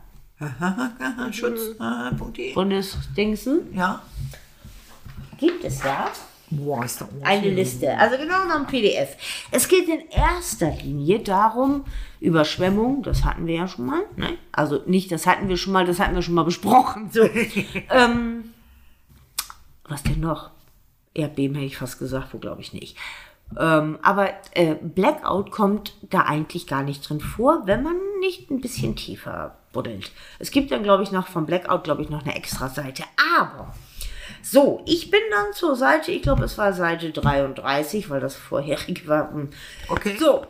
[1.33, 1.61] Schutz.
[1.81, 2.55] Äh, Punkt de.
[2.55, 4.03] Bundesdingsen, Ja.
[5.39, 6.11] gibt es ja
[6.51, 7.97] Boah, ist da eine Liste.
[7.99, 9.17] Also genau noch ein PDF.
[9.51, 11.85] Es geht in erster Linie darum,
[12.21, 14.03] Überschwemmung, das hatten wir ja schon mal.
[14.17, 14.39] Ne?
[14.51, 17.11] Also nicht, das hatten wir schon mal, das hatten wir schon mal besprochen.
[17.13, 17.23] So.
[17.91, 18.55] ähm,
[19.87, 20.51] was denn noch?
[21.13, 22.97] Erdbeben hätte ich fast gesagt, wo glaube ich nicht.
[23.59, 28.61] Ähm, aber äh, Blackout kommt da eigentlich gar nicht drin vor, wenn man nicht ein
[28.61, 30.11] bisschen tiefer buddelt.
[30.39, 33.05] Es gibt dann, glaube ich, noch vom Blackout, glaube ich, noch eine extra Seite.
[33.39, 33.73] Aber
[34.43, 39.07] so, ich bin dann zur Seite, ich glaube, es war Seite 33, weil das vorherige
[39.09, 39.31] war.
[39.33, 39.49] hm.
[39.89, 40.17] Okay.
[40.19, 40.45] So,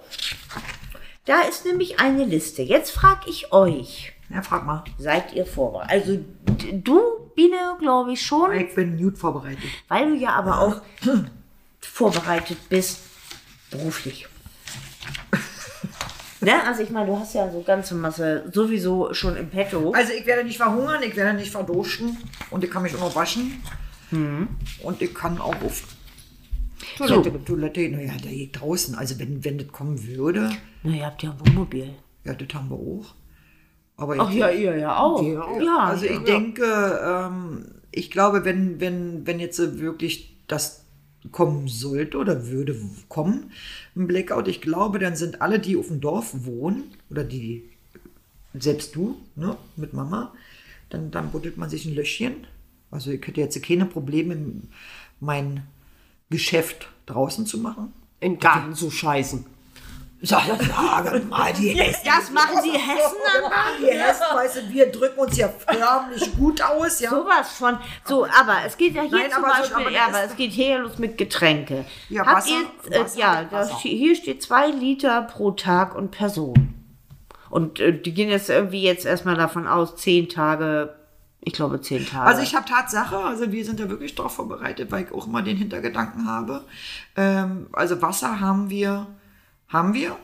[1.24, 2.62] da ist nämlich eine Liste.
[2.62, 4.82] Jetzt frage ich euch, Ja, frag mal.
[4.98, 5.90] seid ihr vorbereitet?
[5.92, 6.18] Also
[6.72, 7.00] du,
[7.34, 9.62] Biene, glaube ich schon, Ich bin gut vorbereitet.
[9.88, 10.80] weil du ja aber auch
[11.92, 13.00] vorbereitet bist,
[13.70, 14.26] beruflich.
[16.40, 16.64] ne?
[16.66, 19.92] Also ich meine, du hast ja so ganze Masse sowieso schon im Petto.
[19.92, 22.16] Also ich werde nicht verhungern, ich werde nicht verdursten
[22.50, 23.62] und ich kann mich auch noch waschen.
[24.10, 24.48] Hm.
[24.82, 25.82] Und ich kann auch auf
[26.96, 28.94] Toilette, Toilette, naja, da geht draußen.
[28.94, 30.50] Also wenn, wenn das kommen würde,
[30.82, 31.90] Na, ihr habt ja ein Wohnmobil.
[32.24, 33.14] ja, das haben wir auch.
[33.96, 35.22] Aber Ach ja, ihr ja auch.
[35.60, 36.64] Ja, also ich denke,
[37.04, 40.84] ähm, ich glaube, wenn, wenn, wenn jetzt wirklich das
[41.32, 42.76] kommen sollte oder würde
[43.08, 43.52] kommen,
[43.96, 47.64] ein Blackout, ich glaube, dann sind alle, die auf dem Dorf wohnen, oder die,
[48.54, 50.32] selbst du, ne, mit Mama,
[50.90, 52.46] dann, dann buddelt man sich ein Löschchen.
[52.90, 54.36] Also ich hätte jetzt keine Probleme,
[55.20, 55.64] mein
[56.30, 57.92] Geschäft draußen zu machen.
[58.20, 59.44] In Garten zu scheißen.
[60.20, 62.00] Sag sag mal, die Hessen.
[62.04, 66.60] Das machen die Hessen dann Die Hessen, weißt du, wir drücken uns ja förmlich gut
[66.60, 67.10] aus, ja.
[67.10, 67.78] Sowas von.
[68.04, 70.34] So, aber es geht ja hier Nein, zum aber so- Beispiel, aber ja, aber es
[70.36, 71.84] geht hier los mit Getränke.
[72.08, 72.50] Ja, Habt Wasser-
[72.90, 73.76] ihr, äh, Wasser ja, Wasser.
[73.78, 76.74] hier steht zwei Liter pro Tag und Person.
[77.48, 80.96] Und äh, die gehen jetzt irgendwie jetzt erstmal davon aus, zehn Tage,
[81.40, 82.26] ich glaube zehn Tage.
[82.26, 85.42] Also ich habe Tatsache, also wir sind da wirklich drauf vorbereitet, weil ich auch immer
[85.42, 86.64] den Hintergedanken habe.
[87.16, 89.06] Ähm, also Wasser haben wir,
[89.68, 90.16] haben wir.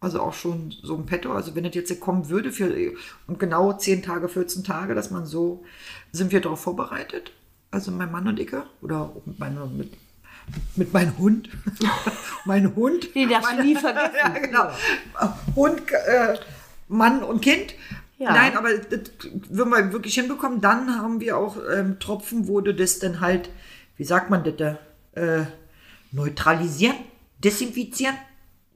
[0.00, 1.32] Also auch schon so ein Petto.
[1.32, 2.92] Also wenn das jetzt kommen würde für
[3.26, 5.64] und genau 10 Tage, 14 Tage, dass man so,
[6.12, 7.32] sind wir darauf vorbereitet.
[7.70, 8.52] Also mein Mann und ich,
[8.82, 9.92] oder auch mit, meiner, mit,
[10.76, 11.48] mit meinem Hund.
[12.44, 13.14] mein Hund.
[13.14, 14.14] Den darfst du nie vergessen.
[14.18, 14.68] ja, genau.
[15.56, 16.36] Hund, äh,
[16.88, 17.74] Mann und Kind.
[18.18, 18.32] Ja.
[18.32, 19.00] Nein, aber das
[19.48, 20.60] würden wir wirklich hinbekommen.
[20.60, 23.50] Dann haben wir auch ähm, Tropfen, wo du das dann halt,
[23.96, 24.78] wie sagt man das, da,
[25.20, 25.46] äh,
[26.12, 26.96] neutralisieren,
[27.38, 28.14] desinfizieren.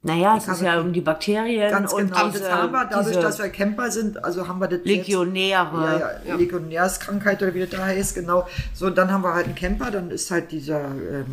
[0.03, 3.17] Naja, es ist ja um die Bakterien Ganz und genau, diese, das haben wir, dadurch,
[3.17, 6.21] dass wir Camper sind, also haben wir das jetzt- Legionäre.
[6.25, 8.47] ja, ja, Legionärskrankheit oder wie das da heißt, genau.
[8.75, 11.27] So, dann haben wir halt einen Camper, dann ist halt dieser, ähm,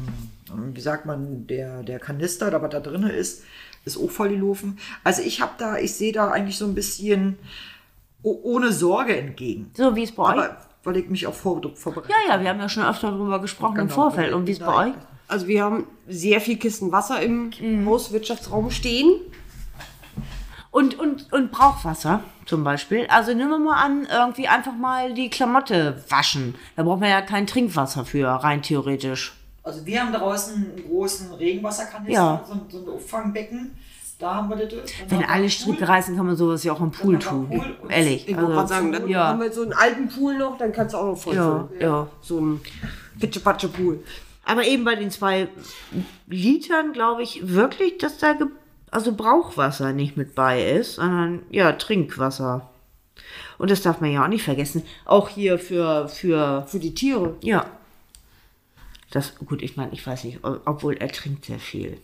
[0.73, 3.43] wie sagt man, der, der Kanister, da was da drin ist,
[3.85, 4.79] ist auch voll gelaufen.
[5.03, 7.37] Also ich habe da, ich sehe da eigentlich so ein bisschen
[8.23, 9.69] ohne Sorge entgegen.
[9.75, 10.29] So wie es bei euch.
[10.31, 12.11] Aber weil ich mich auch vor, vorbereite.
[12.27, 14.27] Ja, ja, wir haben ja schon öfter darüber gesprochen im Genau, Vorfeld.
[14.27, 14.93] also Und wie es bei euch?
[15.27, 17.51] Also wir haben sehr viel Kisten Wasser im
[17.85, 19.19] Hauswirtschaftsraum stehen.
[20.71, 23.07] Und, und, und Brauchwasser zum Beispiel.
[23.07, 26.55] Also nehmen wir mal an, irgendwie einfach mal die Klamotte waschen.
[26.75, 29.33] Da braucht man ja kein Trinkwasser für, rein theoretisch.
[29.63, 32.43] Also wir haben draußen einen großen Regenwasserkanister, Ja.
[32.45, 33.71] so, ein- so ein Auffangbecken.
[34.19, 34.69] Da haben wir das.
[35.09, 37.49] Dann Wenn alle Stricke reißen, kann man sowas ja auch im Pool tun.
[37.49, 38.27] Pool Ehrlich.
[38.27, 39.27] Ich wollte gerade Also, sagen, dann ja.
[39.27, 42.07] haben wir so einen alten Pool noch, dann kannst du auch noch voll Ja, ja.
[42.21, 42.61] So ein
[43.19, 44.03] Pitsche-Patsche-Pool.
[44.45, 45.47] Aber eben bei den zwei
[46.27, 48.35] Litern glaube ich wirklich, dass da
[48.91, 52.69] also Brauchwasser nicht mit bei ist, sondern ja, Trinkwasser.
[53.57, 54.83] Und das darf man ja auch nicht vergessen.
[55.05, 57.35] Auch hier für, für Für die Tiere.
[57.41, 57.65] Ja.
[59.11, 61.97] Das, gut, ich meine, ich weiß nicht, ob- obwohl er trinkt sehr viel.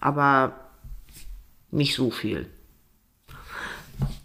[0.00, 0.52] Aber
[1.70, 2.48] nicht so viel.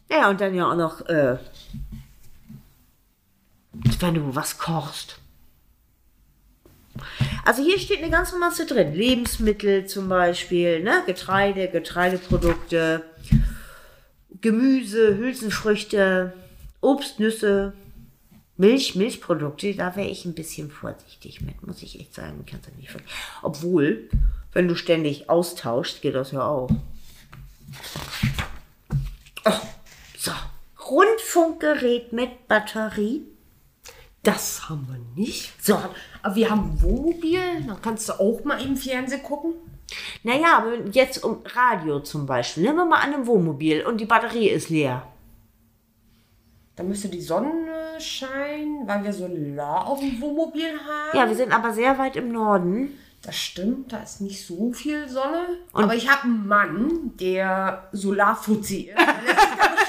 [0.09, 1.38] Ja, und dann ja auch noch, äh,
[3.99, 5.20] wenn du was kochst.
[7.45, 8.93] Also hier steht eine ganze Masse drin.
[8.93, 11.03] Lebensmittel zum Beispiel, ne?
[11.05, 13.03] Getreide, Getreideprodukte,
[14.41, 16.33] Gemüse, Hülsenfrüchte,
[16.81, 17.73] Obst, Nüsse,
[18.57, 19.73] Milch, Milchprodukte.
[19.75, 22.45] Da wäre ich ein bisschen vorsichtig mit, muss ich echt sagen.
[22.49, 22.99] Kannst du nicht ver-
[23.41, 24.09] Obwohl,
[24.53, 26.69] wenn du ständig austauschst, geht das ja auch.
[29.45, 29.51] Oh,
[30.17, 30.31] so.
[30.89, 33.21] Rundfunkgerät mit Batterie.
[34.24, 35.51] Das haben wir nicht.
[35.61, 35.78] So,
[36.21, 39.53] Aber wir haben ein Wohnmobil, dann kannst du auch mal im Fernsehen gucken.
[40.24, 42.63] Naja, aber jetzt um Radio zum Beispiel.
[42.63, 45.05] Nehmen wir mal an einem Wohnmobil und die Batterie ist leer.
[46.76, 51.17] Da müsste die Sonne scheinen, weil wir Solar auf dem Wohnmobil haben.
[51.17, 52.97] Ja, wir sind aber sehr weit im Norden.
[53.21, 55.45] Das stimmt, da ist nicht so viel Sonne.
[55.71, 58.97] Aber ich habe einen Mann, der Solarfuzzi ist.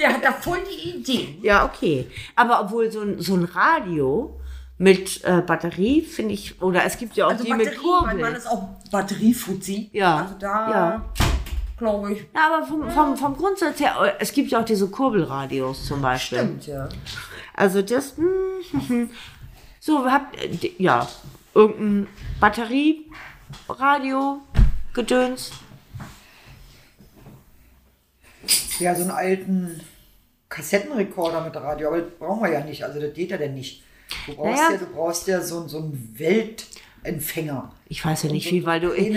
[0.00, 1.36] Der hat da voll die Idee.
[1.42, 2.10] Ja, okay.
[2.34, 4.40] Aber obwohl so ein, so ein Radio
[4.78, 8.16] mit äh, Batterie, finde ich, oder es gibt ja auch Also die mit Batterie, mein
[8.16, 8.36] Mann Kurbel.
[8.38, 9.90] ist auch Batteriefuzzi.
[9.92, 11.04] Ja, Also da, ja.
[11.76, 12.20] glaube ich.
[12.34, 16.00] Ja, aber vom, vom, vom Grundsatz her, äh, es gibt ja auch diese Kurbelradios zum
[16.00, 16.38] Beispiel.
[16.38, 16.88] Stimmt, ja.
[17.54, 19.10] Also das, hm,
[19.80, 21.06] so, wir habt, äh, ja,
[21.54, 22.06] irgendein
[22.40, 24.40] Batterieradio,
[24.94, 25.50] Gedöns.
[28.78, 29.80] Ja, so einen alten
[30.50, 32.84] Kassettenrekorder mit Radio, aber das brauchen wir ja nicht.
[32.84, 33.82] Also das geht ja denn nicht.
[34.26, 34.72] Du brauchst Naja.
[34.72, 37.72] ja, du brauchst ja so, so einen Weltempfänger.
[37.86, 38.92] Ich weiß ja nicht, wie, weil du...
[38.92, 39.16] Wie,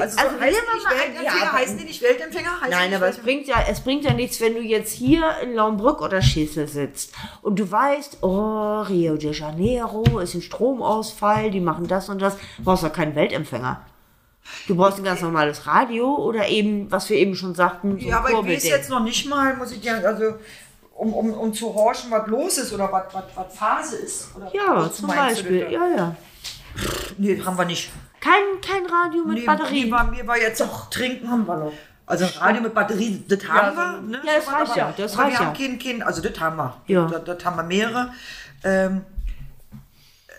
[0.00, 2.60] also, so also, heißen, die nicht ja, heißen die nicht Weltempfänger?
[2.60, 5.54] Heißen Nein, aber es bringt, ja, es bringt ja nichts, wenn du jetzt hier in
[5.54, 7.12] Laumbrück oder Schissel sitzt
[7.42, 12.36] und du weißt, oh, Rio de Janeiro ist ein Stromausfall, die machen das und das.
[12.56, 13.84] Du brauchst doch keinen Weltempfänger.
[14.66, 18.18] Du brauchst ein ganz normales Radio oder eben, was wir eben schon sagten, so Ja,
[18.20, 20.34] aber ich weiß jetzt noch nicht mal, muss ich dir, also
[20.98, 24.28] um, um, um zu horchen, was los ist oder was, was, was Phase ist.
[24.36, 25.70] Oder Ja, zum Beispiel.
[25.70, 26.16] Ja, ja.
[27.16, 27.90] Nee, haben wir nicht.
[28.20, 29.84] Kein, kein Radio mit Nee, Batterie.
[29.84, 31.72] Mir war, mir war jetzt auch trinken haben wir noch.
[32.04, 34.18] Also Radio mit Batterie, das haben wir.
[34.18, 34.22] Ne?
[34.26, 35.46] Ja, das sowas, reicht aber- ja, das aber reicht wir ja.
[35.50, 36.76] haben kein Kind, also das haben wir.
[36.86, 37.06] Ja.
[37.06, 38.12] Das, das haben wir mehrere.
[38.64, 39.04] Ähm,
[40.26, 40.32] äh,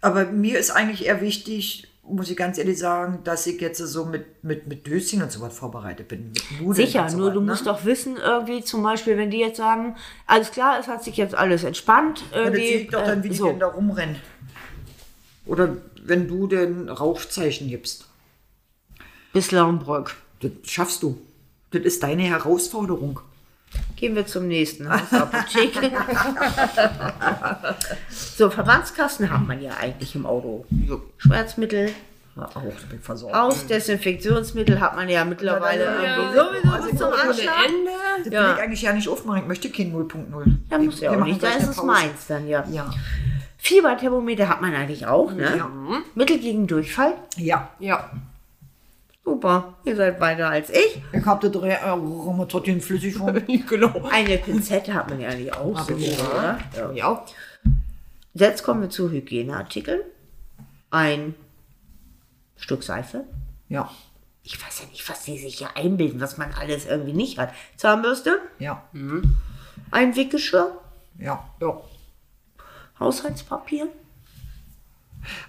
[0.00, 4.04] aber mir ist eigentlich eher wichtig, muss ich ganz ehrlich sagen, dass ich jetzt so
[4.04, 6.32] mit, mit, mit Döschen und sowas vorbereitet bin.
[6.70, 7.50] Sicher, so nur was, du ne?
[7.52, 9.96] musst doch wissen, irgendwie zum Beispiel, wenn die jetzt sagen,
[10.26, 12.24] alles klar, es hat sich jetzt alles entspannt.
[12.32, 13.46] Ja, das Irgendwie, sehe ich doch dann, äh, wie die so.
[13.46, 14.16] denn da rumrennen.
[15.46, 18.06] Oder wenn du den Rauchzeichen gibst.
[19.32, 20.16] Bis Laumbrück.
[20.40, 21.18] Das schaffst du.
[21.70, 23.20] Das ist deine Herausforderung.
[23.96, 25.92] Gehen wir zum nächsten Hausapotheke.
[28.10, 30.64] so, Verbandskasten hat man ja eigentlich im Auto.
[31.18, 31.90] Schmerzmittel,
[32.36, 33.34] Ja, auch, da bin ich versorgt.
[33.36, 36.44] Hausdesinfektionsmittel hat man ja mittlerweile Ja, ja, irgendwie ja.
[36.44, 37.54] sowieso Also bis zum Anschlag.
[37.66, 37.90] Ende.
[38.24, 38.42] Das Ja.
[38.48, 39.42] will ich eigentlich ja nicht aufmachen.
[39.42, 40.54] Ich möchte kein 0.0.
[40.70, 41.42] Ja, muss ja auch nicht.
[41.42, 42.64] Da ist es meins dann, ja.
[42.70, 42.90] Ja.
[43.58, 45.56] Fieberthermometer hat man eigentlich auch, ne?
[45.58, 45.70] Ja.
[46.16, 47.12] Mittel gegen Durchfall.
[47.36, 47.68] Ja.
[47.78, 48.10] Ja.
[49.24, 51.00] Super, ihr seid weiter als ich.
[51.12, 53.34] Ich habe da drei Rheumatoid flüssig von.
[53.68, 54.08] genau.
[54.10, 55.78] Eine Pinzette hat man ja eigentlich auch.
[55.86, 56.30] So, ich auch.
[56.32, 56.58] oder?
[56.76, 56.92] Ja.
[56.92, 57.24] Ja.
[58.34, 60.00] Jetzt kommen wir zu Hygieneartikeln.
[60.90, 61.34] Ein
[62.56, 63.24] Stück Seife.
[63.68, 63.90] Ja.
[64.42, 67.52] Ich weiß ja nicht, was die sich hier einbilden, was man alles irgendwie nicht hat.
[67.76, 68.82] Zahnbürste, Ja.
[69.92, 70.76] ein Wickelschirr,
[71.18, 71.48] Ja.
[71.60, 71.80] Ja.
[72.98, 73.86] Haushaltspapier.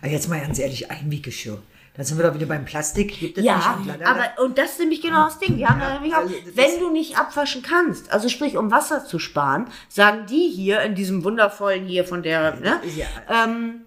[0.02, 1.58] Aber jetzt mal ganz ehrlich, Einweggeschirr.
[1.96, 3.20] Da sind wir doch wieder beim Plastik.
[3.20, 5.58] Gibt es Ja, nicht aber und das ist nämlich genau das Ding.
[5.58, 9.06] Wir haben da nämlich auch, also wenn du nicht abwaschen kannst, also sprich um Wasser
[9.06, 13.06] zu sparen, sagen die hier in diesem wundervollen hier von der, ne, Ja.
[13.46, 13.82] ähm,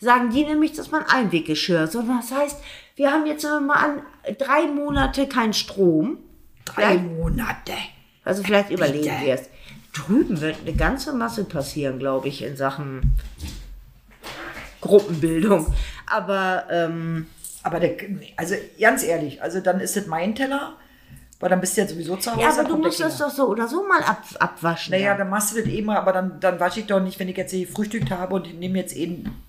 [0.00, 2.58] sagen die nämlich, dass man Einweggeschirr, so das heißt,
[2.96, 4.02] wir haben jetzt mal an
[4.38, 6.18] drei Monate kein Strom,
[6.64, 7.72] Drei vielleicht- Monate.
[8.24, 9.24] also vielleicht überlegen Bitte.
[9.24, 9.42] wir es.
[9.94, 13.12] Drüben wird eine ganze Masse passieren, glaube ich, in Sachen
[14.80, 15.72] Gruppenbildung.
[16.06, 17.26] Aber ähm,
[17.62, 17.94] Aber der,
[18.36, 20.76] also ganz ehrlich, also dann ist das mein Teller,
[21.40, 22.40] weil dann bist du ja sowieso zu Hause.
[22.42, 24.92] ja, aber du musst das doch so oder so mal ab, abwaschen.
[24.92, 25.18] Naja, dann.
[25.18, 27.36] dann machst du das eh mal, aber dann, dann wasche ich doch nicht, wenn ich
[27.36, 29.42] jetzt hier gefrühstückt habe und ich nehme jetzt eh ein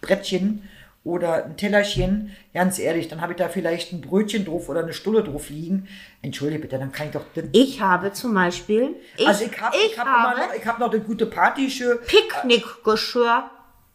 [0.00, 0.68] Brettchen
[1.04, 4.92] oder ein Tellerchen, ganz ehrlich, dann habe ich da vielleicht ein Brötchen drauf oder eine
[4.92, 5.86] Stulle drauf liegen.
[6.22, 7.24] Entschuldige bitte, dann kann ich doch.
[7.34, 10.66] Das, Ich habe zum Beispiel, ich, also ich habe ich hab immer habe noch, ich
[10.66, 11.98] hab noch eine gute Partyschö.
[12.06, 13.50] Picknickgeschirr,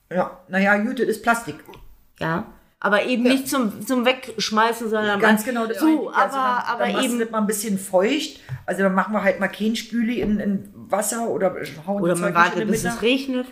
[0.10, 1.56] Ja, naja, gut, das ist Plastik.
[2.20, 2.46] ja,
[2.84, 5.68] aber eben nicht zum, zum Wegschmeißen, sondern Ganz man- genau.
[5.68, 6.10] das so.
[6.10, 8.40] Also aber, dann, aber dann eben das mal ein bisschen feucht.
[8.66, 11.56] Also dann machen wir halt mal kein Spüli in, in Wasser oder
[11.86, 13.46] hauen oder man wartet, bis es regnet.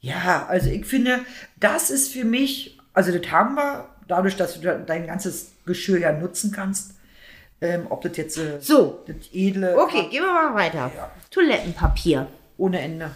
[0.00, 1.20] Ja, also ich finde,
[1.58, 6.12] das ist für mich, also das haben wir, dadurch, dass du dein ganzes Geschirr ja
[6.12, 6.92] nutzen kannst.
[7.62, 9.02] Ähm, ob das jetzt äh, So.
[9.06, 10.90] das edle Okay, gehen wir mal weiter.
[11.30, 12.26] Toilettenpapier,
[12.58, 13.10] ohne Ende.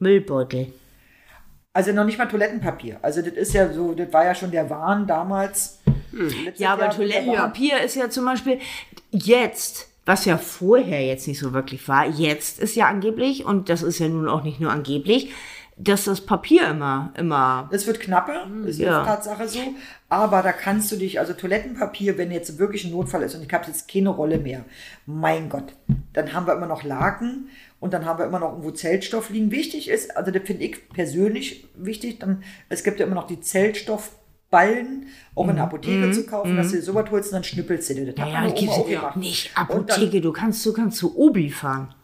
[0.00, 0.72] Müllbeutel.
[1.76, 2.96] Also noch nicht mal Toilettenpapier.
[3.02, 5.80] Also das ist ja so, das war ja schon der Wahn damals.
[6.10, 8.60] Letztes Ja, aber Jahr Toilettenpapier ist ja zum Beispiel
[9.10, 13.82] jetzt, was ja vorher jetzt nicht so wirklich war, jetzt ist ja angeblich, und das
[13.82, 15.34] ist ja nun auch nicht nur angeblich,
[15.76, 17.68] dass das Papier immer, immer.
[17.70, 19.00] Das wird knapper, ist Ja.
[19.00, 19.04] ja.
[19.04, 19.60] Tatsache so.
[20.08, 23.52] Aber da kannst du dich, also Toilettenpapier, wenn jetzt wirklich ein Notfall ist und ich
[23.52, 24.64] habe jetzt keine Rolle mehr,
[25.04, 25.74] mein Gott,
[26.14, 27.50] dann haben wir immer noch Laken
[27.80, 29.50] und dann haben wir immer noch irgendwo Zeltstoff liegen.
[29.50, 33.40] Wichtig ist, also das finde ich persönlich wichtig, dann, es gibt ja immer noch die
[33.40, 35.50] Zeltstoffballen, auch Mhm.
[35.50, 38.12] in der Apotheke zu kaufen, dass du dir sowas holst und dann schnippelst du dir.
[38.12, 39.16] Das Ja, ja gemacht.
[39.16, 41.94] nicht Und dann- Apotheke, du kannst, du kannst zu Obi fahren.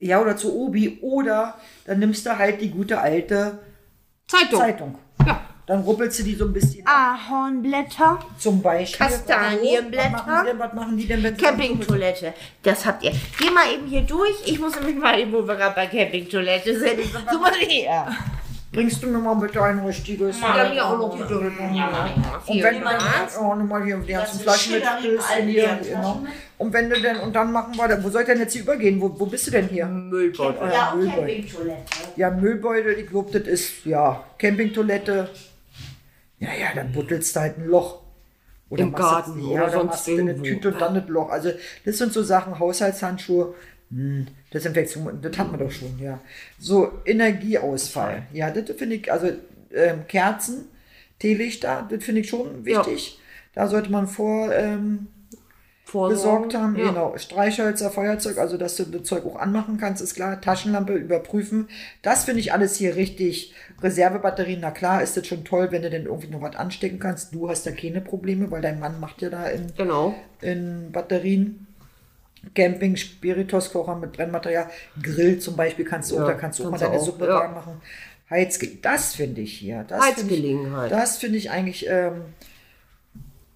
[0.00, 0.98] Ja, oder zu Obi.
[1.00, 3.58] Oder dann nimmst du halt die gute alte
[4.28, 4.60] Zeitung.
[4.60, 4.98] Zeitung.
[5.26, 5.40] Ja.
[5.68, 7.14] Dann ruppelst du die so ein bisschen Ah.
[7.14, 9.06] Ahornblätter, zum Beispiel.
[9.06, 10.12] Kastanienblätter.
[10.14, 12.34] Was machen die denn, was machen die denn wenn Campingtoilette.
[12.62, 13.12] Das habt ihr.
[13.38, 14.34] Geh mal eben hier durch.
[14.46, 17.00] Ich muss nämlich mal eben, wo wir gerade bei Campingtoilette sind.
[17.30, 18.06] Guck mal her.
[18.72, 20.40] Bringst du mir mal bitte ein richtiges?
[20.40, 21.38] Ja, mir auch noch bitte.
[21.38, 21.44] Und
[22.62, 22.98] wenn du dann,
[23.40, 24.84] oh, nimm mal hier die ganzen Flaschen mit
[25.46, 26.20] hier, genau.
[26.58, 28.62] Und wenn du denn, und dann machen wir, da- wo soll ich denn jetzt hier
[28.62, 29.00] übergehen?
[29.00, 29.86] Wo, wo bist du denn hier?
[29.86, 30.70] Müllbeutel.
[30.72, 31.16] Ja, Müllbeutel.
[31.26, 31.82] Campingtoilette.
[32.16, 35.30] Ja, Müllbeutel, ich glaube, das ist, ja, Campingtoilette.
[36.40, 38.02] Ja, ja, dann buddelst du halt ein Loch.
[38.70, 40.44] Oder Im machst Garten du- oder ja, sonst dann machst du eine irgendwo.
[40.44, 41.30] Tüte und dann das Loch.
[41.30, 41.50] Also,
[41.84, 43.54] das sind so Sachen, Haushaltshandschuhe,
[43.90, 46.20] hm, Desinfektion, das hatten wir doch schon, ja.
[46.58, 48.26] So, Energieausfall.
[48.32, 49.28] Ja, das finde ich, also
[49.74, 50.66] ähm, Kerzen,
[51.18, 53.18] Teelichter, das finde ich schon wichtig.
[53.54, 55.08] Da sollte man vor, ähm,
[55.92, 56.76] besorgt haben.
[56.76, 56.88] Ja.
[56.88, 60.40] Genau, Streichhölzer, Feuerzeug, also dass du das Zeug auch anmachen kannst, ist klar.
[60.40, 61.68] Taschenlampe überprüfen.
[62.02, 63.54] Das finde ich alles hier richtig.
[63.82, 67.34] Reservebatterien, na klar, ist das schon toll, wenn du denn irgendwie noch was anstecken kannst.
[67.34, 70.14] Du hast da keine Probleme, weil dein Mann macht ja da in, Genau.
[70.40, 71.64] in Batterien.
[72.54, 74.68] Camping, Spirituskocher mit Brennmaterial,
[75.02, 77.04] Grill zum Beispiel kannst du auch, Ja, da kannst du auch mal kannst deine auch,
[77.04, 77.48] Suppe ja.
[77.48, 77.80] machen.
[78.30, 79.84] Heizge das finde ich hier.
[79.88, 80.92] Das finde ich- Heizgelegenheit.
[80.92, 82.22] Das finde ich eigentlich, ähm,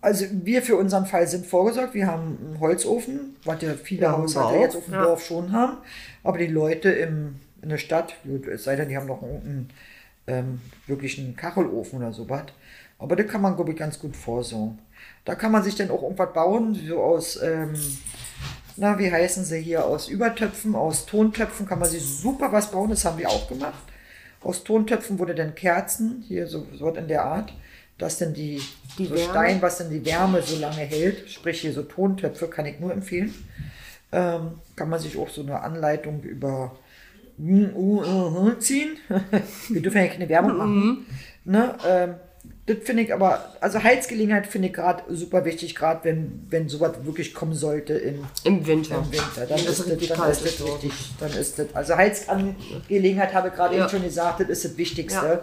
[0.03, 1.95] also wir für unseren Fall sind vorgesorgt.
[1.95, 5.03] Wir haben einen Holzofen, was ja viele Ja, Haushalte jetzt auf dem ja.
[5.05, 5.79] Dorf schon haben.
[6.25, 9.71] Aber die Leute im, in der Stadt, gut, es sei denn, die haben noch einen
[10.27, 12.47] ähm, wirklich einen Kachelofen oder sowas.
[12.99, 14.79] Aber da kann man, glaube ich, ganz gut vorsorgen.
[15.25, 17.75] Da kann man sich dann auch irgendwas bauen, so aus, ähm,
[18.77, 22.91] na, wie heißen sie hier, aus Übertöpfen, aus Tontöpfen kann man sich super was bauen,
[22.91, 23.83] das haben wir auch gemacht.
[24.41, 27.53] Aus Tontöpfen wurde dann Kerzen, hier so, so was in der Art,
[28.03, 28.61] dass dann die,
[28.99, 29.17] Die so.
[29.17, 32.93] Stein, was dann die Wärme so lange hält, sprich hier so Tontöpfe, kann ich nur
[32.93, 33.33] empfehlen.
[34.11, 36.77] Ähm, kann man sich auch so eine Anleitung über
[37.39, 38.97] uh, ziehen.
[39.69, 41.07] wir dürfen ja keine Werbung machen.
[41.45, 41.75] Ne?
[41.87, 42.15] Ähm,
[42.67, 46.93] das finde ich aber, also Heizgelegenheit finde ich gerade super wichtig, gerade wenn, wenn sowas
[47.05, 48.97] wirklich kommen sollte in, Im Winter.
[48.97, 49.47] im Winter.
[49.49, 50.93] Dann Wenn ist, das, richtig dann ist das wichtig.
[51.21, 53.83] Dann ist das, also Heizangelegenheit habe ich gerade Ja.
[53.83, 55.41] eben schon gesagt, das ist das Wichtigste, Ja.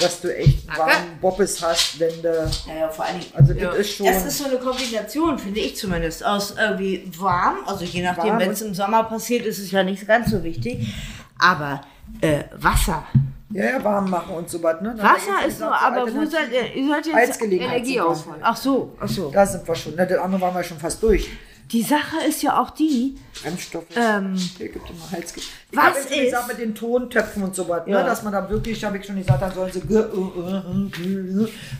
[0.00, 0.80] Dass du echt Danke.
[0.80, 3.32] warmen Boppes hast, wenn du, Naja, vor allen Dingen.
[3.34, 3.70] also Ja.
[3.70, 7.84] das ist schon, Das ist so eine Kombination, finde ich zumindest, aus irgendwie warm, also
[7.84, 10.92] je nachdem, wenn es im Sommer passiert, ist es ja nicht ganz so wichtig,
[11.38, 11.80] aber
[12.20, 13.04] äh, Wasser.
[13.50, 14.80] ja, ja, warm machen und so was.
[14.80, 14.94] Ne?
[14.96, 16.30] Dann Wasser ist so, aber wo Alternativen.
[16.30, 16.74] seid ihr?
[16.74, 17.14] Ihr seid jetzt.
[17.16, 17.76] Heizgelegenheit.
[17.78, 18.38] Energieausfall.
[18.42, 19.30] Ach so, ach so.
[19.30, 19.94] Da sind wir schon.
[19.94, 20.06] Ne?
[20.06, 21.28] Das andere waren wir schon fast durch.
[21.72, 23.86] Die Sache ist ja auch die, Brennstoffe.
[23.96, 26.74] ähm, Hier gibt es mal Heizge ich Was hab jetzt schon ist- gesagt mit den
[26.74, 28.00] Tontöpfen und so was, Ja.
[28.02, 28.04] ne?
[28.06, 29.80] dass man da wirklich, habe ich schon gesagt, dann sollen sie.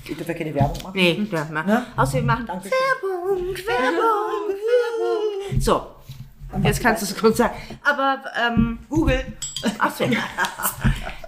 [0.08, 0.92] Ich darf ja keine Werbung machen.
[0.94, 1.66] nee, ja, mach.
[1.66, 1.86] Ne?
[1.96, 2.72] Außerdem machen Dankeschön.
[2.72, 5.60] Werbung, Werbung, Werbung.
[5.60, 5.86] So,
[6.62, 7.54] jetzt kannst du es kurz sagen.
[7.84, 9.22] Aber, ähm, Google.
[9.78, 10.04] Ach so.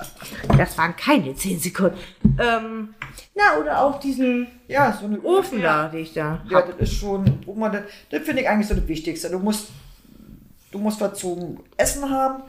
[0.59, 1.97] Das waren keine 10 Sekunden.
[2.39, 2.95] Ähm,
[3.35, 6.67] na, oder auch diesen Ja, so eine Ofen da, den ich da Ja, hab.
[6.79, 9.31] das ist schon, wo man das, das finde ich eigentlich so das Wichtigste.
[9.31, 9.69] Du musst,
[10.71, 12.43] du musst was zum Essen haben,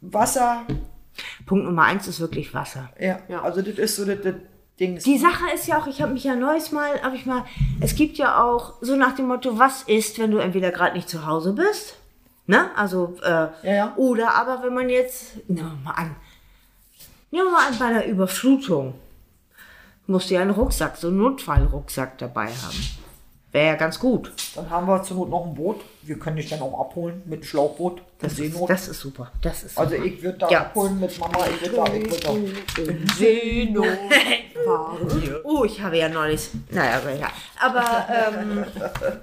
[0.00, 0.62] Wasser,
[1.46, 2.88] Punkt Nummer eins ist wirklich Wasser.
[2.98, 3.42] ja, Ja.
[3.42, 4.34] also das ist so das, das
[4.78, 4.98] Ding.
[4.98, 7.44] Die Sache ist ja auch, ich habe mich ja neues Mal, habe ich mal,
[7.80, 11.08] es gibt ja auch so nach dem Motto, was ist, wenn du entweder gerade nicht
[11.10, 11.96] zu Hause bist,
[12.46, 12.70] ne?
[12.76, 13.92] Also, äh, Ja, ja.
[13.96, 16.16] oder aber wenn man jetzt, nehmen wir mal an,
[17.30, 18.94] nehmen wir mal an bei einer Überflutung,
[20.06, 23.00] musst du ja einen Rucksack, so einen Notfallrucksack dabei haben.
[23.52, 24.32] Wäre ja ganz gut.
[24.54, 25.80] Dann haben wir zur Not noch ein Boot.
[26.02, 28.00] Wir können dich dann auch abholen mit Schlauchboot.
[28.20, 29.32] Das ist, das ist super.
[29.42, 30.06] Das ist also super.
[30.06, 30.60] ich würde da Ja.
[30.60, 32.20] abholen mit Mama, ich würde da, ich würde
[32.76, 32.82] da.
[32.82, 33.86] In Seenot
[34.64, 35.36] fahren.
[35.44, 36.48] Oh, ich habe ja neulich.
[36.70, 37.28] Naja, aber ja.
[37.58, 38.06] Aber,
[38.38, 38.64] ähm,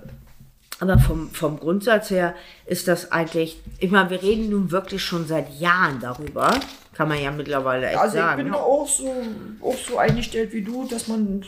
[0.80, 2.36] aber vom, vom Grundsatz her
[2.66, 3.62] ist das eigentlich.
[3.80, 6.60] Ich meine, wir reden nun wirklich schon seit Jahren darüber.
[6.98, 8.43] Kann man ja mittlerweile echt Also ich sagen.
[8.43, 9.14] bin da auch so,
[9.62, 11.45] auch so eingestellt wie du, dass man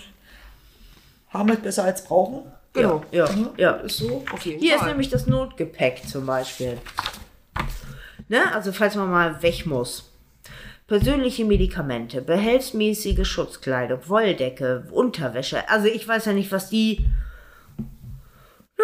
[1.29, 2.43] haben es besser als brauchen.
[2.73, 3.03] Genau.
[3.11, 3.27] ja,
[3.57, 3.71] ja.
[3.77, 4.23] Ist so.
[4.43, 4.89] Jeden Hier ist Fall.
[4.89, 6.77] nämlich das Notgepäck zum Beispiel.
[8.27, 8.53] Ne?
[8.53, 10.11] Also falls man mal weg muss.
[10.85, 15.67] persönliche Medikamente, behelfsmäßige Schutzkleidung, Wolldecke, Unterwäsche.
[15.67, 17.07] Also ich weiß ja nicht, was die
[18.77, 18.83] ne,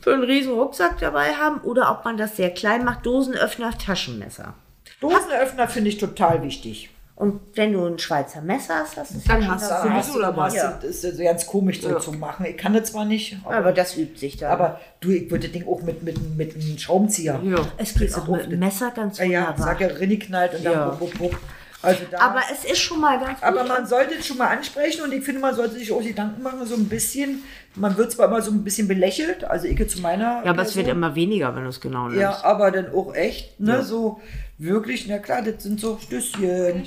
[0.00, 3.04] für einen riesen Rucksack dabei haben oder ob man das sehr klein macht.
[3.04, 4.54] Dosenöffner, Taschenmesser.
[5.00, 6.90] Dosenöffner finde ich total wichtig.
[7.16, 10.14] Und wenn du ein Schweizer Messer hast, hast du es Dann ja schon hast du
[10.14, 10.36] du dabei.
[10.44, 10.54] was.
[10.54, 10.78] Ja.
[10.80, 12.46] Das ist also ganz komisch so zu machen.
[12.46, 14.50] Ich kann das zwar nicht, aber, Aber das übt sich dann.
[14.50, 17.38] aber du, ich würde das Ding auch mit, mit, mit einem Schraubenzieher.
[17.44, 17.56] Ja.
[17.76, 19.66] es geht auch mit Messer ganz Ja, ja, wunderbar.
[19.66, 20.88] sag ja, Rinni knallt und dann Ja.
[20.88, 21.36] bup, bup, bup.
[21.82, 23.68] Also da, Aber es ist schon mal ganz aber gut.
[23.68, 26.64] man sollte es schon mal ansprechen und ich finde, man sollte sich auch Gedanken machen,
[26.66, 27.42] so ein bisschen.
[27.74, 30.42] Man wird zwar immer so ein bisschen belächelt, also ich zu meiner.
[30.44, 31.02] ja, aber es wird Person.
[31.04, 32.20] immer weniger, wenn du es genau nimmst.
[32.20, 34.20] Ja, aber dann auch echt, ne, so
[34.60, 36.84] wirklich, na klar, das sind so Stößchen.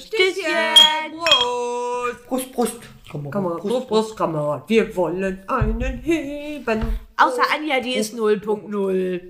[1.18, 2.28] Prost.
[2.28, 2.80] Brust, Brust.
[3.12, 4.70] Komm, Kamerad, Prost, Prost, Kamerad.
[4.70, 6.82] Wir wollen einen heben.
[7.18, 9.22] Außer Anja, die ist 0.0.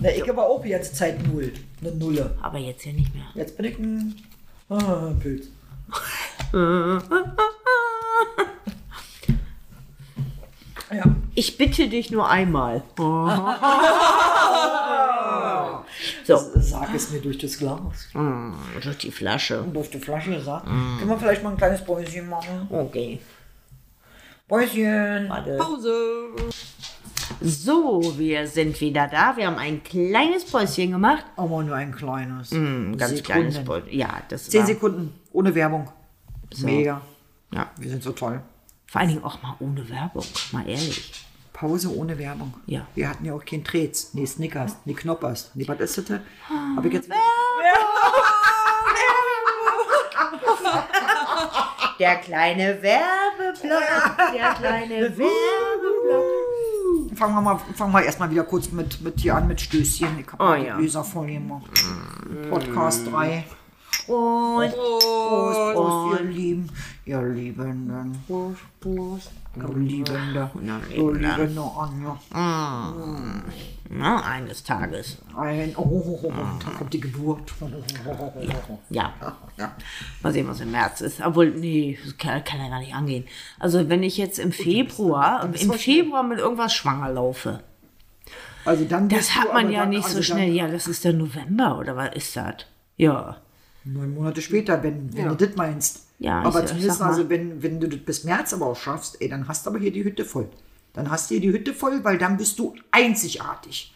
[0.00, 1.52] Na, ich war auch die ganze Zeit null.
[1.80, 2.36] Eine Nulle.
[2.40, 3.24] Aber jetzt ja nicht mehr.
[3.34, 4.14] Jetzt bin ich ein
[4.68, 5.48] ah, Pilz.
[10.92, 11.04] ja.
[11.34, 12.82] Ich bitte dich nur einmal.
[16.24, 18.08] so, Sag es mir durch das Glas.
[18.14, 19.62] mm, durch die Flasche.
[19.62, 20.66] Und durch die Flasche gesagt.
[20.66, 22.66] Können wir vielleicht mal ein kleines Päuschen machen?
[22.70, 23.20] Okay.
[24.46, 25.28] Päuschen.
[25.28, 25.56] Warte.
[25.56, 26.30] Pause.
[27.40, 29.36] So, wir sind wieder da.
[29.36, 31.24] Wir haben ein kleines Päuschen gemacht.
[31.36, 32.52] Aber nur ein kleines.
[32.52, 33.22] Ein ganz Sekunden.
[33.50, 33.92] kleines Päuschen.
[33.92, 35.12] Ja, das Zehn war, Sekunden.
[35.32, 35.88] Ohne Werbung.
[36.60, 37.00] Mega.
[37.52, 38.40] Ja, Wir sind so toll.
[38.88, 40.24] Vor allen Dingen auch mal ohne Werbung.
[40.52, 41.24] Mal ehrlich.
[41.52, 42.54] Pause ohne Werbung.
[42.66, 42.86] Ja.
[42.94, 45.50] Wir hatten ja auch kein Trets, nee Snickers, nee Knoppers.
[45.54, 46.20] Nee, was ist das?
[46.76, 47.08] Hab ich jetzt.
[51.98, 53.82] Der kleine Werbeblock.
[54.34, 56.24] Der kleine Werbeblock.
[57.18, 60.20] Fangen wir mal, fangen wir erstmal wieder kurz mit, mit hier an mit Stößchen.
[60.20, 60.74] Ich habe Oh, ja.
[60.76, 61.64] die Gläser voll gemacht.
[62.48, 63.44] Podcast 3.
[64.06, 66.70] Und Prost, Prost, ihr Lieben,
[67.08, 68.18] ihr Liebenden.
[68.26, 69.30] Prost, Prost.
[69.56, 70.50] Ihr Liebende,
[70.94, 72.18] ihr Liebende Anja.
[73.90, 75.18] na, eines Tages.
[75.34, 76.32] Ein, oh, oh, oh,
[76.64, 77.52] da kommt die Geburt.
[78.90, 79.12] Ja.
[79.56, 79.72] Ja.
[80.22, 81.20] Mal sehen, was im März ist.
[81.24, 83.24] Obwohl, nee, das kann, kann ja gar nicht angehen.
[83.58, 87.60] Also, wenn ich jetzt im Februar, im Februar mit irgendwas schwanger laufe,
[88.64, 90.52] Also dann das du hat man ja dann- nicht also so schnell.
[90.52, 92.66] Ja, das ist der November oder was ist das?
[92.96, 93.38] Ja.
[93.84, 96.07] Neun Monate später, wenn, wenn du das meinst.
[96.18, 98.76] Ja, aber ich- ich zumindest, mal- also wenn, wenn du das bis März aber auch
[98.76, 100.48] schaffst, ey, dann hast du aber hier die Hütte voll.
[100.94, 103.94] Dann hast du hier die Hütte voll, weil dann bist du einzigartig.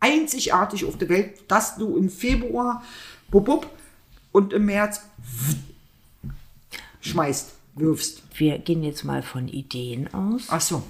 [0.00, 2.82] Einzigartig auf der Welt, dass du im Februar
[3.30, 3.66] bub, bub,
[4.32, 5.02] und im März
[7.00, 8.22] schmeißt, wirfst.
[8.38, 10.42] Wir gehen jetzt mal von Ideen aus.
[10.48, 10.82] Ach so.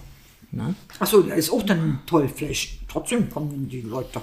[0.50, 0.74] Ne?
[0.98, 2.28] Ach so, der ist auch dann toll.
[2.28, 4.20] Vielleicht trotzdem kommen die Leute.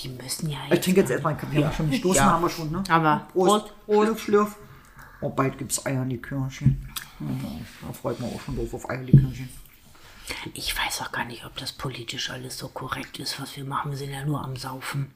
[0.00, 1.64] Die müssen ja Ich trinke jetzt erstmal einen Kaffee.
[1.64, 2.32] Haben schon gestoßen, Ja.
[2.32, 2.82] haben wir schon, ne?
[2.88, 3.72] Aber Prost.
[3.86, 4.56] Schlürf, schlürf.
[5.20, 6.88] Oh, bald gibt's Eierlikörchen.
[7.20, 7.26] Ja,
[7.86, 9.48] da freut man auch schon drauf auf Eierlikörchen.
[10.54, 13.90] Ich weiß auch gar nicht, ob das politisch alles so korrekt ist, was wir machen.
[13.90, 15.14] Wir sind ja nur am Saufen.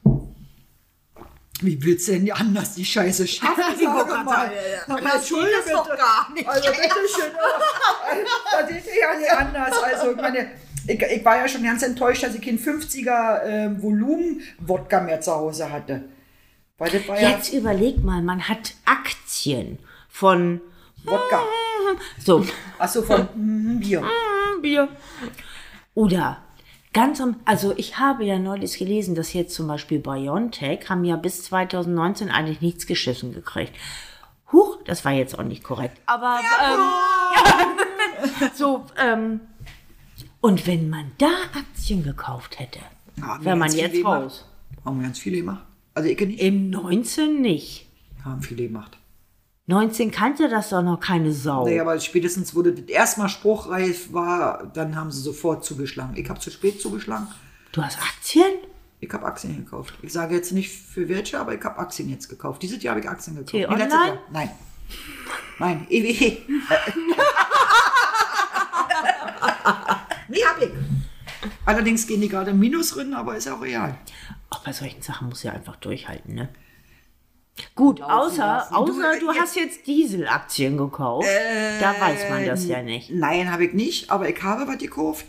[1.60, 3.62] Wie willst du denn anders die Scheiße schaffen?
[3.78, 4.50] Sag mal.
[4.88, 5.96] Aber Entschuldige das doch bitte.
[5.96, 6.48] gar nicht.
[6.48, 7.32] Also bitteschön.
[8.50, 9.82] Das ist ja nicht anders.
[9.82, 10.50] Also ich meine,
[10.88, 15.32] ich, ich war ja schon ganz enttäuscht, dass ich kein 50er ähm, Volumen-Wodka mehr zu
[15.32, 16.08] Hause hatte.
[16.78, 19.78] Das war ja Jetzt überleg mal, man hat Aktien
[20.12, 20.60] von
[21.04, 21.42] Wodka.
[22.18, 22.46] so
[22.78, 24.04] Achso, von mm, Bier.
[24.60, 24.88] Bier.
[25.94, 26.38] Oder
[26.92, 31.16] ganz am, also ich habe ja neulich gelesen, dass jetzt zum Beispiel BioNTech haben ja
[31.16, 33.74] bis 2019 eigentlich nichts geschissen gekriegt.
[34.52, 35.98] Huch, das war jetzt auch nicht korrekt.
[36.06, 39.40] Aber ähm, so, ähm,
[40.40, 42.80] und wenn man da Aktien gekauft hätte,
[43.16, 44.46] wir wäre man jetzt raus.
[44.84, 45.64] Haben wir ganz viele gemacht.
[45.94, 46.40] Also ich nicht.
[46.40, 47.86] Im 19 nicht.
[48.24, 48.98] Haben viele gemacht.
[49.66, 51.64] 19 kannte das doch noch keine Sau.
[51.64, 56.16] Naja, aber spätestens, wo das erstmal spruchreif war, dann haben sie sofort zugeschlagen.
[56.16, 57.28] Ich habe zu spät zugeschlagen.
[57.70, 58.52] Du hast Aktien?
[58.98, 59.94] Ich habe Aktien gekauft.
[60.02, 62.62] Ich sage jetzt nicht für welche, aber ich habe Aktien jetzt gekauft.
[62.62, 63.52] Dieses Jahr habe ich Aktien gekauft.
[63.52, 63.84] T-Online?
[63.84, 64.18] letztes Jahr.
[64.32, 64.50] Nein.
[65.58, 66.38] Nein, EWE.
[70.28, 70.70] nee, hab ich.
[71.64, 73.96] Allerdings gehen die gerade im Minus drin, aber ist auch real.
[74.50, 76.48] Auch bei solchen Sachen muss ja einfach durchhalten, ne?
[77.74, 78.74] Gut, außer, lassen.
[78.74, 81.28] außer Du, du, äh, hast jetzt Dieselaktien gekauft.
[81.80, 83.10] da weiß man das ja nicht.
[83.10, 85.26] Nein, habe ich nicht, aber ich habe was gekauft.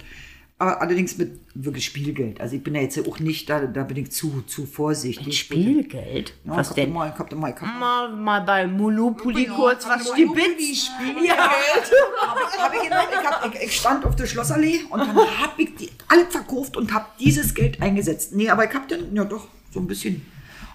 [0.59, 2.39] Aber allerdings mit wirklich Spielgeld.
[2.39, 5.37] Also ich bin ja jetzt auch nicht, da, da bin ich zu, zu vorsichtig.
[5.37, 6.33] Spielgeld?
[6.45, 6.89] Ja, was denn?
[6.91, 10.91] Ich hab immer, ich hab Mal, mal bei Monopoly Ja, kurz was ich stibitzt.
[11.21, 11.35] Ja.
[11.49, 13.07] Hab ich, gemacht.
[13.11, 16.77] ich, hab, ich, ich stand auf der Schlossallee und dann habe ich die alle verkauft
[16.77, 18.33] und habe dieses Geld eingesetzt.
[18.33, 20.25] Nee, aber ich habe dann, ja doch, so ein bisschen.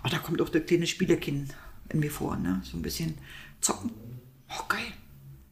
[0.04, 1.54] Oh, da kommt auch der kleine Spielerkind
[1.90, 2.60] in mir vor, ne?
[2.64, 3.18] So ein bisschen
[3.60, 3.90] zocken.
[4.50, 4.80] Oh, geil.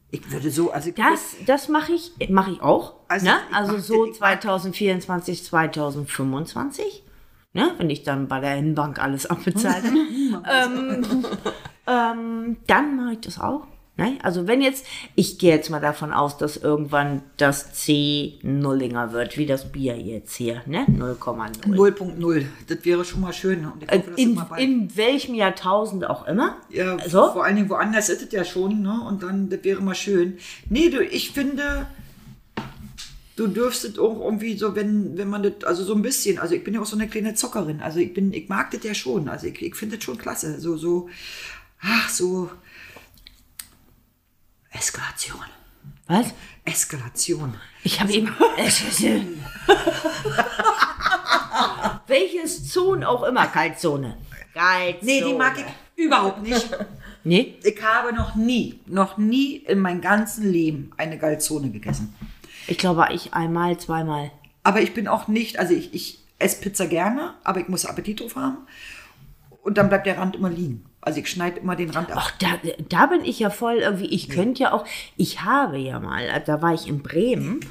[0.09, 2.95] Ich würde so, also Das, das mache ich, mache ich auch.
[3.09, 3.35] Also, ne?
[3.49, 7.03] ich also so ich mach- 2024, 2025.
[7.53, 7.71] Ne?
[7.77, 9.83] Wenn ich dann bei der Innenbank alles abbezahlt
[10.31, 10.43] habe.
[10.49, 11.25] ähm,
[11.87, 13.67] ähm, dann mache ich das auch.
[13.97, 14.17] Ne?
[14.21, 14.85] Also wenn jetzt,
[15.15, 19.97] ich gehe jetzt mal davon aus, dass irgendwann das C Nullinger wird, wie das Bier
[19.97, 20.85] jetzt hier, ne?
[20.87, 21.65] 0,0.
[21.65, 22.45] 0.0.
[22.67, 23.67] Das wäre schon mal schön.
[23.87, 26.57] Äh, hoffe, In, in welchem Jahrtausend auch immer.
[26.69, 27.31] Ja, so?
[27.31, 29.01] vor allen Dingen woanders ist es ja schon, ne?
[29.07, 30.37] Und dann, das wäre mal schön.
[30.69, 31.87] Nee, du, ich finde,
[33.35, 36.63] du dürftest auch irgendwie so, wenn, wenn man das, also so ein bisschen, also ich
[36.63, 39.29] bin ja auch so eine kleine Zockerin, also ich bin, ich mag das ja schon,
[39.29, 41.07] also ich, ich finde das schon klasse, so, so,
[41.81, 42.49] ach, so,
[44.77, 45.45] Eskalation.
[46.07, 46.33] Was?
[46.63, 47.55] Eskalation.
[47.83, 48.27] Ich habe eben.
[52.07, 54.17] Welches Zone auch immer, Kaltzone.
[54.53, 54.97] Kaltzone.
[55.01, 56.69] Nee, die mag ich überhaupt nicht.
[57.23, 57.55] Nee?
[57.61, 62.15] Ich habe noch nie, noch nie in meinem ganzen Leben eine Galzone gegessen.
[62.67, 64.31] Ich glaube, ich einmal, zweimal.
[64.63, 68.21] Aber ich bin auch nicht, also ich, ich esse Pizza gerne, aber ich muss Appetit
[68.21, 68.59] drauf haben.
[69.61, 70.85] Und dann bleibt der Rand immer liegen.
[71.07, 72.17] Also ich schneide immer den Rand ab.
[72.19, 72.47] Ach, da,
[72.89, 74.07] da bin ich ja voll irgendwie.
[74.07, 74.83] Ich könnte ja auch.
[75.15, 77.61] Ich habe ja mal, da war ich in Bremen,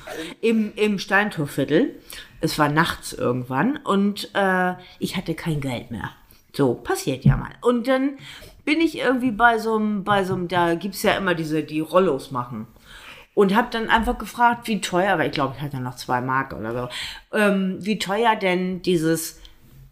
[0.40, 1.96] im, im Steintorviertel.
[2.40, 6.12] Es war nachts irgendwann und äh, ich hatte kein Geld mehr.
[6.54, 7.50] So, passiert ja mal.
[7.60, 8.16] Und dann
[8.64, 11.62] bin ich irgendwie bei so einem, bei so einem, da gibt es ja immer diese,
[11.62, 12.66] die Rollos machen.
[13.34, 16.54] Und habe dann einfach gefragt, wie teuer, weil ich glaube, ich hatte noch zwei Mark
[16.54, 19.42] oder so, ähm, wie teuer denn dieses,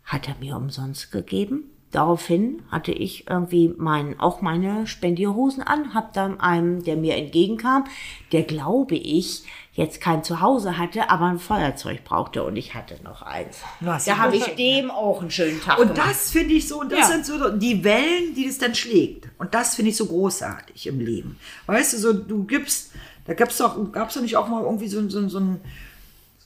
[0.04, 1.64] hat er mir umsonst gegeben?
[1.94, 7.84] Daraufhin hatte ich irgendwie mein, auch meine Spendierhosen an, hab dann einem, der mir entgegenkam,
[8.32, 13.22] der glaube ich jetzt kein Zuhause hatte, aber ein Feuerzeug brauchte und ich hatte noch
[13.22, 13.58] eins.
[13.96, 16.08] Ist da habe ich dem auch einen schönen Tag Und gemacht.
[16.10, 17.06] das finde ich so, und das Ja.
[17.06, 19.28] sind so die Wellen, die das dann schlägt.
[19.38, 21.38] Und das finde ich so großartig im Leben.
[21.66, 22.90] Weißt du, so du gibst,
[23.26, 25.60] da gab's doch, gab's doch nicht auch mal irgendwie so, so, so ein,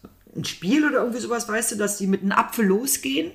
[0.02, 3.30] so ein Spiel oder irgendwie sowas, weißt du, dass die mit einem Apfel losgehen?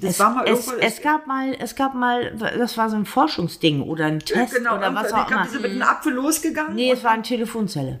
[0.00, 3.06] Das es, war mal es, es gab mal, es gab mal, das war so ein
[3.06, 5.46] Forschungsding oder ein Test genau, oder was auch immer.
[5.48, 6.74] sind mit einem Apfel losgegangen.
[6.74, 8.00] Nee, es war eine Telefonzelle.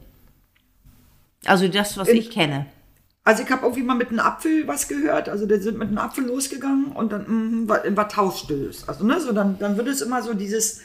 [1.44, 2.66] Also das, was In- ich kenne.
[3.24, 5.28] Also ich habe irgendwie mal mit einem Apfel was gehört.
[5.28, 8.88] Also die sind mit einem Apfel losgegangen und dann was, was tauschte es.
[8.88, 10.82] Also ne, so dann, dann wird es immer so dieses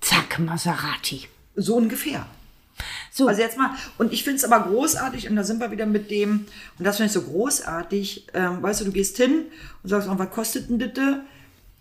[0.00, 1.28] Zack, Maserati.
[1.56, 2.26] so ungefähr.
[3.14, 5.84] So, Also jetzt mal, und ich finde es aber großartig, und da sind wir wieder
[5.84, 6.46] mit dem,
[6.78, 9.44] und das finde ich so großartig, ähm, weißt du, du gehst hin
[9.82, 11.16] und sagst, oh, was kostet denn das?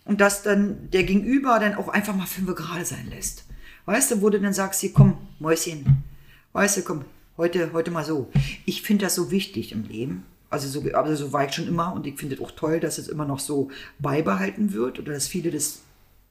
[0.03, 3.45] Und dass dann der Gegenüber dann auch einfach mal fünf gerade sein lässt.
[3.85, 6.03] Weißt du, wo du dann sagst, hier komm, Mäuschen,
[6.51, 7.05] weißt du, komm,
[7.37, 8.29] heute, heute mal so.
[8.65, 10.25] Ich finde das so wichtig im Leben.
[10.49, 12.97] Also so, also so war ich schon immer und ich finde es auch toll, dass
[12.97, 15.79] es immer noch so beibehalten wird oder dass viele das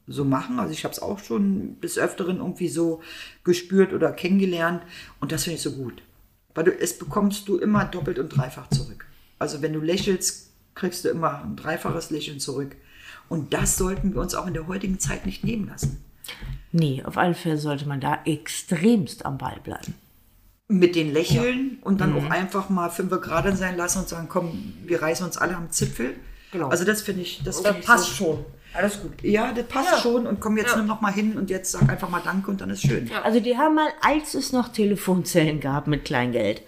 [0.07, 0.59] so machen.
[0.59, 3.01] Also ich habe es auch schon des Öfteren irgendwie so
[3.43, 4.81] gespürt oder kennengelernt
[5.19, 6.01] und das finde ich so gut.
[6.53, 9.05] Weil du, es bekommst du immer doppelt und dreifach zurück.
[9.39, 12.75] Also wenn du lächelst, kriegst du immer ein dreifaches Lächeln zurück.
[13.29, 16.03] Und das sollten wir uns auch in der heutigen Zeit nicht nehmen lassen.
[16.71, 19.93] nee, auf alle Fälle sollte man da extremst am Ball bleiben.
[20.67, 24.73] Mit den Lächeln und dann auch einfach mal fünf gerade sein lassen und sagen, komm,
[24.85, 26.13] wir reißen uns alle am Zipfel.
[26.51, 26.69] Genau.
[26.69, 28.45] Also das finde ich, das, das passt so, schon.
[28.73, 29.21] Alles gut.
[29.21, 29.97] Ja, das passt Ja.
[29.97, 30.77] schon und komm jetzt Ja.
[30.77, 33.09] nimm noch mal hin und jetzt sag einfach mal Danke und dann ist schön.
[33.23, 36.61] Also die haben mal, als es noch Telefonzellen gab mit Kleingeld,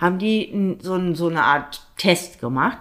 [0.00, 2.78] haben die so, n- so eine Art Test gemacht,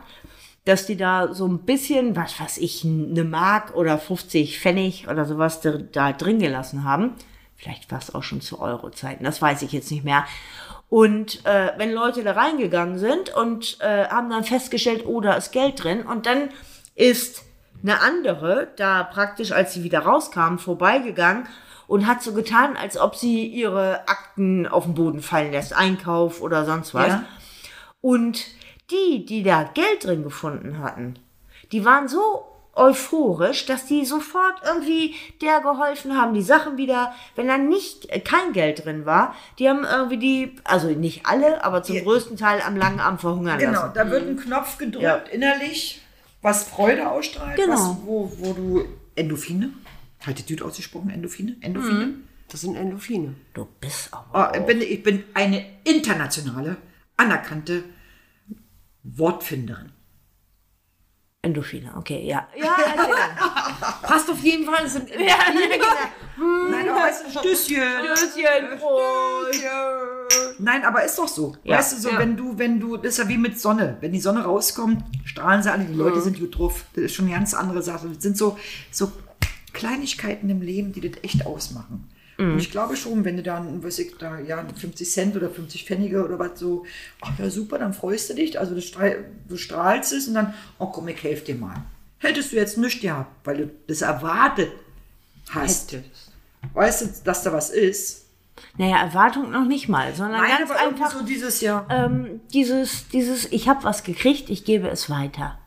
[0.65, 5.26] dass die da so ein bisschen, was weiß ich, eine Mark oder 50 Pfennig oder
[5.26, 7.13] sowas da, da drin gelassen haben.
[7.55, 10.26] Vielleicht war es auch schon zu Euro-Zeiten, das weiß ich jetzt nicht mehr.
[10.89, 15.51] Und äh, wenn Leute da reingegangen sind und äh, haben dann festgestellt, oh, da ist
[15.51, 16.49] Geld drin und dann
[16.95, 17.43] ist
[17.84, 21.45] eine andere da praktisch, als sie wieder rauskam, vorbeigegangen
[21.88, 26.41] und hat so getan, als ob sie ihre Akten auf den Boden fallen lässt, Einkauf
[26.41, 27.09] oder sonst was.
[27.09, 27.23] Ja.
[28.01, 28.45] Und
[28.89, 31.15] die, die da Geld drin gefunden hatten,
[31.71, 37.47] die waren so euphorisch, dass die sofort irgendwie der geholfen haben, die Sachen wieder, wenn
[37.47, 41.84] da nicht äh, kein Geld drin war, die haben irgendwie die, also nicht alle, aber
[41.84, 42.03] zum Ja.
[42.03, 43.91] größten Teil am langen Arm verhungern Genau, lassen.
[43.93, 45.15] da wird ein Knopf gedrückt Ja.
[45.31, 46.01] innerlich,
[46.43, 47.73] was Freude ausstrahlt, Genau.
[47.73, 48.85] was, wo, wo du
[49.15, 49.71] Endorphine,
[50.25, 52.13] halt die Düt ausgesprochen, Endorphine, Endorphine.
[52.49, 53.33] Das sind Endorphine.
[53.55, 56.77] Du bist aber Oh, ich, bin, ich bin eine internationale,
[57.17, 57.83] anerkannte
[59.03, 59.91] Wortfinderin.
[61.41, 62.47] Endorphine, okay, ja.
[62.55, 62.75] Ja.
[64.01, 64.84] Passt auf jeden Fall.
[64.84, 65.17] Das sind ja,
[65.51, 65.86] genau.
[66.71, 67.84] Nein, aber es ist ein Stößchen.
[68.15, 68.43] Stößchen.
[70.59, 71.55] Nein, aber ist doch so.
[71.63, 71.78] Ja.
[71.78, 72.19] Weißt du, so, Ja.
[72.19, 73.97] wenn du, wenn du, das ist ja wie mit Sonne.
[74.01, 76.86] Wenn die Sonne rauskommt, strahlen sie alle, die Leute sind gut drauf.
[76.95, 78.07] Das ist schon eine ganz andere Sache.
[78.07, 78.57] Das sind so,
[78.91, 79.11] so
[79.74, 82.09] Kleinigkeiten im Leben, die das echt ausmachen.
[82.39, 85.86] Und ich glaube schon, wenn du dann, weiß ich, da, ja, 50 Cent oder 50
[85.86, 86.84] Pfennige oder was so,
[87.21, 90.51] ach ja, super, dann freust du dich, also du, strahl, du strahlst es und dann,
[90.80, 91.76] oh komm, ich helfe dir mal.
[92.24, 94.71] Hättest du jetzt nichts gehabt, weil du das erwartet
[95.51, 95.95] hast.
[96.74, 98.26] Weißt du, dass da was ist?
[98.78, 101.86] Naja, Erwartung noch nicht mal, sondern ganz aber irgendwie einfach so dieses Jahr.
[101.89, 105.59] ähm, dieses, dieses, ich habe was gekriegt, ich gebe es weiter.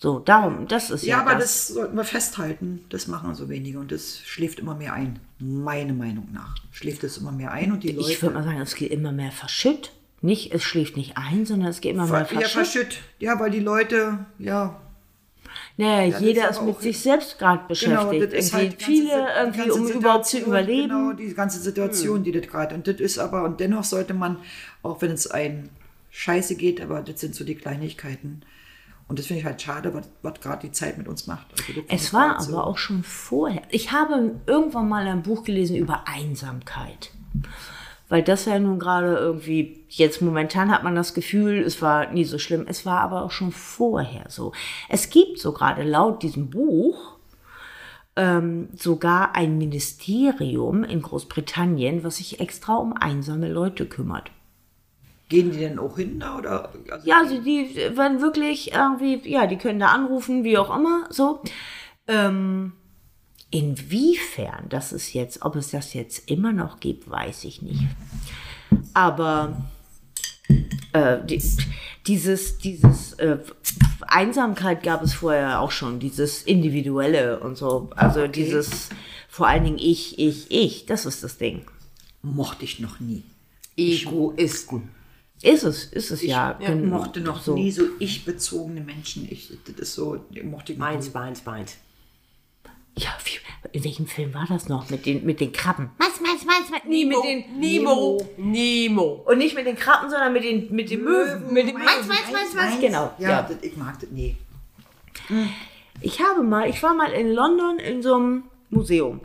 [0.00, 1.42] So, darum, das ist ja, Ja, aber das.
[1.44, 2.84] das sollten wir festhalten.
[2.90, 5.18] Das machen so wenige und das schläft immer mehr ein.
[5.40, 6.54] Meine Meinung nach.
[6.70, 8.12] Schläft es immer mehr ein und die Leute.
[8.12, 9.90] Ich würde mal sagen, es geht immer mehr verschütt.
[10.20, 12.72] Nicht, es schläft nicht ein, sondern es geht immer mehr Ver- ja, verschütt.
[12.84, 12.98] verschütt.
[13.18, 14.80] Ja, weil die Leute, ja,
[15.78, 18.10] Naja, das jeder ist ist aber mit sich selbst gerade beschäftigt.
[18.10, 20.88] Genau, das ist halt ganze viele irgendwie, um überhaupt zu Situation, überleben.
[20.88, 22.74] Genau, die ganze Situation, die das gerade.
[22.74, 24.38] Und das ist aber, und dennoch sollte man,
[24.82, 25.70] auch wenn es ein
[26.10, 28.42] Scheiße geht, aber das sind so die Kleinigkeiten.
[29.06, 31.46] Und das finde ich halt schade, was, was gerade die Zeit mit uns macht.
[31.68, 32.52] Also Es war grad so.
[32.52, 33.62] aber auch schon vorher.
[33.70, 37.12] Ich habe irgendwann mal ein Buch gelesen über Einsamkeit.
[38.08, 42.24] Weil das ja nun gerade irgendwie, jetzt momentan hat man das Gefühl, es war nie
[42.24, 42.64] so schlimm.
[42.66, 44.52] Es war aber auch schon vorher so.
[44.88, 47.18] Es gibt so gerade laut diesem Buch
[48.16, 54.30] ähm, sogar ein Ministerium in Großbritannien, was sich extra um einsame Leute kümmert.
[55.28, 56.38] Gehen die denn auch hin da?
[56.38, 56.72] Oder?
[56.90, 61.06] Also, Ja, also die werden wirklich irgendwie, ja, die können da anrufen, wie auch immer,
[61.10, 61.42] so.
[62.06, 62.72] Ähm,
[63.50, 67.82] inwiefern das ist jetzt, ob es das jetzt immer noch gibt, weiß ich nicht.
[68.94, 69.70] Aber
[70.92, 71.42] äh, die,
[72.06, 73.38] dieses, dieses äh,
[74.02, 77.90] Einsamkeit gab es vorher auch schon, dieses Individuelle und so.
[77.96, 78.88] Also dieses
[79.28, 81.64] vor allen Dingen ich, ich, ich, das ist das Ding.
[82.22, 83.22] Mochte ich noch nie.
[83.76, 84.90] Egoisten.
[85.40, 86.54] Ist es, ist es Ich ja.
[86.54, 87.54] gen- mochte noch so.
[87.54, 89.28] nie so ich-bezogene Menschen.
[89.30, 91.12] Ich, das ist so, mochte ich noch Meins, nie.
[91.14, 91.76] meins, meins.
[92.98, 93.38] Ja, wie,
[93.76, 94.90] in welchem Film war das noch?
[94.90, 95.90] Mit den, mit den Krabben.
[95.98, 96.80] Was, was, was, was?
[96.84, 98.20] Nee, mit den Nemo.
[98.36, 99.22] Nemo.
[99.24, 101.52] Und nicht mit den Krabben, sondern mit den, mit den Möwen.
[101.52, 102.80] Mit den Meins, Meins, meins, meins, meins.
[102.80, 103.12] Genau.
[103.18, 103.42] Ja, Ja.
[103.42, 104.36] Das, ich mag das nie.
[106.00, 109.20] Ich habe mal, ich war mal in London in so einem Museum.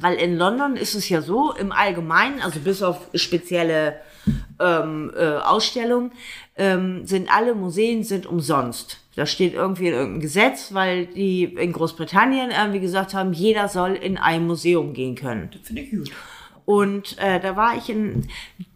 [0.00, 4.00] Weil in London ist es ja so, im Allgemeinen, also bis auf spezielle
[4.60, 6.12] ähm, äh, Ausstellungen,
[6.56, 9.00] ähm, sind alle Museen sind umsonst.
[9.16, 13.92] Das steht irgendwie in irgendeinem Gesetz, weil die in Großbritannien irgendwie gesagt haben, jeder soll
[13.94, 15.50] in ein Museum gehen können.
[15.52, 16.10] Das finde ich gut.
[16.64, 18.28] Und äh, da war ich in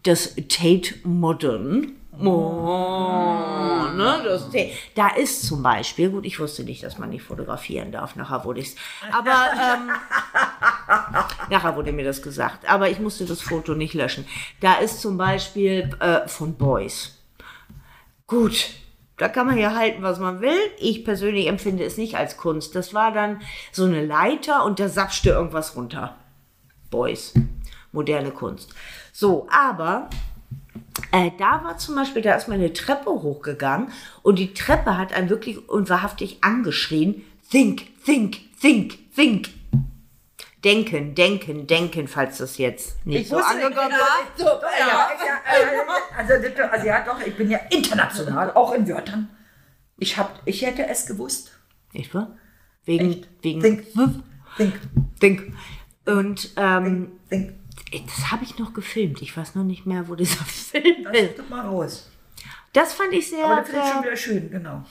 [0.03, 1.93] das Tate Modern.
[2.21, 4.73] Oh, ne, das Tate.
[4.95, 8.61] Da ist zum Beispiel, gut, ich wusste nicht, dass man nicht fotografieren darf, nachher wurde
[8.61, 8.75] ich's.
[9.13, 9.91] Aber ähm,
[11.51, 12.69] nachher wurde mir das gesagt.
[12.69, 14.27] Aber ich musste das Foto nicht löschen.
[14.61, 17.19] Da ist zum Beispiel äh, von Boys.
[18.27, 18.71] Gut,
[19.19, 20.59] da kann man ja halten, was man will.
[20.79, 22.75] Ich persönlich empfinde es nicht als Kunst.
[22.75, 23.41] Das war dann
[23.73, 26.17] so eine Leiter und da sapschte irgendwas runter.
[26.91, 27.35] Boys.
[27.93, 28.75] Moderne Kunst.
[29.13, 30.09] So, aber
[31.11, 33.89] äh, da war zum Beispiel, da ist mal eine Treppe hochgegangen
[34.23, 39.49] und die Treppe hat einen wirklich und wahrhaftig angeschrien: Think, think, think, think.
[40.69, 44.27] Denken, denken, denken, falls das jetzt nicht so angekommen war.
[44.37, 45.41] So, ja, ja,
[46.15, 46.33] also,
[46.71, 49.31] also ja doch, ich bin ja international, auch in Wörtern.
[49.99, 51.59] Ich, hab, ich hätte es gewusst.
[51.95, 52.37] Nicht wahr?
[52.85, 53.29] Wegen, Echt?
[53.41, 53.87] wegen Think.
[54.59, 54.75] Think,
[55.21, 55.53] Think.
[56.05, 57.55] Und ähm, think.
[58.07, 59.23] das habe ich noch gefilmt.
[59.23, 61.49] Ich weiß noch nicht mehr, wo dieser Film Das ist.
[61.49, 62.08] mal raus.
[62.79, 64.85] Das fand ich sehr, Aber das finde ich schon wieder schön, genau.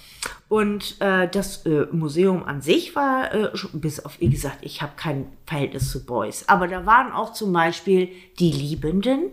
[0.50, 4.82] Und äh, das äh, Museum an sich war, äh, schon, bis auf, wie gesagt, ich
[4.82, 6.44] habe kein Verhältnis zu Boys.
[6.50, 8.10] Aber da waren auch zum Beispiel
[8.40, 9.32] die Liebenden.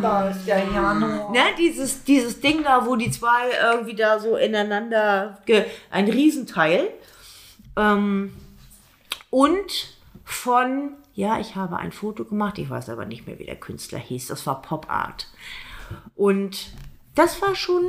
[0.00, 1.32] Da ist der Jano.
[1.32, 5.40] Ne, dieses, dieses Ding da, wo die zwei irgendwie da so ineinander,
[5.90, 6.90] ein Riesenteil.
[7.76, 8.32] Ähm,
[9.30, 13.56] und von, ja, ich habe ein Foto gemacht, ich weiß aber nicht mehr, wie der
[13.56, 15.28] Künstler hieß, das war Pop Art.
[16.14, 16.68] Und
[17.14, 17.84] das war schon,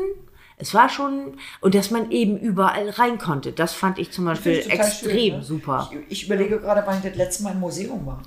[0.55, 4.53] es war schon, und dass man eben überall rein konnte, das fand ich zum Beispiel
[4.53, 5.43] ich extrem schön, ne?
[5.43, 5.91] super.
[5.91, 8.23] Ich, ich überlege gerade, wann ich das letzte Mal im Museum war.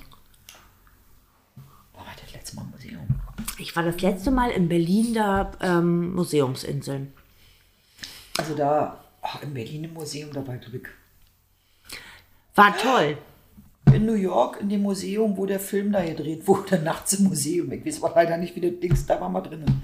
[1.95, 3.07] Wann war das letzte Mal im Museum?
[3.57, 7.11] Ich war das letzte Mal in Berlin da ähm, Museumsinseln.
[8.37, 10.81] Also da, ach, in Berlin im Museum, da war ich, ich,
[12.53, 13.17] War toll.
[13.93, 17.71] In New York in dem Museum, wo der Film da gedreht wurde, nachts im Museum.
[17.71, 19.83] Ich weiß aber leider nicht, wie das Dings, da war mal drinnen.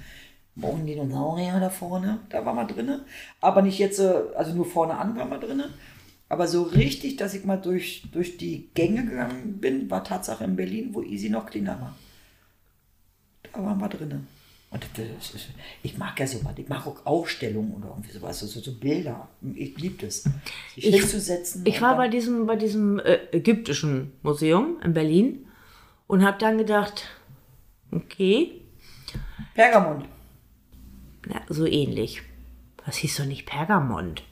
[0.56, 3.02] Morgen Dinosaurier da vorne, da war mal drinnen.
[3.42, 5.74] Aber nicht jetzt, äh, also nur vorne an war mal drinnen.
[6.30, 10.56] Aber so richtig, dass ich mal durch, durch die Gänge gegangen bin, war Tatsache in
[10.56, 11.96] Berlin, wo Easy noch cleaner war.
[13.54, 14.28] Da waren wir drinnen.
[14.70, 15.48] Und das ist,
[15.82, 16.54] ich mag ja sowas.
[16.58, 19.30] Ich mag auch Aufstellungen oder irgendwie sowas, also so Bilder.
[19.56, 20.26] Ich liebe das.
[20.76, 20.86] Ich-.
[21.64, 25.48] Ich war bei diesem, bei diesem äh, ägyptischen Museum in Berlin
[26.08, 27.06] und habe dann gedacht,
[27.92, 28.62] okay,
[29.54, 30.06] Pergamon.
[31.28, 32.22] na, so ähnlich.
[32.86, 34.24] Das hieß doch nicht Pergamont.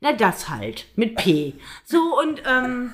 [0.00, 1.54] Na, das halt, mit P.
[1.84, 2.92] So, und ähm,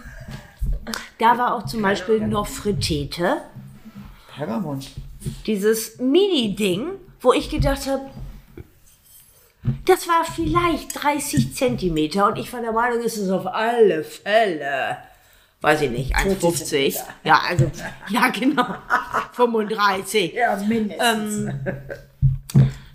[1.19, 3.43] da war auch zum Beispiel Nofretete,
[4.35, 4.81] Pergamon.
[5.47, 6.87] Dieses Mini-Ding,
[7.21, 8.11] wo ich gedacht habe,
[9.85, 14.99] das war vielleicht 30 Zentimeter und ich war der Meinung, es ist auf alle Fälle,
[15.61, 16.65] weiß ich nicht, 1,50.
[16.65, 17.15] Zentimeter.
[17.25, 17.71] Ja, also,
[18.09, 18.67] ja, genau,
[19.33, 20.33] 35.
[20.35, 21.55] Ja, mindestens.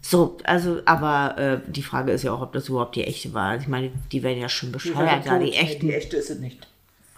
[0.01, 3.57] So, also, aber äh, die Frage ist ja auch, ob das überhaupt die echte war.
[3.57, 5.87] Ich meine, die werden ja schon bescheuert, da die echten.
[5.87, 6.65] Die echte ist es nicht.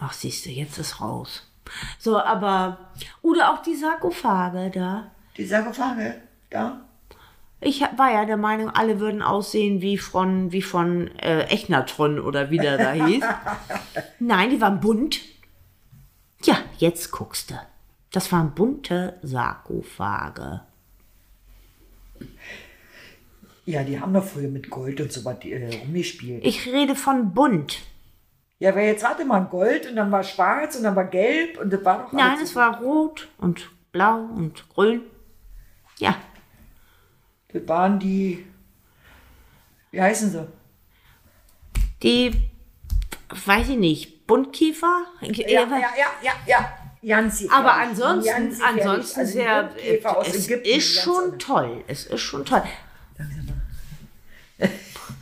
[0.00, 1.44] Ach, siehst du, jetzt ist raus.
[1.98, 2.78] So, aber,
[3.22, 5.10] oder auch die Sarkophage da.
[5.36, 6.14] Die Sarkophage,
[6.50, 6.80] da.
[7.62, 12.50] Ich war ja der Meinung, alle würden aussehen wie von, wie von äh, Echnatron oder
[12.50, 13.24] wie der da hieß.
[14.18, 15.20] Nein, die waren bunt.
[16.42, 17.54] Ja, jetzt guckst du.
[18.12, 20.62] Das waren bunte Sarkophage.
[23.66, 26.44] Ja, die haben doch früher mit Gold und so was äh, rumgespielt.
[26.44, 27.78] Ich rede von bunt.
[28.60, 31.72] Ja, weil jetzt warte mal, Gold und dann war schwarz und dann war gelb und
[31.72, 35.00] das war doch Nein, es war rot und blau und grün.
[35.96, 36.14] Ja,
[37.48, 38.46] Das waren die.
[39.90, 40.46] Wie heißen sie?
[42.02, 42.32] die,
[43.30, 45.06] weiß ich nicht, Buntkiefer?
[45.22, 45.66] Ja, ja,
[46.22, 46.72] ja, ja.
[47.02, 47.52] Ganz gefährlich.
[47.52, 48.62] Aber ansonsten, gefährlich.
[48.62, 49.70] ansonsten Also sehr,
[50.04, 51.82] aus es Ägypten, ist schon toll.
[51.86, 52.62] Es ist schon toll.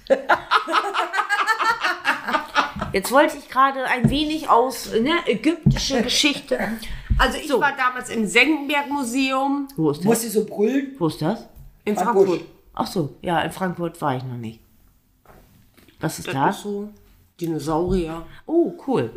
[2.92, 6.58] Jetzt wollte ich gerade ein wenig aus ne, ägyptische Geschichte.
[7.18, 10.22] Also ich war damals im Senckenberg-Museum Wo ist Muss das?
[10.22, 10.94] sie so brüllen?
[10.98, 11.46] Wo ist das?
[11.84, 12.26] in Frankfurt.
[12.28, 12.48] Frankfurt.
[12.74, 14.60] Ach so, ja, in Frankfurt war ich noch nicht.
[16.00, 16.50] Was ist Das da?
[16.50, 16.90] ist so
[17.40, 18.24] Dinosaurier.
[18.46, 19.10] Oh, cool.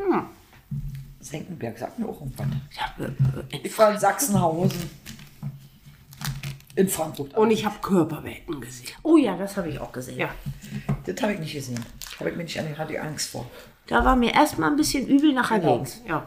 [1.20, 2.48] Senckenberg, sagt mir auch irgendwas.
[2.76, 4.90] Ja, äh, äh, Ich war in Sachsenhausen.
[6.76, 7.38] In Frankfurt.
[7.38, 8.88] Und ich habe Körperwelten gesehen.
[9.04, 10.18] Oh ja, das habe ich auch gesehen.
[10.18, 10.30] Ja.
[11.06, 11.84] Das habe ich nicht gesehen.
[12.22, 13.46] Habe ich mir nicht an, hatte ich Angst vor.
[13.88, 15.78] Da war mir erstmal ein bisschen übel, nachher Genau.
[15.78, 16.02] ging's.
[16.08, 16.24] Ja.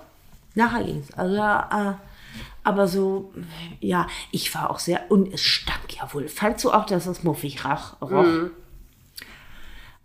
[0.55, 1.11] Nachher ging's.
[1.17, 1.95] Also, äh,
[2.63, 3.33] aber so,
[3.81, 6.29] ja, ich war auch sehr, und es stank ja wohl.
[6.29, 8.51] Fandst du auch, dass es muffig rach, roch?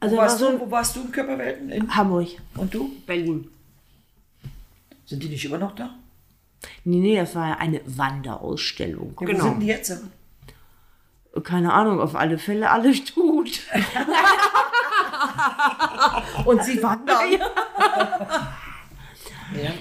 [0.02, 1.70] Also, Wo war warst, so du, wo warst du in Körperwelten?
[1.72, 2.28] In, Hamburg.
[2.56, 2.92] und du?
[3.06, 3.50] Berlin.
[5.06, 5.90] Sind die nicht immer noch da?
[6.84, 9.16] Nee, nee, das war ja eine Wanderausstellung.
[9.20, 9.44] Ja, Genau.
[9.46, 10.02] Wo sind die jetzt?
[11.44, 13.50] Keine Ahnung, auf alle Fälle alle tot.
[16.46, 17.32] Und sie wandern.
[17.32, 17.40] Ja,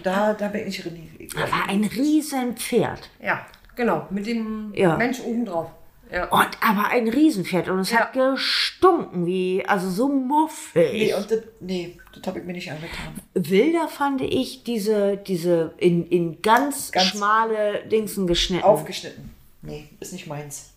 [0.02, 1.34] da, da bin ich René.
[1.50, 3.10] War ein Riesenpferd.
[3.22, 3.46] Ja,
[3.76, 4.06] genau.
[4.10, 4.96] Mit dem Ja.
[4.96, 5.70] Mensch obendrauf.
[6.10, 6.24] Ja.
[6.28, 7.68] Und aber ein Riesenpferd.
[7.68, 10.92] Und es hat gestunken wie, also so muffig.
[10.92, 13.20] Nee, und das, nee, das habe ich mir nicht angetan.
[13.34, 18.64] Wilder fand ich diese, diese in, in ganz, Ganz schmale Dingsen geschnitten.
[18.64, 19.34] Aufgeschnitten.
[19.60, 20.72] Nee, ist nicht meins.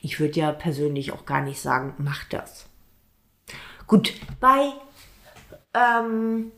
[0.00, 2.64] Ich würde ja persönlich auch gar nicht sagen, mach das.
[3.90, 4.70] Gut, bei
[5.74, 6.52] ähm,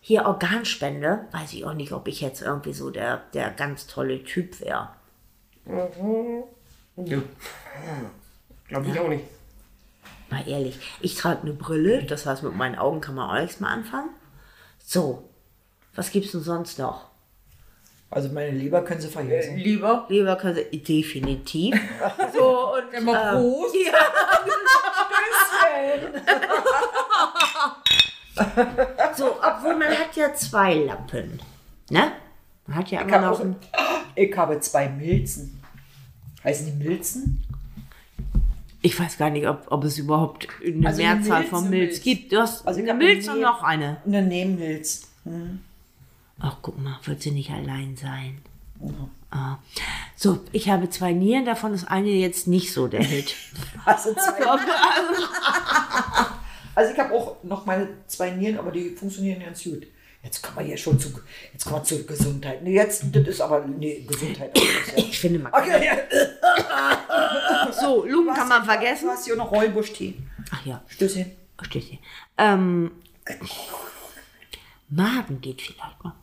[0.00, 4.22] hier Organspende weiß ich auch nicht, ob ich jetzt irgendwie so der, der ganz tolle
[4.22, 4.90] Typ wäre.
[5.66, 7.22] ja.
[8.68, 9.24] Glaube ich auch nicht.
[10.30, 13.58] Mal ehrlich, ich trage eine Brille, das heißt, mit meinen Augen kann man auch nichts
[13.58, 14.10] mehr anfangen.
[14.78, 15.28] So,
[15.96, 17.08] was gibt's denn sonst noch?
[18.10, 19.56] Also meine Leber können sie vergessen.
[19.56, 20.06] Lieber.
[20.08, 21.74] Lieber können Sie definitiv.
[22.32, 23.74] So, und Immer Prost.
[29.16, 31.40] so, obwohl man hat ja zwei Lampen.
[31.90, 32.12] Ne?
[32.66, 33.56] Man hat ja Ich immer habe, noch auch, ein,
[34.14, 35.60] ich habe zwei Milzen.
[36.42, 37.42] Heißen die Milzen?
[38.82, 41.70] Ich weiß gar nicht, ob, ob es überhaupt eine Also eine Mehrzahl Milz, von eine
[41.70, 42.02] Milz Milz.
[42.02, 42.32] gibt.
[42.32, 43.96] Du hast Also eine Milz eine und noch eine.
[44.06, 45.08] Eine Nebenmilz.
[46.38, 48.42] Ach, guck mal, wird sie nicht allein sein.
[49.36, 49.58] Ah.
[50.16, 53.34] So, ich habe zwei Nieren, davon ist eine jetzt nicht so der Hit.
[53.84, 54.10] Also,
[56.74, 59.86] also ich habe auch noch meine zwei Nieren, aber die funktionieren ganz gut.
[60.22, 61.08] Jetzt kommen wir hier schon zu,
[61.52, 62.62] jetzt kommen wir zur Gesundheit.
[62.62, 64.56] Nee, jetzt, das ist aber, nee, Gesundheit.
[64.56, 64.62] ja.
[64.96, 65.52] Ich finde, kann.
[65.62, 67.72] Okay, ja.
[67.72, 69.10] So, Lumen kann man Du vergessen.
[69.10, 70.14] hast hier noch Räubusch-Tee.
[70.50, 71.30] Ach ja, Stößchen.
[71.60, 71.98] Stößchen.
[72.38, 72.92] Ähm,
[74.88, 76.14] Magen geht vielleicht mal.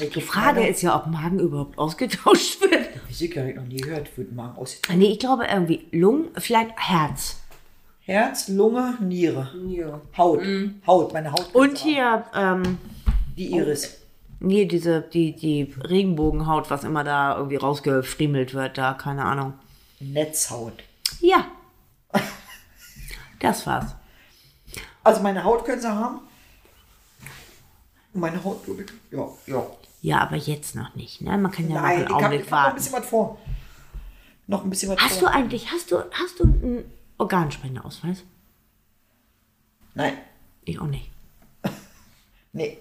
[0.00, 2.88] Die Frage ist ja, ob Magen überhaupt ausgetauscht wird.
[3.08, 4.80] Ich sehe gar nicht, noch nie gehört, wird Magen aus.
[4.94, 7.40] Nee, ich glaube irgendwie Lungen, vielleicht Herz.
[8.00, 9.50] Herz, Lunge, Niere.
[9.68, 10.00] Ja.
[10.16, 10.42] Haut.
[10.86, 11.54] Haut, meine Haut.
[11.54, 12.78] Und hier, ähm,
[13.36, 13.98] Die Iris.
[14.40, 19.54] Nee, diese, die, die Regenbogenhaut, was immer da irgendwie rausgefriemelt wird, da, keine Ahnung.
[20.00, 20.82] Netzhaut.
[21.20, 21.46] Ja.
[23.40, 23.94] Das war's.
[25.02, 26.20] Also meine Haut können sie haben.
[28.14, 28.90] Meine Haut, glaube ich.
[29.10, 29.66] Ja, ja.
[30.04, 31.38] Ja, aber jetzt noch nicht, ne?
[31.38, 32.76] Man kann ja Nein, noch einen Augenblick hab noch ein warten.
[32.76, 33.38] bisschen was vor.
[34.46, 35.30] Noch ein bisschen was Hast vor.
[35.30, 36.84] du eigentlich, hast du, hast du einen
[37.16, 38.22] Organspendeausweis?
[39.94, 40.12] Nein.
[40.66, 41.10] Ich auch nicht.
[42.52, 42.76] Nee,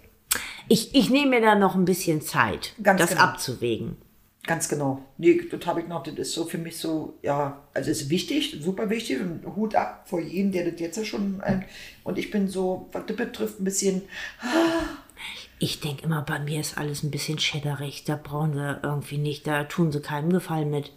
[0.68, 3.22] Ich, ich nehme mir da noch ein bisschen Zeit, Ganz das genau.
[3.24, 3.96] abzuwägen.
[4.46, 5.02] ganz genau.
[5.18, 6.04] Nee, das habe ich noch.
[6.04, 9.20] Das ist so für mich so, ja, also ist wichtig, super wichtig.
[9.22, 11.42] Und Hut ab vor jedem, der das jetzt ja schon.
[11.46, 11.64] Ähm,
[12.04, 14.02] und ich bin so, was das betrifft, ein bisschen.
[15.60, 18.04] Ich denke immer, bei mir ist alles ein bisschen schädderig.
[18.04, 20.92] Da brauchen sie irgendwie nicht, da tun sie keinem Gefallen mit.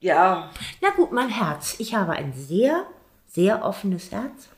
[0.00, 0.50] Ja,
[0.80, 1.76] Na gut, mein Herz.
[1.78, 2.86] Ich habe ein sehr,
[3.26, 4.48] sehr offenes Herz.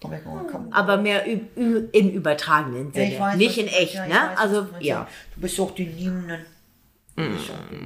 [0.00, 0.12] komm,
[0.50, 0.72] komm.
[0.72, 3.36] Aber mehr ü ü im übertragenen Ja, Sinne.
[3.36, 4.14] nicht in echt, ja, ne?
[4.14, 5.06] weiß, also, ja.
[5.34, 6.46] Du bist doch die Liebenden.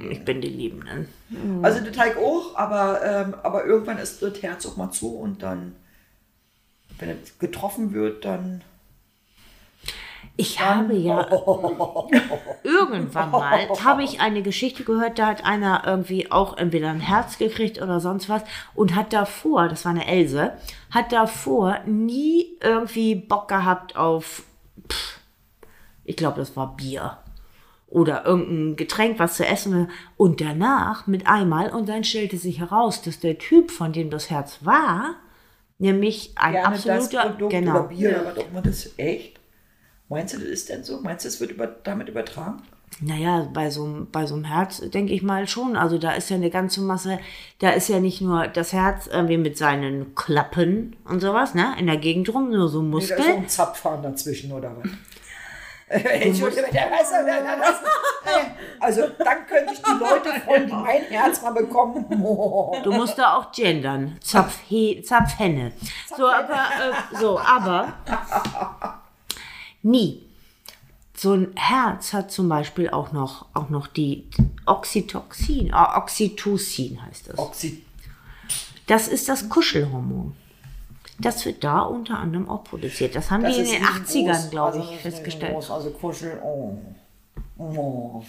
[0.09, 1.07] Ich bin die Liebenden.
[1.61, 5.43] Also der Teig auch, aber, ähm, aber irgendwann ist das Herz auch mal zu und
[5.43, 5.75] dann,
[6.97, 8.63] wenn es getroffen wird, dann.
[10.37, 11.27] Ich habe ja
[12.63, 17.37] irgendwann mal habe ich eine Geschichte gehört, da hat einer irgendwie auch entweder ein Herz
[17.37, 18.43] gekriegt oder sonst was
[18.73, 20.53] und hat davor, das war eine Else,
[20.91, 24.43] hat davor nie irgendwie Bock gehabt auf,
[24.89, 25.19] pff,
[26.05, 27.17] ich glaube, das war Bier
[27.89, 33.01] oder irgendein Getränk, was zu essen und danach mit einmal und dann stellte sich heraus,
[33.01, 35.15] dass der Typ, von dem das Herz war,
[35.79, 39.38] nämlich ein Gerne absoluter, das Produkt genau, oder Bier was auch immer das echt.
[40.09, 40.99] Meinst du, das ist denn so?
[41.01, 42.61] Meinst du, es wird über, damit übertragen?
[43.01, 45.75] Naja, bei so, einem- bei so einem Herz denke ich mal schon.
[45.77, 47.19] Also da ist ja eine ganze Masse,
[47.59, 51.75] da ist ja nicht nur das Herz irgendwie mit seinen Klappen und sowas, ne?
[51.79, 53.17] In der Gegend rum, nur so ein Nee, da Muskel.
[53.19, 54.89] ist so ein Zapfhahn dazwischen oder was?
[55.89, 57.81] Entschuldigung, der weiß ja, der- der- das-
[58.79, 60.29] Also dann könnte ich die Leute
[60.67, 62.05] die mein Herz mal bekommen.
[62.83, 64.17] Du musst da auch gendern.
[64.21, 65.71] Zapfhe, Zapfhenne.
[66.17, 67.93] So, aber, äh, so, aber
[69.81, 70.23] nie.
[71.15, 74.25] So ein Herz hat zum Beispiel auch noch, auch noch die
[74.65, 77.37] Oxytocin, äh, Oxytocin heißt das.
[77.37, 77.83] Oxy
[78.87, 80.35] Das ist das Kuschelhormon.
[81.19, 83.13] Das wird da unter anderem auch produziert.
[83.15, 84.37] Das haben das die in den riesengroß.
[84.45, 85.55] 80ern, glaube Also ich, ist festgestellt.
[85.57, 85.71] riesengroß.
[85.71, 86.77] Also Kuschel, oh.
[87.57, 88.23] Oh.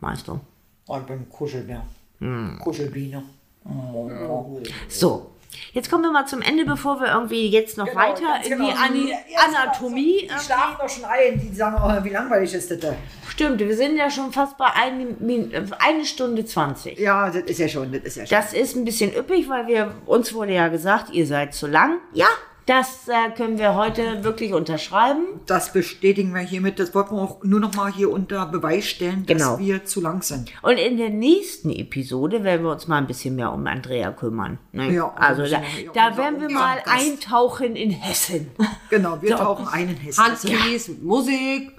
[0.00, 0.40] Meinst du?
[0.88, 1.84] Oh, Ich bin Kuschelbär.
[2.18, 2.58] Hm.
[2.60, 3.22] Kuschelbiene.
[3.64, 4.60] Oh.
[4.88, 5.30] So.
[5.72, 8.52] Jetzt kommen wir mal zum Ende, bevor wir irgendwie jetzt noch weiter Genau, ganz in
[8.58, 8.70] genau.
[8.70, 10.28] die Ani Ja, jetzt Anatomie.
[10.32, 12.94] Die schlafen doch schon ein, die sagen, oh, wie langweilig ist das denn?
[13.28, 15.16] Stimmt, wir sind ja schon fast bei ein,
[15.52, 16.98] äh, eine Stunde 20.
[16.98, 18.36] Ja, das ist ja schon, das ist ja schon.
[18.36, 21.98] Das ist ein bisschen üppig, weil wir uns wurde ja gesagt, ihr seid zu lang.
[22.12, 22.26] Ja,
[22.66, 25.24] das äh, können wir heute wirklich unterschreiben.
[25.46, 26.78] Das bestätigen wir hiermit.
[26.78, 29.58] Das wollten wir auch nur noch mal hier unter Beweis stellen, dass Genau.
[29.58, 30.50] wir zu lang sind.
[30.62, 34.58] Und in der nächsten Episode werden wir uns mal ein bisschen mehr um Andrea kümmern.
[34.72, 34.92] Ne?
[34.92, 35.50] Ja, also ein
[35.92, 36.88] da, da werden wir mal Gast.
[36.88, 38.50] eintauchen in Hessen.
[38.90, 40.22] Genau, wir tauchen einen Hessen.
[40.22, 41.72] Handkies mit Musik.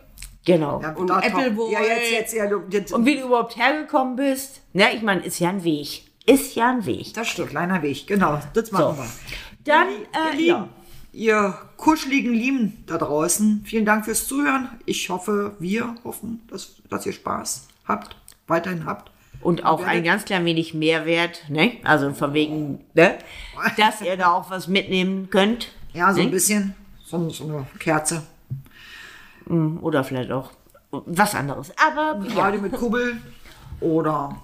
[0.45, 0.81] Genau.
[0.81, 1.71] Ja, Und Appleboy.
[1.71, 2.91] Ja, jetzt, jetzt, jetzt.
[2.91, 4.61] Und wie du überhaupt hergekommen bist.
[4.73, 6.03] Ne, ich meine, ist ja ein Weg.
[6.25, 7.13] Ist ja ein Weg.
[7.13, 7.49] das stimmt.
[7.51, 8.39] Kleiner Weg, genau.
[8.53, 9.05] Das machen wir.
[9.63, 9.87] Dann,
[10.37, 10.69] Ihr äh, ja.
[11.11, 14.69] ihr kuscheligen Lieben da draußen, vielen Dank fürs Zuhören.
[14.85, 18.15] Ich hoffe, wir hoffen, dass, dass ihr Spaß habt,
[18.47, 19.11] weiterhin habt.
[19.41, 21.73] Und auch ein ganz klein wenig Mehrwert, ne?
[21.83, 23.17] Also von wegen, ne?
[23.77, 25.73] Dass ihr da auch was mitnehmen könnt.
[25.93, 26.31] Ja, so ein ne?
[26.31, 28.23] bisschen, so, so eine Kerze.
[29.45, 30.51] Oder vielleicht auch
[30.91, 31.73] was anderes.
[31.77, 33.17] Aber ja, Radio mit Kubbel
[33.81, 34.41] oder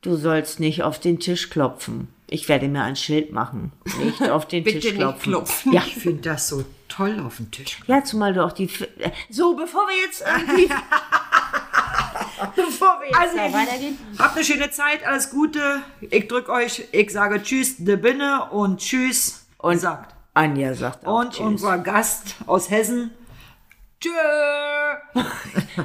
[0.00, 2.08] du sollst nicht auf den Tisch klopfen.
[2.28, 3.72] Ich werde mir ein Schild machen.
[4.02, 5.32] Nicht auf den Bitte Tisch nicht klopfen.
[5.32, 5.72] klopfen.
[5.72, 5.82] Ja.
[5.86, 7.78] ich finde das so toll auf dem Tisch.
[7.86, 8.64] Ja, zumal du auch die.
[8.64, 10.66] F- äh, So, bevor wir jetzt irgendwie.
[12.56, 13.98] bevor wir jetzt Also, da weitergehen.
[14.18, 15.82] Habt eine schöne Zeit, alles Gute.
[16.00, 19.46] Ich drück euch, ich sage Tschüss, de Binne und Tschüss.
[19.58, 20.14] Und sagt.
[20.34, 21.46] Anja sagt auch Und Tschüss.
[21.46, 23.12] unser Gast aus Hessen.
[24.00, 24.10] Tschö.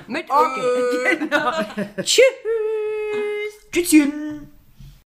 [0.07, 1.29] Mit okay.
[2.03, 2.21] Tschüss.
[3.71, 4.11] Tschüsschen.